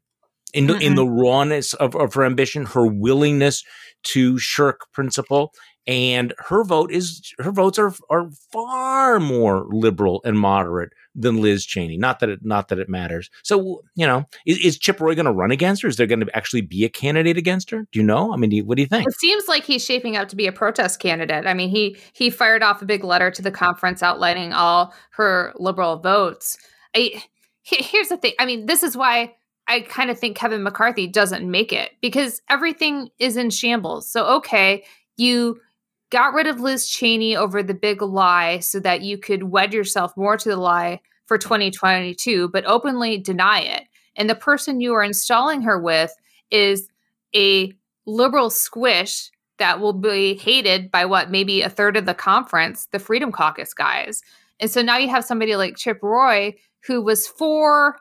in 0.54 0.68
the, 0.68 0.78
in 0.78 0.96
the 0.96 1.08
rawness 1.08 1.74
of, 1.74 1.96
of 1.96 2.14
her 2.14 2.24
ambition, 2.24 2.66
her 2.66 2.86
willingness 2.86 3.64
to 4.04 4.38
shirk 4.38 4.92
principle 4.92 5.52
and 5.86 6.34
her 6.38 6.64
vote 6.64 6.92
is 6.92 7.34
her 7.40 7.52
votes 7.52 7.78
are 7.78 7.94
are 8.10 8.30
far 8.52 9.20
more 9.20 9.66
liberal 9.70 10.22
and 10.24 10.40
moderate 10.40 10.94
than 11.14 11.42
Liz 11.42 11.66
Cheney. 11.66 11.98
Not 11.98 12.20
that 12.20 12.30
it 12.30 12.40
not 12.44 12.70
that 12.70 12.80
it 12.80 12.88
matters. 12.88 13.30
So 13.44 13.82
you 13.96 14.08
know, 14.08 14.24
is, 14.46 14.60
is 14.60 14.80
Chip 14.80 15.02
Roy 15.02 15.14
going 15.14 15.26
to 15.26 15.34
run 15.34 15.52
against 15.52 15.82
her? 15.82 15.90
Is 15.90 15.98
there 15.98 16.08
going 16.08 16.22
to 16.22 16.36
actually 16.36 16.62
be 16.62 16.86
a 16.86 16.90
candidate 16.90 17.38
against 17.38 17.70
her? 17.72 17.86
Do 17.92 18.00
you 18.00 18.04
know? 18.04 18.34
I 18.34 18.38
mean, 18.38 18.50
do 18.50 18.56
you, 18.58 18.66
what 18.66 18.78
do 18.78 18.82
you 18.82 18.88
think? 18.88 19.08
It 19.08 19.20
seems 19.20 19.48
like 19.50 19.66
he's 19.66 19.84
shaping 19.84 20.16
up 20.16 20.30
to 20.30 20.38
be 20.38 20.48
a 20.48 20.54
protest 20.54 21.00
candidate. 21.00 21.46
I 21.46 21.54
mean, 21.54 21.70
he 21.70 21.98
he 22.14 22.30
fired 22.30 22.64
off 22.64 22.82
a 22.82 22.86
big 22.86 23.04
letter 23.04 23.30
to 23.32 23.42
the 23.42 23.52
conference 23.52 24.02
outlining 24.02 24.54
all 24.54 24.94
her 25.12 25.54
liberal 25.58 25.98
votes. 25.98 26.58
I, 26.96 27.24
here's 27.64 28.10
the 28.10 28.18
thing. 28.18 28.34
I 28.40 28.46
mean, 28.46 28.66
this 28.66 28.84
is 28.84 28.96
why. 28.96 29.36
I 29.66 29.80
kind 29.80 30.10
of 30.10 30.20
think 30.20 30.36
Kevin 30.36 30.62
McCarthy 30.62 31.08
doesn't 31.08 31.50
make 31.50 31.72
it 31.72 31.92
because 32.02 32.42
everything 32.50 33.10
is 33.18 33.38
in 33.38 33.50
shambles. 33.50 34.12
So 34.12 34.26
okay, 34.26 34.84
you 35.16 35.62
got 36.10 36.34
rid 36.34 36.48
of 36.48 36.60
Liz 36.60 36.90
Cheney 36.90 37.36
over 37.36 37.64
the 37.64 37.74
big 37.74 38.02
lie 38.02 38.60
so 38.60 38.80
that 38.82 39.04
you 39.04 39.18
could 39.18 39.44
wed 39.44 39.74
yourself 39.74 40.18
more 40.18 40.36
to 40.36 40.50
the 40.50 40.58
lie 40.58 41.00
for 41.26 41.38
2022, 41.38 42.50
but 42.50 42.66
openly 42.66 43.18
deny 43.18 43.62
it. 43.62 43.84
And 44.16 44.30
the 44.30 44.36
person 44.36 44.82
you 44.82 44.94
are 44.94 45.04
installing 45.04 45.62
her 45.62 45.80
with 45.80 46.14
is 46.52 46.88
a 47.36 47.74
liberal 48.06 48.50
squish 48.50 49.32
that 49.58 49.80
will 49.80 49.94
be 49.94 50.36
hated 50.36 50.92
by 50.92 51.06
what, 51.06 51.32
maybe 51.32 51.62
a 51.62 51.70
third 51.70 51.96
of 51.96 52.06
the 52.06 52.14
conference, 52.14 52.88
the 52.92 53.00
Freedom 53.00 53.32
Caucus 53.32 53.74
guys. 53.74 54.22
And 54.60 54.70
so 54.70 54.82
now 54.82 54.98
you 54.98 55.10
have 55.10 55.26
somebody 55.26 55.56
like 55.56 55.78
Chip 55.78 56.00
Roy 56.04 56.56
who 56.86 57.02
was 57.02 57.28
for 57.28 57.98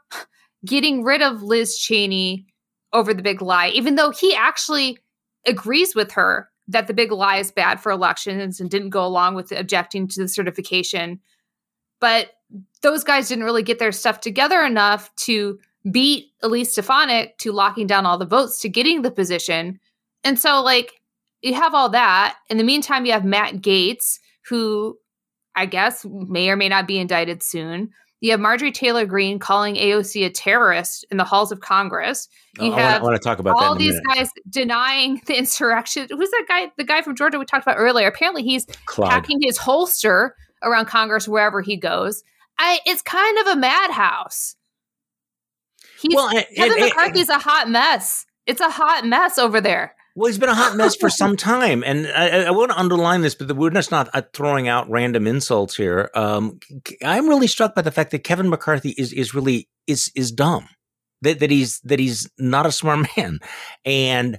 getting 0.65 1.03
rid 1.03 1.23
of 1.23 1.43
Liz 1.43 1.79
Cheney 1.79 2.47
over 2.93 3.15
the 3.15 3.23
big 3.23 3.43
lie, 3.43 3.69
even 3.69 3.95
though 3.95 4.11
he 4.11 4.35
actually 4.35 4.99
agrees 5.47 5.95
with 5.95 6.13
her 6.13 6.49
that 6.69 6.87
the 6.87 6.95
big 6.95 7.11
lie 7.11 7.37
is 7.37 7.51
bad 7.51 7.81
for 7.81 7.91
elections 7.91 8.61
and 8.61 8.71
didn't 8.71 8.91
go 8.91 9.05
along 9.05 9.35
with 9.35 9.53
objecting 9.53 10.07
to 10.09 10.23
the 10.23 10.29
certification. 10.29 11.21
But 12.01 12.31
those 12.83 13.05
guys 13.05 13.29
didn't 13.29 13.45
really 13.45 13.63
get 13.63 13.79
their 13.79 13.93
stuff 13.93 14.21
together 14.21 14.63
enough 14.63 15.15
to 15.17 15.59
beat 15.91 16.27
Elise 16.43 16.73
Stefanik 16.73 17.37
to 17.39 17.53
locking 17.53 17.87
down 17.87 18.07
all 18.07 18.19
the 18.19 18.27
votes 18.27 18.61
to 18.61 18.69
getting 18.69 19.03
the 19.03 19.11
position. 19.11 19.81
And 20.23 20.39
so, 20.39 20.63
like, 20.63 21.01
you 21.41 21.55
have 21.55 21.75
all 21.75 21.89
that. 21.89 22.37
In 22.49 22.59
the 22.59 22.65
meantime, 22.65 23.05
you 23.05 23.13
have 23.13 23.25
Matt 23.25 23.55
Gaetz, 23.55 24.21
who 24.49 24.97
I 25.57 25.67
guess 25.67 26.07
may 26.09 26.49
or 26.49 26.57
may 26.57 26.69
not 26.69 26.87
be 26.87 26.99
indicted 26.99 27.43
soon. 27.43 27.91
You 28.23 28.31
have 28.31 28.39
Marjorie 28.39 28.71
Taylor 28.71 29.05
Greene 29.05 29.41
calling 29.41 29.75
AOC 29.75 30.25
a 30.25 30.31
terrorist 30.31 31.05
in 31.11 31.17
the 31.17 31.25
halls 31.25 31.51
of 31.51 31.59
Congress. 31.59 32.29
You 32.61 32.73
oh, 32.73 32.77
have 32.77 33.03
I 33.03 33.05
want 33.05 33.21
to 33.21 33.23
talk 33.23 33.41
about 33.41 33.61
all 33.61 33.75
these 33.75 34.01
guys 34.07 34.31
denying 34.49 35.21
the 35.27 35.37
insurrection. 35.37 36.07
Who's 36.09 36.31
that 36.31 36.45
guy? 36.47 36.71
The 36.77 36.85
guy 36.85 37.03
from 37.03 37.17
Georgia 37.17 37.41
we 37.41 37.45
talked 37.45 37.67
about 37.67 37.79
earlier. 37.79 38.07
Apparently, 38.07 38.45
he's 38.45 38.65
Clyde. 38.87 39.11
packing 39.11 39.41
his 39.43 39.59
holster 39.59 40.37
around 40.63 40.87
Congress 40.87 41.27
wherever 41.27 41.63
he 41.63 41.77
goes. 41.77 42.23
I, 42.61 42.79
it's 42.87 43.03
kind 43.03 43.39
of 43.39 43.49
a 43.49 43.57
madhouse. 43.57 44.55
He's, 46.01 46.15
well, 46.15 46.31
Kevin 46.55 46.79
McCarthy's 46.79 47.29
a 47.29 47.39
hot 47.39 47.69
mess. 47.69 48.25
It's 48.47 48.61
a 48.61 48.71
hot 48.71 49.05
mess 49.05 49.37
over 49.37 49.61
there. 49.61 49.97
Well, 50.15 50.27
he's 50.27 50.39
been 50.39 50.49
a 50.49 50.55
hot 50.55 50.77
mess 50.77 50.95
for 50.95 51.09
some 51.11 51.37
time, 51.37 51.83
and 51.85 52.07
I, 52.09 52.45
I 52.45 52.51
want 52.51 52.71
to 52.71 52.79
underline 52.79 53.23
this, 53.23 53.35
but 53.35 53.55
we're 53.57 53.71
just 53.71 53.91
not 53.91 54.11
uh, 54.13 54.23
throwing 54.33 54.69
out 54.69 54.91
random 54.91 55.27
insults 55.27 55.77
here. 55.77 56.11
Um, 56.15 56.61
I'm 57.03 57.29
really 57.29 57.47
struck 57.47 57.75
by 57.75 57.83
the 57.83 57.91
fact 57.91 58.11
that 58.11 58.21
Kevin 58.21 58.51
McCarthy 58.51 58.91
is 58.91 59.13
is 59.13 59.35
really 59.35 59.69
is 59.87 60.13
is 60.15 60.31
dumb, 60.31 60.69
that 61.23 61.41
that 61.41 61.51
he's 61.51 61.81
that 61.81 61.99
he's 61.99 62.29
not 62.39 62.67
a 62.67 62.73
smart 62.73 63.09
man, 63.17 63.39
and 63.85 64.39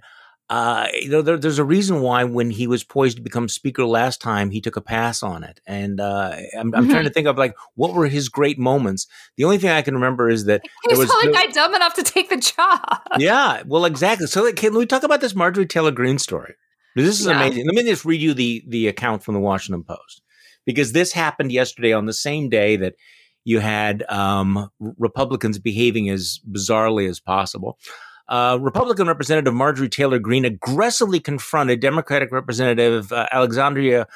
uh, 0.50 0.88
you 0.94 1.10
know, 1.10 1.22
there, 1.22 1.38
there's 1.38 1.60
a 1.60 1.64
reason 1.64 2.02
why 2.02 2.24
when 2.24 2.52
he 2.52 2.68
was 2.68 2.84
poised 2.84 3.18
to 3.18 3.24
become 3.24 3.48
speaker 3.48 3.86
last 3.86 4.22
time, 4.22 4.52
he 4.52 4.60
took 4.60 4.76
a 4.76 4.82
pass 4.82 5.24
on 5.24 5.44
it. 5.44 5.62
And 5.66 6.00
uh, 6.00 6.36
I'm, 6.58 6.76
I'm 6.76 6.84
mm-hmm. 6.84 6.92
trying 6.92 7.04
to 7.06 7.10
think 7.14 7.28
of 7.28 7.38
like 7.38 7.56
what 7.76 7.94
were 7.94 8.08
his 8.08 8.30
great 8.30 8.60
moments. 8.60 9.08
The 9.38 9.46
only 9.46 9.58
thing 9.58 9.70
I 9.70 9.82
can 9.82 9.94
remember 9.94 10.30
is 10.30 10.46
that 10.46 10.62
he 10.90 10.96
was 10.96 11.08
the 11.08 11.16
only 11.24 11.34
guy 11.34 11.48
dumb 11.48 11.74
enough 11.74 11.94
to 11.96 12.04
take 12.04 12.30
the 12.30 12.38
job. 12.38 13.02
Yeah, 13.18 13.64
well, 13.68 13.86
exactly. 13.86 14.28
So, 14.28 14.44
like, 14.44 14.56
can 14.56 14.76
we 14.76 14.86
talk 14.86 15.04
about 15.04 15.22
this 15.22 15.36
Marjorie 15.36 15.66
Taylor 15.66 15.92
Greene 15.92 16.20
story? 16.20 16.56
This 16.96 17.20
is 17.20 17.26
yeah. 17.26 17.38
amazing. 17.38 17.66
Let 17.66 17.76
me 17.76 17.84
just 17.84 18.06
read 18.06 18.22
you 18.22 18.34
the 18.34 18.64
the 18.68 18.88
account 18.88 19.24
from 19.24 19.34
the 19.34 19.40
Washington 19.40 19.84
Post 19.84 20.22
because 20.66 20.92
this 20.92 21.14
happened 21.14 21.52
yesterday 21.52 21.94
on 21.94 22.06
the 22.06 22.14
same 22.14 22.50
day 22.50 22.76
that 22.76 22.96
you 23.46 23.60
had 23.60 24.04
um, 24.10 24.70
Republicans 24.80 25.58
behaving 25.58 26.10
as 26.10 26.40
bizarrely 26.50 27.10
as 27.10 27.20
possible 27.20 27.78
uh, 28.28 28.58
Republican 28.62 29.08
Representative 29.08 29.54
Marjorie 29.54 29.90
Taylor 29.90 30.20
Greene 30.20 30.46
aggressively 30.46 31.20
confronted 31.20 31.80
Democratic 31.80 32.32
Representative 32.32 33.12
uh, 33.12 33.28
Alexandria 33.32 34.08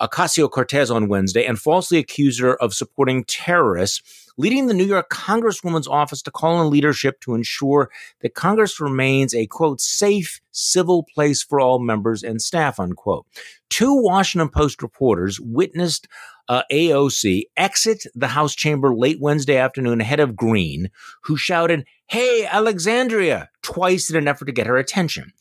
Ocasio 0.00 0.50
Cortez 0.50 0.90
on 0.90 1.08
Wednesday 1.08 1.44
and 1.46 1.58
falsely 1.58 1.98
accused 1.98 2.40
her 2.40 2.60
of 2.60 2.74
supporting 2.74 3.22
terrorists, 3.24 4.32
leading 4.36 4.66
the 4.66 4.74
New 4.74 4.84
York 4.84 5.08
Congresswoman's 5.10 5.86
office 5.86 6.22
to 6.22 6.30
call 6.32 6.56
on 6.56 6.70
leadership 6.70 7.20
to 7.20 7.34
ensure 7.36 7.88
that 8.20 8.34
Congress 8.34 8.80
remains 8.80 9.32
a 9.32 9.46
quote 9.46 9.80
safe, 9.80 10.40
civil 10.50 11.04
place 11.14 11.42
for 11.42 11.60
all 11.60 11.78
members 11.78 12.24
and 12.24 12.42
staff 12.42 12.80
unquote. 12.80 13.26
Two 13.70 13.94
Washington 13.94 14.48
Post 14.48 14.82
reporters 14.82 15.38
witnessed 15.40 16.08
uh, 16.48 16.62
AOC 16.72 17.44
exit 17.56 18.04
the 18.14 18.28
House 18.28 18.56
chamber 18.56 18.92
late 18.92 19.20
Wednesday 19.20 19.56
afternoon 19.56 20.00
ahead 20.00 20.18
of 20.18 20.34
Greene, 20.34 20.90
who 21.22 21.36
shouted, 21.36 21.86
Hey, 22.06 22.44
Alexandria, 22.44 23.50
twice 23.62 24.10
in 24.10 24.16
an 24.16 24.28
effort 24.28 24.46
to 24.46 24.52
get 24.52 24.66
her 24.66 24.76
attention. 24.76 25.32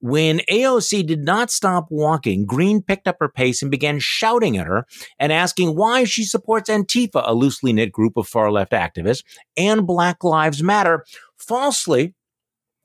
When 0.00 0.40
AOC 0.50 1.06
did 1.06 1.20
not 1.20 1.50
stop 1.50 1.86
walking, 1.90 2.46
Greene 2.46 2.82
picked 2.82 3.08
up 3.08 3.16
her 3.20 3.28
pace 3.28 3.62
and 3.62 3.70
began 3.70 3.98
shouting 3.98 4.56
at 4.56 4.66
her 4.66 4.86
and 5.18 5.32
asking 5.32 5.76
why 5.76 6.04
she 6.04 6.24
supports 6.24 6.70
Antifa, 6.70 7.22
a 7.24 7.34
loosely 7.34 7.72
knit 7.72 7.92
group 7.92 8.16
of 8.16 8.26
far 8.26 8.50
left 8.50 8.72
activists, 8.72 9.22
and 9.56 9.86
Black 9.86 10.24
Lives 10.24 10.62
Matter, 10.62 11.04
falsely 11.36 12.14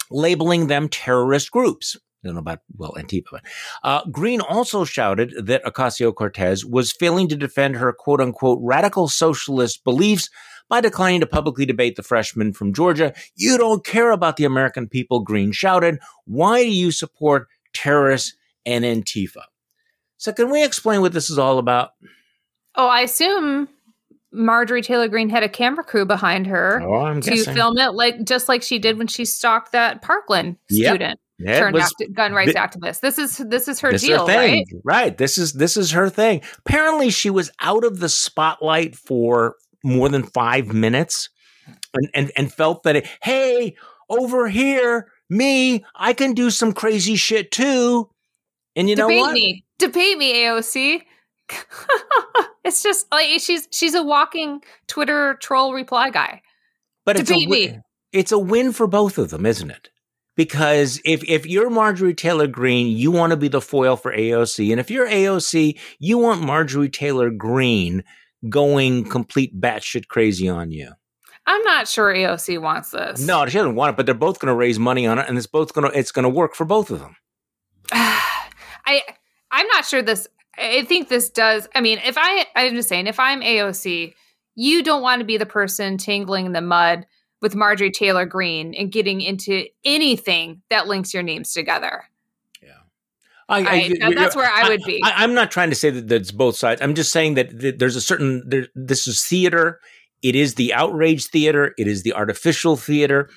labeling 0.10 0.68
them 0.68 0.90
terrorist 0.90 1.52
groups. 1.52 1.98
I 2.24 2.28
don't 2.28 2.36
know 2.36 2.40
about, 2.40 2.60
well, 2.76 2.94
Antifa. 2.98 3.40
Uh, 3.84 4.04
Greene 4.12 4.42
also 4.42 4.84
shouted 4.84 5.46
that 5.46 5.64
Ocasio 5.64 6.14
Cortez 6.14 6.66
was 6.66 6.92
failing 6.92 7.28
to 7.28 7.36
defend 7.36 7.76
her 7.76 7.94
quote 7.94 8.20
unquote 8.20 8.60
radical 8.64 9.08
socialist 9.08 9.84
beliefs 9.84 10.30
by 10.70 10.82
declining 10.82 11.20
to 11.22 11.28
publicly 11.28 11.66
debate 11.66 11.96
the 11.96 12.04
freshman 12.04 12.54
from 12.54 12.74
Georgia. 12.74 13.14
You 13.36 13.58
don't 13.58 13.86
care 13.86 14.12
about 14.12 14.38
the 14.38 14.46
American 14.46 14.88
people, 14.88 15.22
Greene 15.22 15.52
shouted. 15.52 16.00
Why 16.26 16.64
do 16.64 16.70
you 16.70 16.92
support 16.92 17.48
terrorists 17.74 18.34
and 18.66 18.84
Antifa? 18.84 19.44
So, 20.18 20.32
can 20.32 20.50
we 20.50 20.64
explain 20.64 21.02
what 21.02 21.14
this 21.14 21.30
is 21.30 21.38
all 21.38 21.60
about? 21.60 21.92
Oh, 22.76 22.88
I 22.88 23.02
assume 23.02 23.70
Marjorie 24.32 24.82
Taylor 24.82 25.08
Greene 25.08 25.30
had 25.30 25.44
a 25.44 25.50
camera 25.50 25.84
crew 25.84 26.06
behind 26.06 26.48
her 26.48 26.82
oh, 26.82 27.14
to 27.14 27.20
guessing. 27.22 27.54
film 27.54 27.78
it, 27.78 27.94
like 27.94 28.24
just 28.24 28.50
like 28.50 28.62
she 28.62 28.80
did 28.80 28.98
when 28.98 29.08
she 29.08 29.26
stalked 29.26 29.72
that 29.72 30.02
Parkland 30.02 30.58
yep. 30.70 30.92
student. 30.92 31.20
turned 31.46 31.78
act- 31.78 32.14
gun 32.14 32.34
rights 32.34 32.54
th- 32.54 32.58
activist. 32.58 33.00
This 33.02 33.18
is 33.18 33.38
this 33.38 33.68
is 33.68 33.80
her 33.80 33.92
this 33.92 34.02
deal, 34.04 34.28
her 34.28 34.34
right? 34.34 34.66
Right. 34.84 35.18
This 35.18 35.38
is 35.38 35.54
this 35.54 35.78
is 35.78 35.92
her 35.92 36.10
thing. 36.10 36.42
Apparently, 36.60 37.10
she 37.10 37.30
was 37.30 37.52
out 37.60 37.84
of 37.84 38.00
the 38.00 38.10
spotlight 38.10 38.96
for 38.96 39.56
more 39.86 40.10
than 40.10 40.24
five 40.24 40.74
minutes, 40.74 41.30
and 41.94 42.10
and, 42.14 42.32
and 42.36 42.52
felt 42.52 42.84
that 42.84 42.98
it, 42.98 43.08
hey, 43.22 43.76
over 44.10 44.50
here, 44.50 45.08
me, 45.30 45.86
I 45.96 46.14
can 46.14 46.34
do 46.34 46.50
some 46.50 46.74
crazy 46.74 47.16
shit 47.16 47.52
too. 47.52 48.10
And 48.76 48.90
you 48.90 48.96
Debate 48.96 49.18
know 49.18 49.22
what? 49.22 49.34
Me. 49.34 49.64
Debate 49.80 50.18
me, 50.18 50.34
AOC. 50.44 51.02
it's 52.64 52.84
just 52.84 53.06
like 53.12 53.40
she's 53.40 53.68
she's 53.72 53.94
a 53.94 54.04
walking 54.04 54.62
Twitter 54.88 55.36
troll 55.36 55.74
reply 55.74 56.10
guy. 56.10 56.42
But 57.06 57.20
it's 57.20 57.32
a, 57.32 57.46
win, 57.48 57.84
it's 58.12 58.32
a 58.32 58.40
win 58.40 58.72
for 58.72 58.88
both 58.88 59.18
of 59.18 59.30
them, 59.30 59.46
isn't 59.46 59.70
it? 59.70 59.90
Because 60.36 61.00
if 61.06 61.24
if 61.30 61.46
you're 61.46 61.70
Marjorie 61.70 62.16
Taylor 62.16 62.48
Greene, 62.48 62.88
you 62.88 63.12
want 63.12 63.32
to 63.32 63.38
be 63.38 63.48
the 63.48 63.62
foil 63.62 63.96
for 63.96 64.12
AOC, 64.12 64.72
and 64.72 64.80
if 64.80 64.90
you're 64.90 65.08
AOC, 65.08 65.80
you 66.00 66.18
want 66.18 66.42
Marjorie 66.42 66.90
Taylor 66.90 67.30
Greene 67.30 68.04
going 68.50 69.04
complete 69.06 69.60
batshit 69.60 70.08
crazy 70.08 70.48
on 70.48 70.72
you. 70.72 70.92
I'm 71.48 71.62
not 71.64 71.88
sure 71.88 72.14
AOC 72.14 72.60
wants 72.60 72.92
this. 72.92 73.22
No, 73.22 73.46
she 73.46 73.58
doesn't 73.58 73.76
want 73.76 73.92
it, 73.92 73.98
but 73.98 74.06
they're 74.06 74.16
both 74.16 74.40
going 74.40 74.52
to 74.52 74.56
raise 74.56 74.80
money 74.80 75.06
on 75.06 75.20
it, 75.20 75.28
and 75.28 75.38
it's 75.38 75.48
both 75.48 75.74
going 75.74 75.90
to 75.90 75.98
it's 75.98 76.12
going 76.12 76.24
to 76.24 76.30
work 76.30 76.56
for 76.56 76.66
both 76.66 76.90
of 76.90 77.00
them. 77.00 77.16
I 77.92 79.02
I'm 79.52 79.68
not 79.68 79.86
sure 79.86 80.02
this. 80.02 80.28
I 80.58 80.84
think 80.84 81.10
this 81.10 81.30
does. 81.30 81.68
I 81.76 81.82
mean, 81.82 82.00
if 82.04 82.16
I 82.18 82.46
I'm 82.56 82.76
just 82.76 82.90
saying, 82.90 83.08
if 83.08 83.20
I'm 83.20 83.42
AOC, 83.42 84.14
you 84.56 84.84
don't 84.84 85.02
want 85.02 85.20
to 85.20 85.26
be 85.26 85.38
the 85.38 85.46
person 85.46 85.98
tangling 85.98 86.48
in 86.48 86.54
the 86.54 86.62
mud 86.62 87.06
with 87.42 87.56
Marjorie 87.56 87.92
Taylor 87.92 88.26
Greene 88.26 88.74
and 88.74 88.92
getting 88.92 89.22
into 89.22 89.66
anything 89.84 90.62
that 90.70 90.88
links 90.88 91.14
your 91.14 91.24
names 91.24 91.54
together. 91.54 92.06
I, 93.48 93.90
I, 94.02 94.14
that's 94.14 94.36
where 94.36 94.50
I 94.52 94.70
would 94.70 94.84
be. 94.84 95.02
I, 95.04 95.24
am 95.24 95.34
not 95.36 95.52
trying 95.52 95.70
to 95.70 95.76
say 95.76 95.92
that, 95.92 96.12
it's 96.12 96.32
both 96.32 96.56
sides. 96.56 96.82
I'm 96.82 96.96
just 96.96 97.12
saying 97.12 97.36
that, 97.36 97.60
that 97.60 97.80
there's 97.80 97.96
a 97.96 98.02
certain 98.02 98.44
there, 98.48 98.68
this 98.74 99.08
is 99.08 99.24
theater. 99.24 99.80
It 100.24 100.36
is 100.36 100.56
the 100.56 100.74
outrage 100.74 101.28
theater. 101.28 101.74
It 101.78 101.88
is 101.88 102.02
the 102.04 102.14
artificial 102.14 102.76
theater. 102.76 103.30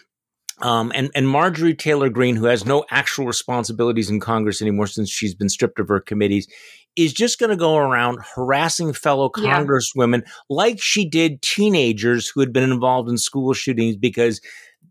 Um, 0.61 0.91
and 0.95 1.11
and 1.15 1.29
Marjorie 1.29 1.75
Taylor 1.75 2.09
Greene, 2.09 2.37
who 2.37 2.47
has 2.47 2.65
no 2.65 2.85
actual 2.91 3.27
responsibilities 3.27 4.11
in 4.11 4.19
Congress 4.19 4.63
anymore 4.63 4.87
since 4.87 5.11
she's 5.11 5.35
been 5.35 5.49
stripped 5.49 5.79
of 5.79 5.89
her 5.89 6.01
committees, 6.01 6.49
is 6.97 7.13
just 7.13 7.39
going 7.39 7.51
to 7.51 7.57
go 7.57 7.77
around 7.77 8.19
harassing 8.35 8.93
fellow 8.93 9.29
congresswomen 9.29 10.23
yeah. 10.25 10.33
like 10.49 10.81
she 10.81 11.09
did 11.09 11.43
teenagers 11.43 12.29
who 12.29 12.41
had 12.41 12.53
been 12.53 12.71
involved 12.71 13.09
in 13.09 13.19
school 13.19 13.53
shootings 13.53 13.97
because 13.97 14.41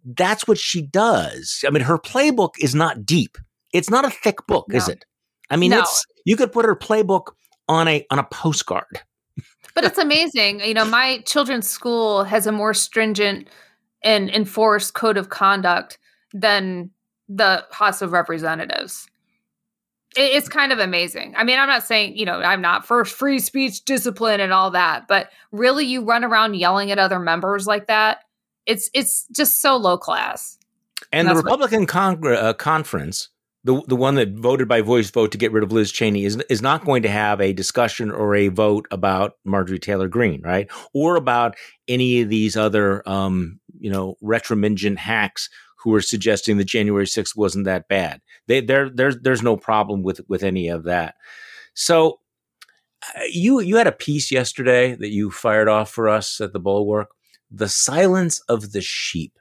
that's 0.05 0.47
what 0.47 0.57
she 0.57 0.82
does. 0.82 1.65
I 1.68 1.70
mean, 1.70 1.84
her 1.84 1.97
playbook 1.97 2.51
is 2.59 2.74
not 2.74 3.05
deep. 3.05 3.38
It's 3.78 3.89
not 3.89 4.05
a 4.05 4.09
thick 4.09 4.45
book, 4.47 4.65
no. 4.69 4.78
is 4.78 4.89
it? 4.89 5.05
I 5.49 5.55
mean, 5.55 5.71
no. 5.71 5.80
it's 5.80 6.05
you 6.25 6.36
could 6.36 6.51
put 6.51 6.65
her 6.65 6.75
playbook 6.75 7.34
on 7.67 7.88
a 7.88 8.05
on 8.11 8.19
a 8.19 8.23
postcard. 8.23 9.01
But 9.73 9.84
it's 9.84 9.99
amazing. 9.99 10.61
You 10.61 10.73
know, 10.73 10.86
my 10.86 11.19
children's 11.28 11.67
school 11.67 12.23
has 12.23 12.47
a 12.47 12.51
more 12.51 12.73
stringent 12.73 13.47
and 14.01 14.30
enforced 14.30 14.95
code 14.95 15.17
of 15.17 15.30
conduct 15.30 15.99
than 16.34 16.89
the 17.30 17.63
House 17.71 18.01
of 18.01 18.11
Representatives. 18.11 19.07
It's 20.15 20.49
kind 20.49 20.71
of 20.71 20.80
amazing. 20.80 21.36
I 21.38 21.43
mean, 21.43 21.59
I'm 21.59 21.67
not 21.67 21.84
saying, 21.84 22.17
you 22.17 22.25
know, 22.25 22.39
I'm 22.39 22.61
not 22.61 22.88
for 22.88 23.05
free 23.05 23.38
speech 23.38 23.86
discipline 23.86 24.39
and 24.39 24.51
all 24.51 24.71
that, 24.71 25.07
but 25.07 25.30
really 25.51 25.86
you 25.86 26.03
run 26.03 26.23
around 26.23 26.55
yelling 26.55 26.89
at 26.89 26.97
other 26.97 27.19
members 27.19 27.67
like 27.67 27.86
that. 27.86 28.21
It's 28.65 28.89
it's 28.95 29.28
just 29.28 29.61
so 29.61 29.78
low 29.78 29.97
class. 29.97 30.57
And, 31.11 31.28
and 31.28 31.38
the 31.38 31.43
Republican 31.43 31.86
what- 32.19 32.34
uh, 32.34 32.53
conference 32.53 33.30
the 33.68 33.84
the 33.86 33.97
one 33.97 34.15
that 34.15 34.30
voted 34.30 34.70
by 34.70 34.80
voice 34.80 35.11
vote 35.11 35.34
to 35.34 35.38
get 35.38 35.51
rid 35.51 35.61
of 35.61 35.74
Liz 35.74 35.91
Cheney 35.91 36.24
is 36.24 36.38
is 36.49 36.61
not 36.61 36.86
going 36.86 37.03
to 37.03 37.09
have 37.09 37.41
a 37.41 37.51
discussion 37.51 38.09
or 38.09 38.34
a 38.34 38.47
vote 38.47 38.88
about 38.91 39.34
Marjorie 39.43 39.78
Taylor 39.78 40.07
Greene, 40.07 40.41
right? 40.41 40.70
Or 40.93 41.18
about 41.18 41.55
any 41.86 42.22
of 42.22 42.30
these 42.30 42.55
other 42.55 43.07
um, 43.07 43.59
you 43.78 43.91
know 43.91 44.15
retromingent 44.24 44.97
hacks 44.97 45.49
who 45.80 45.93
are 45.93 46.01
suggesting 46.01 46.57
that 46.57 46.63
January 46.63 47.05
6th 47.05 47.36
wasn't 47.36 47.65
that 47.65 47.89
bad. 47.89 48.22
They 48.47 48.61
there 48.61 48.89
there's 48.89 49.20
there's 49.20 49.43
no 49.43 49.57
problem 49.57 50.01
with 50.01 50.22
with 50.30 50.43
any 50.43 50.70
of 50.70 50.86
that. 50.86 51.15
So 51.74 52.22
uh, 53.18 53.24
you 53.30 53.59
you 53.59 53.76
had 53.76 53.86
a 53.88 53.91
piece 53.91 54.32
yesterday 54.32 54.95
that 54.95 55.11
you 55.11 55.30
fired 55.30 55.68
off 55.68 55.91
for 55.91 56.07
us 56.07 56.39
at 56.39 56.53
the 56.53 56.59
Bulwark, 56.59 57.09
the 57.51 57.68
silence 57.68 58.39
of 58.47 58.72
the 58.72 58.82
sheep. 58.82 59.34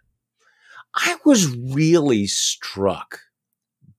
I 0.97 1.17
was 1.25 1.47
really 1.57 2.27
struck 2.27 3.21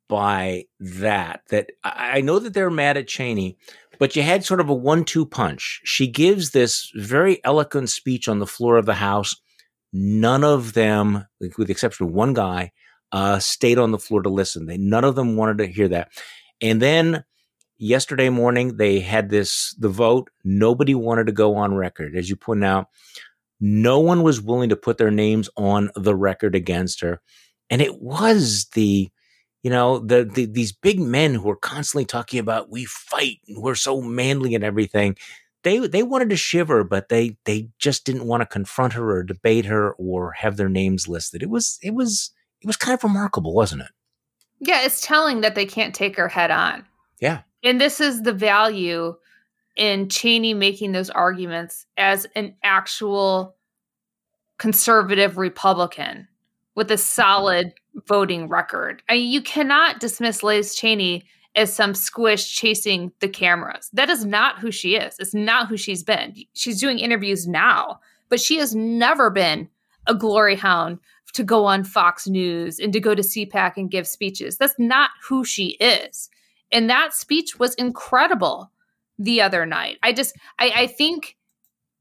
by 0.07 0.65
that. 0.79 1.41
That 1.49 1.71
I 1.83 2.21
know 2.21 2.39
that 2.39 2.53
they're 2.53 2.69
mad 2.69 2.97
at 2.97 3.07
Cheney, 3.07 3.57
but 3.99 4.15
you 4.15 4.21
had 4.21 4.45
sort 4.45 4.59
of 4.59 4.69
a 4.69 4.73
one-two 4.73 5.25
punch. 5.25 5.81
She 5.83 6.07
gives 6.07 6.51
this 6.51 6.91
very 6.95 7.43
eloquent 7.43 7.89
speech 7.89 8.27
on 8.27 8.39
the 8.39 8.47
floor 8.47 8.77
of 8.77 8.85
the 8.85 8.95
House. 8.95 9.35
None 9.93 10.43
of 10.43 10.73
them, 10.73 11.25
with 11.39 11.67
the 11.67 11.71
exception 11.71 12.07
of 12.07 12.13
one 12.13 12.33
guy, 12.33 12.71
uh, 13.11 13.39
stayed 13.39 13.77
on 13.77 13.91
the 13.91 13.99
floor 13.99 14.21
to 14.21 14.29
listen. 14.29 14.65
They 14.65 14.77
none 14.77 15.03
of 15.03 15.15
them 15.15 15.35
wanted 15.35 15.59
to 15.59 15.67
hear 15.67 15.87
that. 15.89 16.09
And 16.61 16.81
then 16.81 17.23
yesterday 17.77 18.29
morning 18.29 18.77
they 18.77 18.99
had 18.99 19.29
this 19.29 19.75
the 19.79 19.89
vote. 19.89 20.29
Nobody 20.43 20.93
wanted 20.95 21.27
to 21.27 21.33
go 21.33 21.55
on 21.55 21.73
record, 21.73 22.15
as 22.15 22.29
you 22.29 22.35
point 22.35 22.63
out. 22.63 22.87
No 23.59 23.99
one 23.99 24.23
was 24.23 24.41
willing 24.41 24.69
to 24.69 24.75
put 24.75 24.97
their 24.97 25.11
names 25.11 25.49
on 25.57 25.89
the 25.95 26.15
record 26.15 26.53
against 26.53 27.01
her, 27.01 27.21
and 27.69 27.81
it 27.81 28.01
was 28.01 28.67
the 28.73 29.09
you 29.67 29.73
know 29.73 29.99
the, 29.99 30.23
the, 30.23 30.45
these 30.45 30.71
big 30.71 30.97
men 30.97 31.35
who 31.35 31.49
are 31.49 31.57
constantly 31.57 32.05
talking 32.05 32.39
about 32.39 32.71
we 32.71 32.85
fight 32.85 33.39
and 33.49 33.61
we're 33.61 33.75
so 33.75 34.01
manly 34.01 34.55
and 34.55 34.63
everything 34.63 35.17
they 35.63 35.79
they 35.79 36.03
wanted 36.03 36.29
to 36.29 36.37
shiver 36.37 36.85
but 36.85 37.09
they 37.09 37.35
they 37.43 37.67
just 37.77 38.05
didn't 38.05 38.23
want 38.23 38.39
to 38.39 38.45
confront 38.45 38.93
her 38.93 39.11
or 39.11 39.23
debate 39.23 39.65
her 39.65 39.91
or 39.95 40.31
have 40.31 40.55
their 40.55 40.69
names 40.69 41.09
listed. 41.09 41.43
It 41.43 41.49
was 41.49 41.79
it 41.81 41.93
was 41.93 42.31
it 42.61 42.67
was 42.67 42.77
kind 42.77 42.97
of 42.97 43.03
remarkable 43.03 43.53
wasn't 43.53 43.81
it? 43.81 43.89
Yeah 44.59 44.85
it's 44.85 45.01
telling 45.01 45.41
that 45.41 45.55
they 45.55 45.65
can't 45.65 45.93
take 45.93 46.15
her 46.15 46.29
head 46.29 46.49
on. 46.49 46.85
Yeah. 47.19 47.41
And 47.61 47.81
this 47.81 47.99
is 47.99 48.21
the 48.21 48.31
value 48.31 49.17
in 49.75 50.07
cheney 50.07 50.53
making 50.53 50.93
those 50.93 51.09
arguments 51.09 51.85
as 51.97 52.25
an 52.37 52.55
actual 52.63 53.57
conservative 54.59 55.37
republican 55.37 56.29
with 56.77 56.91
a 56.91 56.97
solid 56.97 57.73
voting 58.07 58.47
record. 58.47 59.01
I 59.09 59.15
mean, 59.15 59.31
you 59.31 59.41
cannot 59.41 59.99
dismiss 59.99 60.43
Liz 60.43 60.75
Cheney 60.75 61.25
as 61.55 61.75
some 61.75 61.95
squish 61.95 62.55
chasing 62.55 63.11
the 63.19 63.27
cameras. 63.27 63.89
That 63.93 64.11
is 64.11 64.23
not 64.23 64.59
who 64.59 64.71
she 64.71 64.95
is. 64.95 65.15
It's 65.17 65.33
not 65.33 65.67
who 65.67 65.75
she's 65.75 66.03
been. 66.03 66.35
She's 66.53 66.79
doing 66.79 66.99
interviews 66.99 67.47
now, 67.47 67.99
but 68.29 68.39
she 68.39 68.57
has 68.59 68.75
never 68.75 69.31
been 69.31 69.69
a 70.05 70.13
glory 70.13 70.55
hound 70.55 70.99
to 71.33 71.43
go 71.43 71.65
on 71.65 71.83
Fox 71.83 72.27
News 72.27 72.77
and 72.77 72.93
to 72.93 72.99
go 72.99 73.15
to 73.15 73.23
CPAC 73.23 73.73
and 73.77 73.89
give 73.89 74.07
speeches. 74.07 74.59
That's 74.59 74.77
not 74.77 75.09
who 75.27 75.43
she 75.43 75.77
is. 75.79 76.29
And 76.71 76.87
that 76.91 77.15
speech 77.15 77.57
was 77.57 77.73
incredible 77.73 78.71
the 79.17 79.41
other 79.41 79.65
night. 79.65 79.97
I 80.03 80.13
just, 80.13 80.35
I, 80.59 80.71
I 80.75 80.87
think 80.87 81.36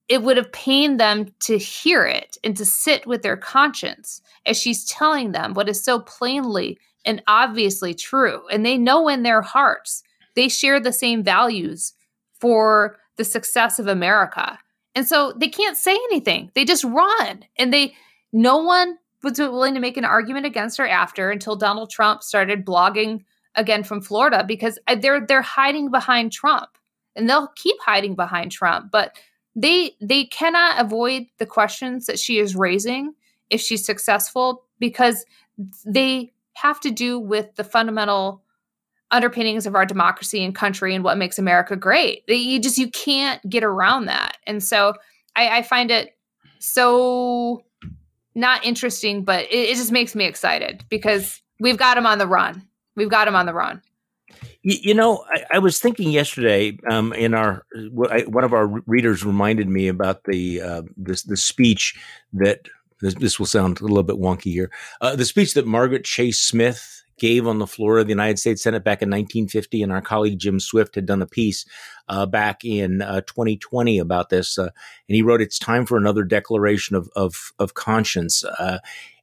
it 0.09 0.23
would 0.23 0.37
have 0.37 0.53
pained 0.53 1.01
them 1.01 1.27
to 1.41 1.59
hear 1.59 2.05
it 2.05 2.39
and 2.45 2.57
to 2.57 2.65
sit 2.65 3.07
with 3.07 3.23
their 3.23 3.37
conscience 3.37 4.21
as 4.47 4.61
she's 4.61 4.85
telling 4.85 5.33
them 5.33 5.55
what 5.55 5.69
is 5.69 5.83
so 5.83 6.01
plainly 6.01 6.79
and 7.05 7.23
obviously 7.27 7.95
true. 7.95 8.43
And 8.49 8.65
they 8.65 8.79
know 8.79 9.09
in 9.09 9.23
their 9.23 9.43
hearts 9.43 10.03
they 10.35 10.49
share 10.49 10.79
the 10.79 10.93
same 10.93 11.25
values 11.25 11.93
for 12.41 12.97
the 13.17 13.25
success 13.25 13.79
of 13.79 13.87
America. 13.87 14.59
And 14.95 15.07
so 15.07 15.33
they 15.37 15.49
can't 15.49 15.77
say 15.77 15.95
anything. 15.95 16.51
They 16.55 16.65
just 16.65 16.85
run. 16.85 17.45
And 17.59 17.73
they 17.73 17.95
no 18.33 18.59
one 18.59 18.99
was 19.23 19.39
willing 19.39 19.75
to 19.75 19.81
make 19.81 19.97
an 19.97 20.05
argument 20.05 20.47
against 20.47 20.79
her 20.79 20.87
after 20.87 21.31
until 21.31 21.57
Donald 21.57 21.91
Trump 21.91 22.23
started 22.23 22.65
blogging 22.65 23.25
again 23.55 23.83
from 23.83 24.03
Florida 24.03 24.45
because 24.47 24.79
uh, 24.87 24.95
they're 24.95 25.25
they're 25.27 25.43
hiding 25.43 25.91
behind 25.91 26.33
Trump. 26.33 26.69
And 27.17 27.29
they'll 27.29 27.49
keep 27.57 27.77
hiding 27.81 28.15
behind 28.15 28.53
Trump, 28.53 28.91
but 28.93 29.17
they 29.57 29.97
they 30.01 30.27
cannot 30.27 30.79
avoid 30.79 31.27
the 31.39 31.47
questions 31.47 32.07
that 32.07 32.19
she 32.19 32.39
is 32.39 32.55
raising 32.55 33.15
if 33.51 33.61
she's 33.61 33.85
successful 33.85 34.65
because 34.79 35.25
they 35.85 36.33
have 36.53 36.79
to 36.81 36.91
do 36.91 37.19
with 37.19 37.55
the 37.57 37.65
fundamental 37.65 38.43
underpinnings 39.11 39.67
of 39.67 39.75
our 39.75 39.87
democracy 39.87 40.45
and 40.45 40.55
country 40.55 40.95
and 40.95 41.03
what 41.03 41.17
makes 41.17 41.39
America 41.39 41.75
great. 41.75 42.23
You 42.29 42.61
just 42.61 42.77
you 42.77 42.91
can't 42.91 43.41
get 43.49 43.65
around 43.65 44.07
that, 44.07 44.37
and 44.47 44.63
so 44.63 44.95
I, 45.35 45.59
I 45.59 45.63
find 45.63 45.91
it 45.91 46.17
so 46.59 47.65
not 48.35 48.65
interesting, 48.65 49.25
but 49.25 49.47
it, 49.47 49.71
it 49.71 49.77
just 49.77 49.93
makes 49.93 50.15
me 50.15 50.27
excited 50.27 50.85
because 50.91 51.41
we've 51.59 51.79
got 51.79 51.97
him 51.97 52.07
on 52.07 52.19
the 52.19 52.27
run. 52.27 52.63
We've 52.95 53.09
got 53.09 53.27
him 53.27 53.35
on 53.35 53.47
the 53.47 53.55
run. 53.55 53.81
You, 54.69 54.95
know, 54.95 55.25
I, 55.33 55.45
I, 55.53 55.59
was 55.61 55.79
thinking 55.79 56.11
yesterday 56.11 56.77
um, 56.91 57.13
in 57.13 57.35
our 57.35 57.65
one 57.93 58.43
of 58.43 58.53
our 58.53 58.67
readers 58.67 59.25
reminded 59.25 59.69
me 59.69 59.87
about 59.87 60.25
the 60.25 60.61
uh, 60.61 60.83
this 60.97 61.23
the 61.23 61.37
speech 61.37 61.97
that 62.33 62.63
this, 63.01 63.15
this, 63.15 63.39
will 63.39 63.47
sound 63.47 63.81
a 63.81 63.85
little 63.85 64.03
bit 64.03 64.17
wonky 64.17 64.51
here. 64.51 64.73
Uh, 65.01 65.15
the 65.15 65.25
speech 65.25 65.55
that 65.55 65.69
Margaret 65.69 66.05
Chase 66.05 66.41
Smith 66.41 67.05
gave 67.17 67.47
on 67.47 67.61
the 67.61 67.67
floor 67.69 67.99
of 67.99 68.07
the 68.07 68.13
United 68.13 68.41
States 68.41 68.61
Senate 68.61 68.83
back 68.83 69.03
in 69.03 69.09
1950, 69.09 69.85
and 69.85 69.93
our 69.93 70.03
colleague 70.03 70.41
Jim 70.41 70.59
Swift 70.59 70.97
had 70.97 71.07
done 71.07 71.23
a 71.23 71.29
piece 71.29 71.65
uh, 72.09 72.27
back 72.27 72.65
in 72.65 72.99
2020 72.99 74.01
uh, 74.01 74.03
about 74.03 74.31
this, 74.31 74.59
uh, 74.59 74.65
and 74.65 75.15
he 75.15 75.23
wrote, 75.23 75.41
"It's 75.41 75.61
time 75.61 75.87
for 75.87 75.97
another 75.97 76.25
declaration 76.25 76.97
of 76.97 77.09
of, 77.15 77.53
of 77.61 77.75
conscience." 77.75 78.43
Uh, 78.45 78.79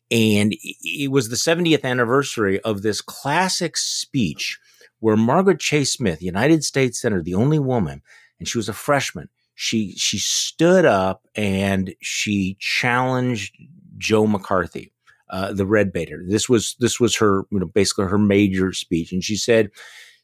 and 0.10 0.54
it 0.62 1.12
was 1.12 1.28
the 1.28 1.36
70th 1.36 1.84
anniversary 1.84 2.62
of 2.62 2.82
this 2.82 3.02
classic 3.02 3.76
speech 3.76 4.58
where 5.04 5.18
Margaret 5.18 5.60
Chase 5.60 5.92
Smith, 5.92 6.22
United 6.22 6.64
States 6.64 7.02
Senator, 7.02 7.22
the 7.22 7.36
only 7.36 7.60
woman, 7.60 8.02
and 8.40 8.48
she 8.48 8.58
was 8.58 8.70
a 8.70 8.74
freshman, 8.74 9.28
she 9.54 9.98
she 9.98 10.18
stood 10.18 10.86
up 10.86 11.28
and 11.36 11.94
she 12.02 12.56
challenged 12.62 13.54
Joe 13.98 14.26
McCarthy, 14.28 14.94
uh, 15.30 15.52
the 15.52 15.66
red 15.66 15.92
baiter. 15.92 16.24
This 16.26 16.48
was 16.48 16.78
this 16.80 17.02
was 17.02 17.18
her, 17.18 17.44
you 17.52 17.60
know, 17.60 17.66
basically 17.66 18.06
her 18.06 18.18
major 18.18 18.72
speech, 18.72 19.12
and 19.12 19.22
she 19.22 19.36
said, 19.36 19.72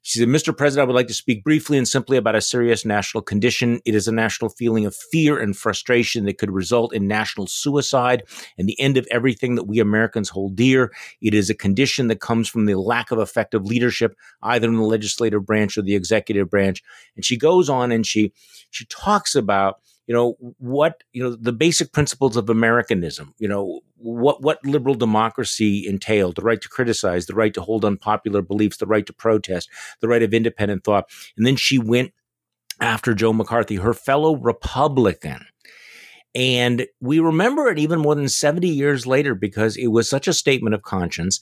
she 0.02 0.20
said, 0.20 0.30
Mr. 0.30 0.56
President, 0.56 0.86
I 0.86 0.88
would 0.88 0.96
like 0.96 1.08
to 1.08 1.14
speak 1.14 1.44
briefly 1.44 1.78
and 1.78 1.88
simply 1.88 2.16
about 2.16 2.36
a 2.36 2.42
serious 2.42 2.86
national 2.86 3.22
condition. 3.22 3.82
It 3.86 3.96
is 3.96 4.08
a 4.08 4.14
national 4.14 4.50
feeling 4.50 4.86
of 4.86 4.96
fear 4.96 5.38
and 5.38 5.56
frustration 5.56 6.26
that 6.26 6.38
could 6.38 6.52
result 6.52 6.94
in 6.94 7.08
national 7.08 7.48
suicide 7.48 8.24
and 8.58 8.68
the 8.68 8.80
end 8.80 8.98
of 8.98 9.06
everything 9.12 9.56
that 9.56 9.66
we 9.66 9.80
Americans 9.80 10.30
hold 10.30 10.56
dear. 10.56 10.94
It 11.22 11.34
is 11.34 11.50
a 11.50 11.56
condition 11.56 12.08
that 12.08 12.22
comes 12.22 12.48
from 12.48 12.66
the 12.66 12.76
lack 12.76 13.12
of 13.12 13.20
effective 13.20 13.66
leadership, 13.66 14.16
either 14.42 14.70
in 14.70 14.78
the 14.78 14.84
legislative 14.84 15.46
branch 15.46 15.78
or 15.78 15.82
the 15.82 15.96
executive 15.96 16.50
branch. 16.50 16.82
And 17.16 17.26
she 17.26 17.38
goes 17.38 17.70
on 17.70 17.92
and 17.92 18.08
she 18.08 18.32
she 18.72 18.86
talks 18.86 19.36
about 19.36 19.80
you 20.10 20.16
know 20.16 20.36
what 20.58 21.04
you 21.14 21.22
know 21.22 21.36
the 21.36 21.54
basic 21.54 21.94
principles 21.94 22.36
of 22.36 22.50
Americanism. 22.50 23.36
You 23.38 23.48
know 23.48 23.82
what 23.96 24.42
what 24.42 24.66
liberal 24.66 24.96
democracy 24.96 25.86
entailed: 25.88 26.36
the 26.36 26.42
right 26.42 26.60
to 26.60 26.68
criticize, 26.68 27.28
the 27.28 27.36
right 27.36 27.54
to 27.54 27.62
hold 27.62 27.86
unpopular 27.86 28.42
beliefs, 28.42 28.78
the 28.78 28.88
right 28.88 29.06
to 29.06 29.14
protest, 29.14 29.70
the 30.02 30.08
right 30.08 30.24
of 30.24 30.34
independent 30.34 30.84
thought. 30.84 31.12
And 31.38 31.46
then 31.46 31.56
she 31.56 31.78
went 31.78 32.12
after 32.82 33.14
Joe 33.14 33.34
McCarthy, 33.34 33.76
her 33.76 33.94
fellow 33.94 34.36
Republican. 34.36 35.46
And 36.34 36.88
we 37.00 37.20
remember 37.20 37.68
it 37.68 37.78
even 37.78 38.00
more 38.00 38.16
than 38.16 38.30
70 38.30 38.68
years 38.68 39.06
later 39.06 39.36
because 39.36 39.78
it 39.78 39.88
was 39.88 40.10
such 40.10 40.28
a 40.28 40.34
statement 40.34 40.74
of 40.74 40.82
conscience. 40.82 41.40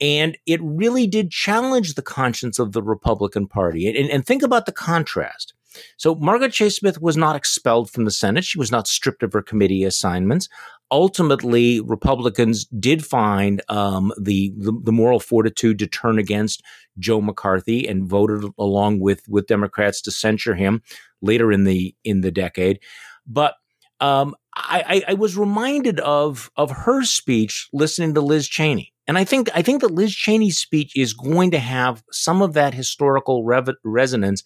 And 0.00 0.36
it 0.46 0.60
really 0.62 1.06
did 1.06 1.30
challenge 1.30 1.94
the 1.94 2.02
conscience 2.02 2.58
of 2.58 2.72
the 2.72 2.82
Republican 2.82 3.46
Party. 3.46 3.86
And, 3.86 4.10
and 4.10 4.26
think 4.26 4.42
about 4.42 4.66
the 4.66 4.72
contrast. 4.72 5.54
So 5.96 6.14
Margaret 6.14 6.52
Chase 6.52 6.76
Smith 6.76 7.00
was 7.00 7.16
not 7.16 7.36
expelled 7.36 7.90
from 7.90 8.04
the 8.04 8.10
Senate. 8.10 8.44
She 8.44 8.58
was 8.58 8.70
not 8.70 8.86
stripped 8.86 9.22
of 9.22 9.32
her 9.32 9.42
committee 9.42 9.84
assignments. 9.84 10.48
Ultimately, 10.92 11.80
Republicans 11.80 12.64
did 12.64 13.06
find 13.06 13.62
um, 13.68 14.12
the, 14.20 14.52
the, 14.56 14.90
moral 14.90 15.20
fortitude 15.20 15.78
to 15.78 15.86
turn 15.86 16.18
against 16.18 16.64
Joe 16.98 17.20
McCarthy 17.20 17.86
and 17.86 18.08
voted 18.08 18.44
along 18.58 18.98
with 18.98 19.28
with 19.28 19.46
Democrats 19.46 20.02
to 20.02 20.10
censure 20.10 20.56
him 20.56 20.82
later 21.22 21.52
in 21.52 21.62
the 21.62 21.94
in 22.02 22.22
the 22.22 22.32
decade. 22.32 22.80
But 23.24 23.54
um, 24.00 24.34
I, 24.56 25.04
I, 25.08 25.14
was 25.14 25.36
reminded 25.36 26.00
of 26.00 26.50
of 26.56 26.70
her 26.70 27.04
speech 27.04 27.68
listening 27.72 28.14
to 28.14 28.20
Liz 28.20 28.48
Cheney. 28.48 28.92
And 29.06 29.18
I 29.18 29.24
think 29.24 29.48
I 29.54 29.62
think 29.62 29.80
that 29.80 29.90
Liz 29.90 30.14
Cheney's 30.14 30.58
speech 30.58 30.96
is 30.96 31.12
going 31.14 31.50
to 31.50 31.58
have 31.58 32.02
some 32.10 32.42
of 32.42 32.54
that 32.54 32.74
historical 32.74 33.44
resonance, 33.44 34.42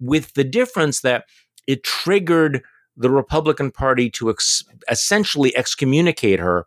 with 0.00 0.34
the 0.34 0.44
difference 0.44 1.00
that 1.00 1.24
it 1.66 1.82
triggered 1.84 2.62
the 2.96 3.10
Republican 3.10 3.70
Party 3.70 4.10
to 4.10 4.30
ex- 4.30 4.64
essentially 4.90 5.54
excommunicate 5.56 6.40
her, 6.40 6.66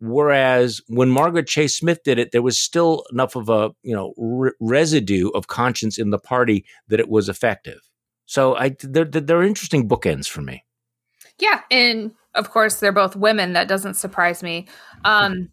whereas 0.00 0.80
when 0.88 1.08
Margaret 1.08 1.46
Chase 1.46 1.76
Smith 1.76 2.02
did 2.04 2.18
it, 2.18 2.32
there 2.32 2.42
was 2.42 2.58
still 2.58 3.04
enough 3.12 3.36
of 3.36 3.48
a 3.48 3.70
you 3.82 3.94
know 3.94 4.14
re- 4.16 4.52
residue 4.60 5.28
of 5.30 5.46
conscience 5.46 5.98
in 5.98 6.10
the 6.10 6.18
party 6.18 6.64
that 6.88 7.00
it 7.00 7.08
was 7.08 7.28
effective. 7.28 7.80
So 8.26 8.56
I 8.56 8.76
they're, 8.82 9.04
they're 9.04 9.42
interesting 9.42 9.88
bookends 9.88 10.28
for 10.28 10.42
me. 10.42 10.64
Yeah, 11.38 11.60
and 11.70 12.12
of 12.34 12.50
course 12.50 12.76
they're 12.76 12.92
both 12.92 13.16
women. 13.16 13.52
That 13.52 13.68
doesn't 13.68 13.94
surprise 13.94 14.42
me. 14.42 14.66
Um, 15.04 15.50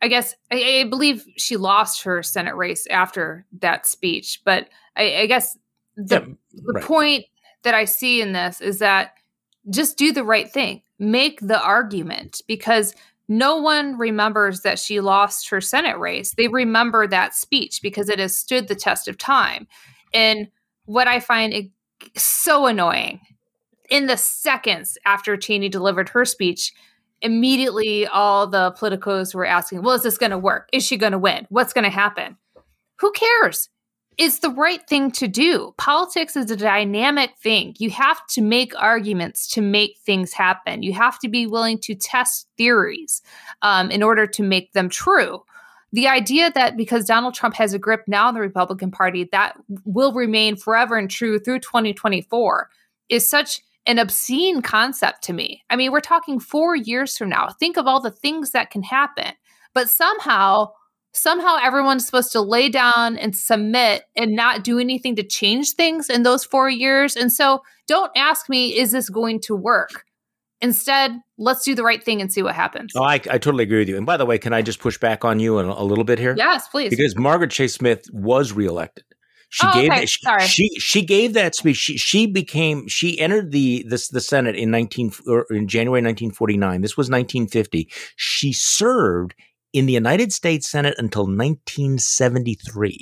I 0.00 0.08
guess 0.08 0.34
I, 0.50 0.80
I, 0.80 0.84
believe 0.88 1.24
she 1.36 1.56
lost 1.56 2.02
her 2.02 2.22
Senate 2.22 2.56
race 2.56 2.86
after 2.88 3.46
that 3.60 3.86
speech. 3.86 4.42
But 4.44 4.68
I, 4.96 5.16
I 5.16 5.26
guess 5.26 5.56
the, 5.96 6.20
yeah, 6.20 6.34
the 6.52 6.72
right. 6.74 6.84
point 6.84 7.24
that 7.62 7.74
I 7.74 7.84
see 7.84 8.20
in 8.20 8.32
this 8.32 8.60
is 8.60 8.78
that 8.78 9.14
just 9.70 9.96
do 9.96 10.12
the 10.12 10.24
right 10.24 10.50
thing, 10.50 10.82
make 10.98 11.40
the 11.40 11.60
argument 11.60 12.42
because 12.46 12.94
no 13.28 13.56
one 13.56 13.96
remembers 13.96 14.60
that 14.60 14.78
she 14.78 15.00
lost 15.00 15.48
her 15.48 15.60
Senate 15.60 15.98
race. 15.98 16.34
They 16.34 16.48
remember 16.48 17.06
that 17.06 17.34
speech 17.34 17.80
because 17.82 18.08
it 18.08 18.18
has 18.18 18.36
stood 18.36 18.68
the 18.68 18.74
test 18.74 19.08
of 19.08 19.16
time. 19.16 19.66
And 20.12 20.48
what 20.84 21.08
I 21.08 21.20
find 21.20 21.70
so 22.16 22.66
annoying 22.66 23.20
in 23.88 24.06
the 24.06 24.16
seconds 24.16 24.98
after 25.06 25.36
Cheney 25.36 25.70
delivered 25.70 26.10
her 26.10 26.26
speech, 26.26 26.72
immediately 27.22 28.06
all 28.06 28.46
the 28.46 28.72
politicos 28.72 29.34
were 29.34 29.46
asking, 29.46 29.82
well, 29.82 29.94
is 29.94 30.02
this 30.02 30.18
going 30.18 30.30
to 30.30 30.38
work? 30.38 30.68
Is 30.72 30.84
she 30.84 30.98
going 30.98 31.12
to 31.12 31.18
win? 31.18 31.46
What's 31.48 31.72
going 31.72 31.84
to 31.84 31.90
happen? 31.90 32.36
Who 33.00 33.10
cares? 33.12 33.70
It's 34.16 34.38
the 34.38 34.50
right 34.50 34.86
thing 34.88 35.10
to 35.12 35.26
do. 35.26 35.74
Politics 35.76 36.36
is 36.36 36.50
a 36.50 36.56
dynamic 36.56 37.36
thing. 37.38 37.74
You 37.78 37.90
have 37.90 38.24
to 38.28 38.42
make 38.42 38.72
arguments 38.76 39.48
to 39.48 39.60
make 39.60 39.98
things 39.98 40.32
happen. 40.32 40.82
You 40.82 40.92
have 40.92 41.18
to 41.20 41.28
be 41.28 41.46
willing 41.46 41.78
to 41.80 41.94
test 41.94 42.48
theories 42.56 43.22
um, 43.62 43.90
in 43.90 44.02
order 44.02 44.26
to 44.26 44.42
make 44.42 44.72
them 44.72 44.88
true. 44.88 45.42
The 45.92 46.08
idea 46.08 46.50
that 46.54 46.76
because 46.76 47.04
Donald 47.04 47.34
Trump 47.34 47.54
has 47.54 47.72
a 47.72 47.78
grip 47.78 48.02
now 48.06 48.28
in 48.28 48.34
the 48.34 48.40
Republican 48.40 48.90
Party, 48.90 49.28
that 49.32 49.56
will 49.84 50.12
remain 50.12 50.56
forever 50.56 50.96
and 50.96 51.10
true 51.10 51.38
through 51.38 51.60
2024 51.60 52.68
is 53.08 53.28
such 53.28 53.60
an 53.86 53.98
obscene 53.98 54.62
concept 54.62 55.22
to 55.24 55.32
me. 55.32 55.62
I 55.70 55.76
mean, 55.76 55.92
we're 55.92 56.00
talking 56.00 56.40
four 56.40 56.74
years 56.74 57.16
from 57.16 57.28
now. 57.28 57.48
Think 57.60 57.76
of 57.76 57.86
all 57.86 58.00
the 58.00 58.10
things 58.10 58.50
that 58.52 58.70
can 58.70 58.82
happen. 58.82 59.34
But 59.74 59.90
somehow, 59.90 60.72
somehow 61.14 61.56
everyone's 61.62 62.04
supposed 62.04 62.32
to 62.32 62.40
lay 62.40 62.68
down 62.68 63.16
and 63.16 63.34
submit 63.34 64.04
and 64.16 64.32
not 64.32 64.64
do 64.64 64.78
anything 64.78 65.16
to 65.16 65.22
change 65.22 65.72
things 65.72 66.10
in 66.10 66.22
those 66.22 66.44
four 66.44 66.68
years. 66.68 67.16
And 67.16 67.32
so 67.32 67.62
don't 67.86 68.10
ask 68.16 68.48
me, 68.48 68.76
is 68.76 68.92
this 68.92 69.08
going 69.08 69.40
to 69.42 69.54
work? 69.54 70.04
Instead, 70.60 71.12
let's 71.36 71.62
do 71.64 71.74
the 71.74 71.82
right 71.82 72.02
thing 72.02 72.20
and 72.20 72.32
see 72.32 72.42
what 72.42 72.54
happens. 72.54 72.92
Oh, 72.96 73.02
I, 73.02 73.14
I 73.14 73.38
totally 73.38 73.64
agree 73.64 73.80
with 73.80 73.88
you. 73.88 73.96
And 73.96 74.06
by 74.06 74.16
the 74.16 74.24
way, 74.24 74.38
can 74.38 74.52
I 74.52 74.62
just 74.62 74.80
push 74.80 74.98
back 74.98 75.24
on 75.24 75.38
you 75.38 75.58
a, 75.58 75.64
a 75.64 75.84
little 75.84 76.04
bit 76.04 76.18
here? 76.18 76.34
Yes, 76.36 76.68
please. 76.68 76.90
Because 76.90 77.16
Margaret 77.16 77.50
Chase 77.50 77.74
Smith 77.74 78.06
was 78.12 78.52
reelected. 78.52 79.04
She 79.50 79.66
oh, 79.68 79.72
gave 79.72 79.92
okay. 79.92 80.06
she, 80.06 80.20
Sorry. 80.20 80.46
she 80.46 80.68
she 80.80 81.04
gave 81.04 81.34
that 81.34 81.54
speech. 81.54 81.76
She 81.76 81.96
she 81.96 82.26
became 82.26 82.88
she 82.88 83.20
entered 83.20 83.52
the 83.52 83.84
this 83.88 84.08
the 84.08 84.20
Senate 84.20 84.56
in 84.56 84.72
nineteen 84.72 85.12
or 85.28 85.46
in 85.48 85.68
January 85.68 86.00
nineteen 86.00 86.32
forty 86.32 86.56
nine. 86.56 86.80
This 86.80 86.96
was 86.96 87.08
nineteen 87.08 87.46
fifty. 87.46 87.88
She 88.16 88.52
served 88.52 89.36
in 89.74 89.84
the 89.86 89.92
United 89.92 90.32
States 90.32 90.70
Senate 90.70 90.94
until 90.96 91.26
nineteen 91.26 91.98
seventy 91.98 92.54
three. 92.54 93.00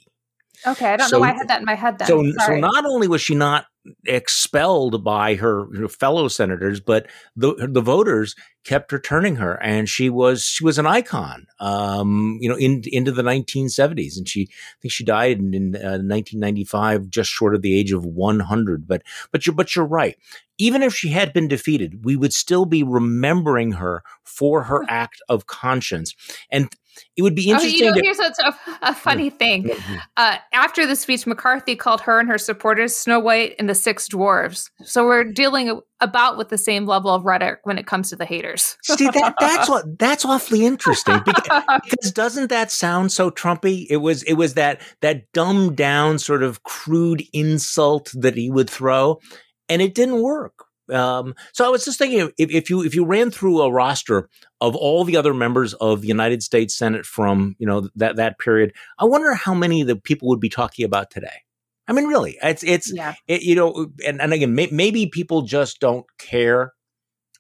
Okay, 0.67 0.87
I 0.87 0.97
don't 0.97 1.09
so, 1.09 1.17
know 1.17 1.21
why 1.21 1.31
I 1.31 1.35
had 1.35 1.49
that 1.49 1.61
in 1.61 1.67
my 1.67 1.75
head. 1.75 1.99
Then 1.99 2.09
so 2.09 2.25
so 2.47 2.57
not 2.57 2.85
only 2.85 3.07
was 3.07 3.21
she 3.21 3.35
not 3.35 3.67
expelled 4.05 5.03
by 5.03 5.35
her, 5.35 5.67
her, 5.77 5.89
fellow 5.89 6.29
senators, 6.29 6.81
but 6.81 7.07
the 7.35 7.69
the 7.71 7.81
voters 7.81 8.35
kept 8.65 8.93
returning 8.93 9.37
her, 9.37 9.61
and 9.63 9.89
she 9.89 10.09
was 10.09 10.45
she 10.45 10.65
was 10.65 10.79
an 10.79 10.87
icon. 10.87 11.47
Um, 11.59 12.39
you 12.41 12.49
know, 12.49 12.57
in, 12.57 12.83
into 12.87 13.13
the 13.13 13.23
1970s, 13.23 14.17
and 14.17 14.29
she 14.29 14.43
I 14.43 14.77
think 14.81 14.93
she 14.93 15.05
died 15.05 15.39
in, 15.39 15.55
in 15.55 15.77
uh, 15.77 15.99
1995, 15.99 17.11
just 17.11 17.31
short 17.31 17.55
of 17.55 17.63
the 17.63 17.79
age 17.79 17.93
of 17.93 18.05
100. 18.05 18.87
But 18.87 19.03
but 19.31 19.47
you're 19.47 19.55
but 19.55 19.75
you're 19.75 19.85
right. 19.85 20.17
Even 20.59 20.83
if 20.83 20.95
she 20.95 21.09
had 21.09 21.33
been 21.33 21.49
defeated, 21.49 22.05
we 22.05 22.15
would 22.15 22.33
still 22.33 22.67
be 22.67 22.83
remembering 22.83 23.73
her 23.73 24.05
for 24.23 24.65
her 24.65 24.85
act 24.89 25.21
of 25.29 25.47
conscience. 25.47 26.15
And 26.51 26.73
it 27.17 27.23
would 27.23 27.35
be 27.35 27.51
interesting. 27.51 27.73
Oh, 27.75 27.77
you 27.77 27.91
know, 27.91 27.95
to- 27.95 28.03
here's 28.03 28.19
what's 28.19 28.39
a, 28.39 28.55
a 28.83 28.95
funny 28.95 29.31
thing. 29.31 29.71
Uh, 30.17 30.37
after 30.53 30.87
the 30.87 30.97
speech, 30.97 31.27
McCarthy 31.27 31.77
called 31.77 32.01
her 32.03 32.19
and 32.19 32.29
her 32.29 32.39
supporters 32.39 32.95
Snow 32.95 33.19
White 33.19 33.55
and 33.59 33.69
the 33.69 33.75
Six 33.75 34.09
Dwarves. 34.09 34.71
So 34.83 35.05
we're 35.05 35.25
dealing 35.25 35.81
about 36.01 36.37
with 36.37 36.49
the 36.49 36.59
same 36.59 36.87
level 36.87 37.11
of 37.11 37.25
rhetoric 37.25 37.61
when 37.65 37.79
it 37.79 37.87
comes 37.87 38.11
to 38.11 38.17
the 38.17 38.25
haters. 38.25 38.77
See 38.83 39.09
that 39.09 39.35
that's 39.41 39.69
what 39.69 39.99
that's 39.99 40.25
awfully 40.25 40.67
interesting 40.67 41.21
because, 41.25 41.63
because 41.85 42.13
doesn't 42.13 42.49
that 42.49 42.71
sound 42.71 43.13
so 43.13 43.31
Trumpy? 43.31 43.87
It 43.89 43.99
was 43.99 44.23
it 44.25 44.35
was 44.35 44.55
that 44.55 44.81
that 45.01 45.31
dumbed 45.33 45.77
down 45.77 46.19
sort 46.19 46.43
of 46.43 46.63
crude 46.65 47.23
insult 47.33 48.11
that 48.15 48.37
he 48.37 48.51
would 48.51 48.69
throw, 48.69 49.21
and 49.69 49.81
it 49.81 49.95
didn't 49.95 50.23
work. 50.23 50.67
Um, 50.93 51.35
so 51.53 51.65
I 51.65 51.69
was 51.69 51.85
just 51.85 51.99
thinking, 51.99 52.31
if, 52.39 52.51
if, 52.51 52.71
you 52.71 52.83
if 52.83 52.95
you 52.95 53.05
ran 53.05 53.31
through 53.31 53.61
a 53.63 53.73
roster 53.73 54.29
of 54.61 54.77
all 54.77 55.05
the 55.05 55.17
other 55.17 55.35
members 55.35 55.75
of 55.75 56.03
the 56.03 56.09
United 56.09 56.43
States 56.43 56.75
Senate 56.75 57.07
from 57.07 57.57
you 57.59 57.67
know 57.67 57.89
that 57.97 58.17
that 58.17 58.39
period, 58.39 58.73
I 58.99 59.05
wonder 59.05 59.35
how 59.35 59.55
many 59.55 59.81
of 59.81 59.87
the 59.87 59.97
people 59.97 60.29
would 60.29 60.41
be 60.41 60.49
talking 60.49 60.85
about 60.85 61.11
today. 61.11 61.43
I 61.89 61.93
mean, 61.93 62.07
really, 62.07 62.39
it's 62.43 62.63
it's 62.63 62.93
yeah. 62.93 63.15
it, 63.27 63.43
you 63.43 63.55
know, 63.55 63.89
and, 64.07 64.21
and 64.21 64.33
again, 64.33 64.55
may, 64.55 64.69
maybe 64.71 65.07
people 65.07 65.43
just 65.43 65.81
don't 65.81 66.07
care 66.19 66.73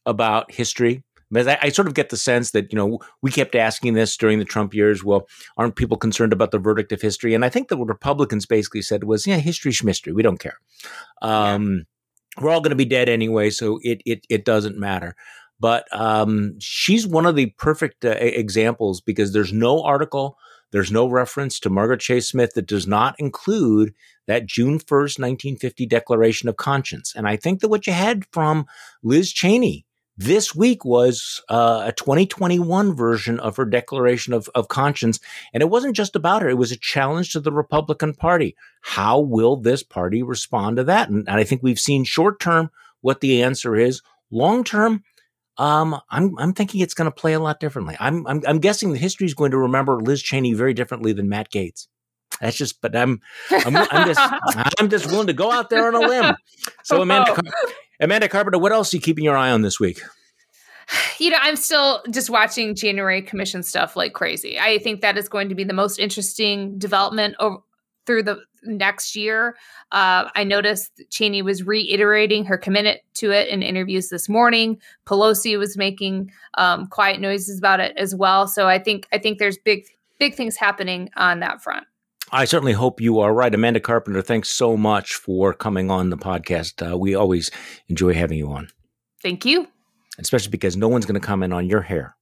about 0.04 0.52
history. 0.52 1.04
But 1.30 1.48
I, 1.48 1.58
I, 1.62 1.68
sort 1.70 1.88
of 1.88 1.94
get 1.94 2.10
the 2.10 2.18
sense 2.18 2.50
that 2.50 2.70
you 2.72 2.76
know 2.76 2.98
we 3.22 3.30
kept 3.30 3.54
asking 3.54 3.94
this 3.94 4.16
during 4.18 4.38
the 4.38 4.44
Trump 4.44 4.74
years. 4.74 5.02
Well, 5.02 5.26
aren't 5.56 5.76
people 5.76 5.96
concerned 5.96 6.32
about 6.32 6.50
the 6.50 6.58
verdict 6.58 6.92
of 6.92 7.00
history? 7.00 7.32
And 7.32 7.44
I 7.44 7.48
think 7.48 7.68
that 7.68 7.78
what 7.78 7.88
Republicans 7.88 8.44
basically 8.44 8.82
said 8.82 9.04
was, 9.04 9.26
yeah, 9.26 9.38
history's 9.38 9.82
mystery. 9.82 10.12
We 10.12 10.22
don't 10.22 10.40
care. 10.40 10.58
Um, 11.22 11.86
we're 12.40 12.50
all 12.50 12.60
going 12.60 12.70
to 12.70 12.76
be 12.76 12.84
dead 12.84 13.08
anyway, 13.08 13.50
so 13.50 13.78
it 13.82 14.02
it 14.06 14.24
it 14.28 14.44
doesn't 14.44 14.78
matter. 14.78 15.14
But 15.60 15.86
um, 15.92 16.56
she's 16.58 17.06
one 17.06 17.26
of 17.26 17.36
the 17.36 17.54
perfect 17.58 18.04
uh, 18.04 18.16
examples 18.18 19.00
because 19.00 19.32
there's 19.32 19.52
no 19.52 19.82
article, 19.82 20.36
there's 20.72 20.90
no 20.90 21.06
reference 21.06 21.60
to 21.60 21.70
Margaret 21.70 22.00
Chase 22.00 22.28
Smith 22.28 22.54
that 22.54 22.66
does 22.66 22.86
not 22.86 23.14
include 23.18 23.94
that 24.26 24.46
June 24.46 24.78
1st, 24.78 25.20
1950 25.20 25.86
Declaration 25.86 26.48
of 26.48 26.56
Conscience. 26.56 27.12
And 27.14 27.28
I 27.28 27.36
think 27.36 27.60
that 27.60 27.68
what 27.68 27.86
you 27.86 27.92
had 27.92 28.24
from 28.32 28.66
Liz 29.04 29.32
Cheney 29.32 29.86
this 30.22 30.54
week 30.54 30.84
was 30.84 31.42
uh, 31.48 31.84
a 31.86 31.92
2021 31.92 32.94
version 32.94 33.40
of 33.40 33.56
her 33.56 33.64
Declaration 33.64 34.32
of, 34.32 34.48
of 34.54 34.68
Conscience. 34.68 35.18
And 35.52 35.62
it 35.62 35.68
wasn't 35.68 35.96
just 35.96 36.14
about 36.14 36.42
her, 36.42 36.48
it 36.48 36.58
was 36.58 36.72
a 36.72 36.76
challenge 36.76 37.32
to 37.32 37.40
the 37.40 37.52
Republican 37.52 38.14
Party. 38.14 38.56
How 38.82 39.18
will 39.20 39.56
this 39.56 39.82
party 39.82 40.22
respond 40.22 40.76
to 40.76 40.84
that? 40.84 41.08
And, 41.08 41.28
and 41.28 41.40
I 41.40 41.44
think 41.44 41.62
we've 41.62 41.80
seen 41.80 42.04
short 42.04 42.40
term 42.40 42.70
what 43.00 43.20
the 43.20 43.42
answer 43.42 43.74
is. 43.74 44.02
Long 44.30 44.64
term, 44.64 45.02
um, 45.58 46.00
I'm 46.08 46.38
I'm 46.38 46.54
thinking 46.54 46.80
it's 46.80 46.94
going 46.94 47.10
to 47.10 47.14
play 47.14 47.34
a 47.34 47.40
lot 47.40 47.60
differently. 47.60 47.96
I'm, 48.00 48.26
I'm 48.26 48.42
I'm 48.46 48.58
guessing 48.58 48.92
the 48.92 48.98
history 48.98 49.26
is 49.26 49.34
going 49.34 49.50
to 49.50 49.58
remember 49.58 50.00
Liz 50.00 50.22
Cheney 50.22 50.54
very 50.54 50.72
differently 50.72 51.12
than 51.12 51.28
Matt 51.28 51.50
Gaetz. 51.50 51.88
That's 52.40 52.56
just, 52.56 52.80
but 52.80 52.96
I'm 52.96 53.20
I'm, 53.50 53.76
I'm 53.76 54.06
just 54.06 54.20
I'm 54.78 54.88
just 54.88 55.06
willing 55.06 55.26
to 55.26 55.34
go 55.34 55.50
out 55.52 55.68
there 55.68 55.86
on 55.86 55.94
a 55.94 56.00
limb. 56.00 56.34
So 56.82 57.02
Amanda, 57.02 57.38
Amanda 58.02 58.28
Carpenter, 58.28 58.58
what 58.58 58.72
else 58.72 58.92
are 58.92 58.96
you 58.96 59.00
keeping 59.00 59.24
your 59.24 59.36
eye 59.36 59.50
on 59.50 59.62
this 59.62 59.78
week? 59.78 60.02
You 61.18 61.30
know, 61.30 61.38
I'm 61.40 61.56
still 61.56 62.02
just 62.10 62.28
watching 62.28 62.74
January 62.74 63.22
Commission 63.22 63.62
stuff 63.62 63.96
like 63.96 64.12
crazy. 64.12 64.58
I 64.58 64.78
think 64.78 65.00
that 65.00 65.16
is 65.16 65.28
going 65.28 65.48
to 65.48 65.54
be 65.54 65.62
the 65.64 65.72
most 65.72 65.98
interesting 65.98 66.76
development 66.78 67.36
over, 67.38 67.58
through 68.04 68.24
the 68.24 68.40
next 68.64 69.14
year. 69.14 69.56
Uh, 69.92 70.28
I 70.34 70.42
noticed 70.42 71.00
Cheney 71.10 71.42
was 71.42 71.64
reiterating 71.64 72.44
her 72.46 72.58
commitment 72.58 73.00
to 73.14 73.30
it 73.30 73.48
in 73.48 73.62
interviews 73.62 74.08
this 74.08 74.28
morning. 74.28 74.80
Pelosi 75.06 75.56
was 75.56 75.76
making 75.76 76.32
um, 76.54 76.88
quiet 76.88 77.20
noises 77.20 77.58
about 77.58 77.78
it 77.78 77.96
as 77.96 78.14
well. 78.14 78.48
So 78.48 78.66
I 78.66 78.80
think 78.80 79.06
I 79.12 79.18
think 79.18 79.38
there's 79.38 79.58
big 79.58 79.86
big 80.18 80.34
things 80.34 80.56
happening 80.56 81.10
on 81.16 81.40
that 81.40 81.62
front. 81.62 81.86
I 82.34 82.46
certainly 82.46 82.72
hope 82.72 82.98
you 82.98 83.20
are 83.20 83.34
right. 83.34 83.54
Amanda 83.54 83.78
Carpenter, 83.78 84.22
thanks 84.22 84.48
so 84.48 84.74
much 84.74 85.14
for 85.14 85.52
coming 85.52 85.90
on 85.90 86.08
the 86.08 86.16
podcast. 86.16 86.90
Uh, 86.90 86.96
we 86.96 87.14
always 87.14 87.50
enjoy 87.88 88.14
having 88.14 88.38
you 88.38 88.50
on. 88.50 88.68
Thank 89.22 89.44
you. 89.44 89.68
Especially 90.18 90.50
because 90.50 90.74
no 90.74 90.88
one's 90.88 91.04
going 91.04 91.20
to 91.20 91.26
comment 91.26 91.52
on 91.52 91.68
your 91.68 91.82
hair. 91.82 92.16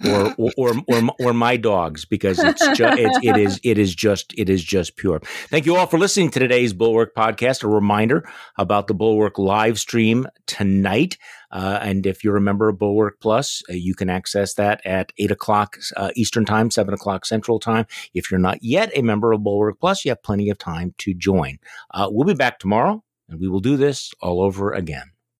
or, 0.08 0.34
or, 0.38 0.52
or 0.56 0.74
or 0.88 1.10
or 1.20 1.32
my 1.34 1.56
dogs 1.56 2.04
because 2.04 2.38
it's 2.38 2.66
just 2.76 2.98
it, 2.98 3.10
it 3.22 3.36
is 3.36 3.60
it 3.62 3.76
is 3.76 3.94
just 3.94 4.32
it 4.36 4.48
is 4.48 4.62
just 4.64 4.96
pure. 4.96 5.20
Thank 5.48 5.66
you 5.66 5.76
all 5.76 5.86
for 5.86 5.98
listening 5.98 6.30
to 6.30 6.38
today's 6.38 6.72
Bulwark 6.72 7.14
podcast. 7.14 7.62
A 7.64 7.68
reminder 7.68 8.28
about 8.56 8.86
the 8.86 8.94
Bulwark 8.94 9.38
live 9.38 9.78
stream 9.78 10.26
tonight. 10.46 11.18
Uh, 11.50 11.78
and 11.82 12.06
if 12.06 12.22
you're 12.22 12.36
a 12.36 12.40
member 12.40 12.68
of 12.68 12.78
Bulwark 12.78 13.18
Plus, 13.20 13.62
uh, 13.68 13.72
you 13.72 13.94
can 13.94 14.08
access 14.08 14.54
that 14.54 14.80
at 14.86 15.12
8 15.18 15.32
o'clock 15.32 15.76
uh, 15.96 16.10
Eastern 16.14 16.44
Time, 16.44 16.70
7 16.70 16.94
o'clock 16.94 17.26
Central 17.26 17.58
Time. 17.58 17.86
If 18.14 18.30
you're 18.30 18.38
not 18.40 18.62
yet 18.62 18.92
a 18.94 19.02
member 19.02 19.32
of 19.32 19.42
Bulwark 19.42 19.80
Plus, 19.80 20.04
you 20.04 20.12
have 20.12 20.22
plenty 20.22 20.48
of 20.48 20.58
time 20.58 20.94
to 20.98 21.12
join. 21.12 21.58
Uh, 21.92 22.08
we'll 22.08 22.26
be 22.26 22.34
back 22.34 22.60
tomorrow, 22.60 23.02
and 23.28 23.40
we 23.40 23.48
will 23.48 23.60
do 23.60 23.76
this 23.76 24.12
all 24.22 24.40
over 24.40 24.72
again. 24.72 25.10